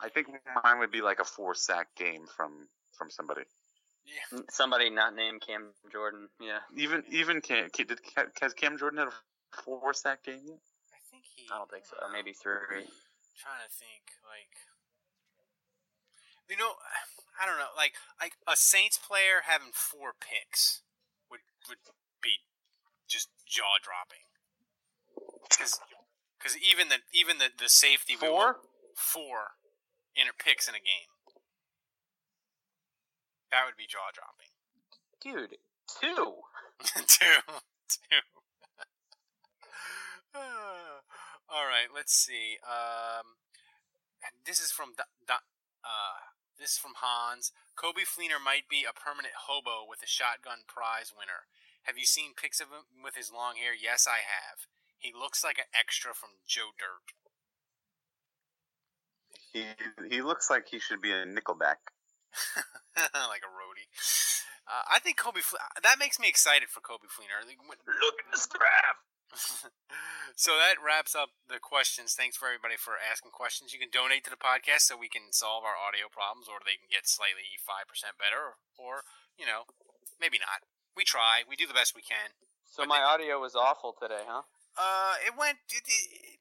I 0.00 0.08
think 0.10 0.28
mine 0.62 0.78
would 0.80 0.90
be 0.90 1.00
like 1.00 1.18
a 1.20 1.24
four 1.24 1.54
sack 1.54 1.88
game 1.96 2.26
from 2.36 2.68
from 2.96 3.10
somebody. 3.10 3.42
Yeah. 4.04 4.40
Somebody 4.50 4.90
not 4.90 5.14
named 5.14 5.40
Cam 5.46 5.72
Jordan. 5.90 6.28
Yeah, 6.40 6.58
Even 6.76 7.02
even 7.10 7.40
Cam, 7.40 7.68
did 7.72 7.98
has 8.40 8.52
Cam 8.52 8.76
Jordan 8.78 8.98
had 8.98 9.08
a 9.08 9.16
four 9.62 9.92
sack 9.94 10.22
game 10.24 10.42
yet? 10.44 10.58
I 10.92 11.00
think 11.10 11.24
he. 11.34 11.46
I 11.52 11.58
don't 11.58 11.70
think 11.70 11.86
so. 11.86 11.96
uh, 12.02 12.12
Maybe 12.12 12.32
three. 12.32 12.52
trying 13.40 13.62
to 13.64 13.70
think 13.72 14.12
like. 14.28 14.52
You 16.50 16.56
know, 16.58 16.76
I 17.40 17.46
don't 17.48 17.56
know. 17.56 17.72
Like, 17.74 17.94
like 18.20 18.34
a 18.46 18.54
Saints 18.56 18.98
player 18.98 19.48
having 19.48 19.72
four 19.72 20.12
picks 20.20 20.82
would 21.30 21.40
would 21.68 21.78
be 22.20 22.44
just 23.08 23.30
jaw 23.48 23.80
dropping. 23.82 24.28
Because 25.48 25.80
even 26.60 26.88
the 26.88 27.00
even 27.16 27.38
the, 27.38 27.48
the 27.56 27.68
safety 27.70 28.14
we 28.20 28.28
Four? 28.28 28.46
will- 28.60 28.68
four 28.94 29.56
in 30.14 30.28
picks 30.38 30.68
in 30.68 30.74
a 30.74 30.78
game. 30.84 31.08
That 33.54 33.70
would 33.70 33.78
be 33.78 33.86
jaw 33.86 34.10
dropping. 34.10 34.50
Dude, 35.22 35.62
two. 35.86 36.42
two, 37.06 37.38
two. 37.86 38.22
All 40.34 41.62
right, 41.70 41.86
let's 41.94 42.12
see. 42.12 42.58
Um, 42.66 43.38
this 44.44 44.58
is 44.58 44.72
from 44.72 44.98
Da- 44.98 45.14
Da- 45.24 45.46
uh, 45.86 46.34
this 46.58 46.72
is 46.72 46.78
from 46.78 46.98
Hans. 46.98 47.52
Coby 47.78 48.02
Fleener 48.02 48.42
might 48.42 48.66
be 48.68 48.82
a 48.82 48.90
permanent 48.90 49.46
hobo 49.46 49.86
with 49.88 50.02
a 50.02 50.10
shotgun 50.10 50.66
prize 50.66 51.14
winner. 51.16 51.46
Have 51.84 51.96
you 51.96 52.06
seen 52.06 52.34
pics 52.34 52.58
of 52.58 52.74
him 52.74 53.04
with 53.04 53.14
his 53.14 53.30
long 53.30 53.54
hair? 53.54 53.70
Yes, 53.70 54.08
I 54.10 54.26
have. 54.26 54.66
He 54.98 55.12
looks 55.14 55.44
like 55.44 55.58
an 55.58 55.70
extra 55.70 56.12
from 56.12 56.42
Joe 56.44 56.74
Dirt. 56.74 57.14
He 59.52 59.62
he 60.10 60.22
looks 60.22 60.50
like 60.50 60.66
he 60.66 60.80
should 60.80 61.00
be 61.00 61.12
a 61.12 61.22
Nickelback. 61.24 61.94
like 63.14 63.44
a 63.44 63.52
roadie. 63.52 63.88
Uh, 64.64 64.84
I 64.88 64.98
think 64.98 65.18
Coby. 65.20 65.44
Fle- 65.44 65.60
that 65.82 65.98
makes 66.00 66.18
me 66.18 66.28
excited 66.28 66.68
for 66.72 66.80
Coby 66.80 67.08
Fleener. 67.12 67.36
I 67.40 67.44
think 67.44 67.60
when- 67.62 67.80
Look 67.84 68.18
at 68.24 68.32
this 68.32 68.46
graph. 68.46 68.98
so 70.38 70.54
that 70.56 70.78
wraps 70.78 71.12
up 71.18 71.34
the 71.50 71.58
questions. 71.58 72.14
Thanks 72.14 72.36
for 72.38 72.46
everybody 72.46 72.78
for 72.78 72.94
asking 72.96 73.34
questions. 73.34 73.74
You 73.74 73.82
can 73.82 73.90
donate 73.90 74.22
to 74.24 74.32
the 74.32 74.38
podcast 74.40 74.86
so 74.86 74.94
we 74.96 75.10
can 75.10 75.34
solve 75.34 75.66
our 75.66 75.74
audio 75.76 76.06
problems, 76.08 76.46
or 76.46 76.62
they 76.62 76.78
can 76.78 76.86
get 76.88 77.10
slightly 77.10 77.44
five 77.60 77.90
percent 77.90 78.14
better, 78.16 78.40
or, 78.40 78.54
or 78.78 78.94
you 79.36 79.44
know, 79.44 79.66
maybe 80.22 80.38
not. 80.38 80.62
We 80.96 81.02
try. 81.04 81.42
We 81.44 81.58
do 81.58 81.66
the 81.66 81.74
best 81.76 81.92
we 81.98 82.04
can. 82.06 82.38
So 82.70 82.82
But 82.86 82.94
my 82.94 83.02
the- 83.02 83.10
audio 83.10 83.42
was 83.42 83.52
awful 83.58 83.92
today, 83.98 84.22
huh? 84.24 84.46
Uh, 84.78 85.14
it 85.26 85.34
went. 85.36 85.58
It, 85.70 85.82
it, 85.86 86.38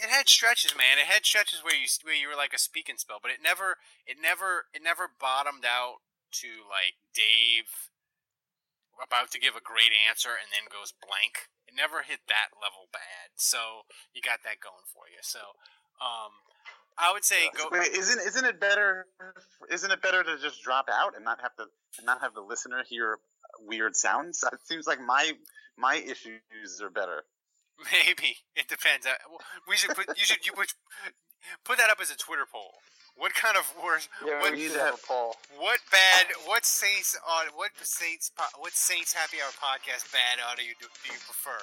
it 0.00 0.10
had 0.10 0.28
stretches, 0.28 0.74
man. 0.76 0.98
It 0.98 1.06
had 1.06 1.24
stretches 1.24 1.62
where 1.62 1.76
you 1.76 1.86
where 2.02 2.16
you 2.16 2.28
were 2.28 2.36
like 2.36 2.52
a 2.52 2.58
speaking 2.58 2.96
spell, 2.96 3.18
but 3.20 3.30
it 3.30 3.38
never, 3.42 3.76
it 4.06 4.16
never, 4.20 4.66
it 4.72 4.82
never 4.82 5.08
bottomed 5.08 5.64
out 5.64 6.00
to 6.40 6.64
like 6.68 6.96
Dave 7.12 7.90
about 9.00 9.32
to 9.32 9.40
give 9.40 9.56
a 9.56 9.64
great 9.64 9.92
answer 10.08 10.36
and 10.36 10.52
then 10.52 10.68
goes 10.68 10.92
blank. 10.92 11.48
It 11.64 11.72
never 11.72 12.04
hit 12.04 12.20
that 12.28 12.52
level 12.60 12.92
bad. 12.92 13.32
So 13.36 13.88
you 14.12 14.20
got 14.20 14.44
that 14.44 14.60
going 14.60 14.84
for 14.92 15.08
you. 15.08 15.20
So, 15.22 15.40
um, 16.00 16.32
I 16.98 17.12
would 17.12 17.24
say 17.24 17.48
go. 17.56 17.68
Wait, 17.72 17.96
isn't 17.96 18.20
isn't 18.20 18.44
it 18.44 18.60
better? 18.60 19.06
Isn't 19.70 19.90
it 19.90 20.02
better 20.02 20.22
to 20.22 20.36
just 20.38 20.62
drop 20.62 20.88
out 20.92 21.16
and 21.16 21.24
not 21.24 21.40
have 21.40 21.54
to 21.56 21.64
and 21.96 22.04
not 22.04 22.20
have 22.20 22.34
the 22.34 22.42
listener 22.42 22.84
hear 22.88 23.18
weird 23.60 23.96
sounds? 23.96 24.44
It 24.52 24.60
seems 24.64 24.86
like 24.86 25.00
my 25.00 25.32
my 25.78 25.96
issues 25.96 26.82
are 26.82 26.90
better. 26.90 27.24
Maybe 27.92 28.36
it 28.56 28.68
depends. 28.68 29.06
Uh, 29.06 29.16
We 29.68 29.76
should 29.76 29.94
put 29.96 30.06
you 30.16 30.24
should 30.24 30.44
you 30.44 30.52
put 30.52 30.74
put 31.64 31.78
that 31.78 31.90
up 31.90 31.98
as 32.00 32.10
a 32.10 32.16
Twitter 32.16 32.44
poll. 32.50 32.74
What 33.16 33.34
kind 33.34 33.56
of 33.56 33.68
words? 33.82 34.08
Yeah, 34.24 34.40
what, 34.40 34.52
we 34.52 34.68
should 34.68 34.80
have 34.80 34.94
a 34.94 35.04
poll. 35.06 35.36
What 35.58 35.80
bad? 35.92 36.26
What 36.46 36.64
Saints 36.64 37.18
on? 37.28 37.52
What 37.54 37.72
Saints? 37.82 38.30
What 38.56 38.72
Saints 38.72 39.12
Happy 39.12 39.38
Hour 39.44 39.52
podcast 39.60 40.08
bad 40.12 40.40
audio 40.40 40.72
do, 40.80 40.86
do 40.88 41.08
you 41.12 41.20
prefer? 41.28 41.58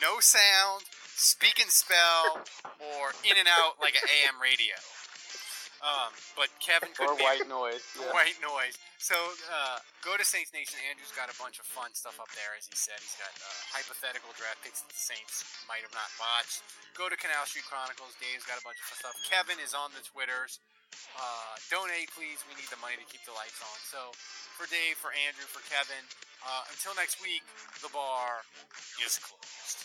No 0.00 0.20
sound, 0.20 0.84
speak 1.16 1.60
and 1.60 1.70
spell, 1.70 2.40
or 2.80 3.12
in 3.28 3.36
and 3.36 3.48
out 3.48 3.76
like 3.80 3.94
an 3.96 4.08
AM 4.08 4.40
radio. 4.40 4.72
Um, 5.82 6.14
but 6.38 6.46
Kevin 6.62 6.94
could 6.94 7.10
Or 7.10 7.18
be 7.18 7.26
white 7.26 7.42
noise. 7.50 7.82
Yeah. 7.98 8.14
white 8.14 8.38
noise. 8.38 8.78
So 9.02 9.18
uh, 9.50 9.82
go 10.06 10.14
to 10.14 10.22
Saints 10.22 10.54
Nation. 10.54 10.78
Andrew's 10.86 11.10
got 11.10 11.26
a 11.26 11.34
bunch 11.42 11.58
of 11.58 11.66
fun 11.66 11.90
stuff 11.90 12.22
up 12.22 12.30
there, 12.38 12.54
as 12.54 12.70
he 12.70 12.78
said. 12.78 12.94
He's 13.02 13.18
got 13.18 13.34
uh, 13.42 13.50
hypothetical 13.74 14.30
draft 14.38 14.62
picks 14.62 14.78
that 14.86 14.94
the 14.94 15.02
Saints 15.02 15.42
might 15.66 15.82
have 15.82 15.90
not 15.90 16.06
botched. 16.22 16.62
Go 16.94 17.10
to 17.10 17.18
Canal 17.18 17.42
Street 17.50 17.66
Chronicles. 17.66 18.14
Dave's 18.22 18.46
got 18.46 18.62
a 18.62 18.64
bunch 18.64 18.78
of 18.78 18.86
fun 18.94 18.98
stuff. 19.02 19.16
Kevin 19.26 19.58
is 19.58 19.74
on 19.74 19.90
the 19.98 20.06
Twitters. 20.06 20.62
Uh, 21.18 21.58
donate, 21.66 22.14
please. 22.14 22.38
We 22.46 22.54
need 22.54 22.70
the 22.70 22.78
money 22.78 22.94
to 23.02 23.06
keep 23.10 23.26
the 23.26 23.34
lights 23.34 23.58
on. 23.58 23.76
So 23.82 24.14
For 24.54 24.70
Dave, 24.70 24.94
for 25.02 25.10
Andrew, 25.26 25.50
for 25.50 25.66
Kevin. 25.66 26.04
Uh, 26.46 26.62
until 26.70 26.94
next 26.94 27.18
week, 27.18 27.42
the 27.82 27.90
bar 27.90 28.46
is 29.02 29.18
closed. 29.18 29.82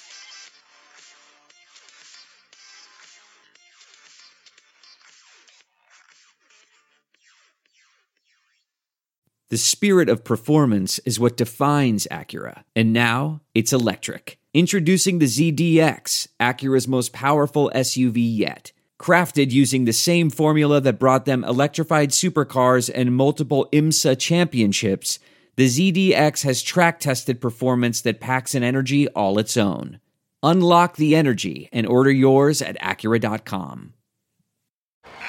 The 9.49 9.57
spirit 9.57 10.09
of 10.09 10.25
performance 10.25 10.99
is 10.99 11.21
what 11.21 11.37
defines 11.37 12.05
Acura, 12.11 12.63
and 12.75 12.91
now 12.91 13.39
it's 13.55 13.71
electric. 13.71 14.39
Introducing 14.53 15.19
the 15.19 15.25
ZDX, 15.25 16.27
Acura's 16.37 16.85
most 16.85 17.13
powerful 17.13 17.71
SUV 17.73 18.15
yet. 18.17 18.73
Crafted 18.99 19.51
using 19.51 19.85
the 19.85 19.93
same 19.93 20.29
formula 20.29 20.81
that 20.81 20.99
brought 20.99 21.23
them 21.23 21.45
electrified 21.45 22.09
supercars 22.09 22.91
and 22.93 23.15
multiple 23.15 23.69
IMSA 23.71 24.19
championships, 24.19 25.17
the 25.55 25.67
ZDX 25.67 26.43
has 26.43 26.61
track 26.61 26.99
tested 26.99 27.39
performance 27.39 28.01
that 28.01 28.19
packs 28.19 28.53
an 28.53 28.63
energy 28.63 29.07
all 29.09 29.39
its 29.39 29.55
own. 29.55 30.01
Unlock 30.43 30.97
the 30.97 31.15
energy 31.15 31.69
and 31.71 31.87
order 31.87 32.11
yours 32.11 32.61
at 32.61 32.77
Acura.com. 32.81 33.93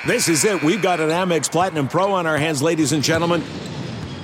This 0.07 0.29
is 0.29 0.45
it. 0.45 0.63
We've 0.65 0.83
got 0.83 0.99
an 0.99 1.11
Amex 1.11 1.51
Platinum 1.51 1.87
Pro 1.87 2.13
on 2.13 2.27
our 2.27 2.37
hands, 2.37 2.63
ladies 2.63 2.91
and 2.91 3.03
gentlemen. 3.03 3.45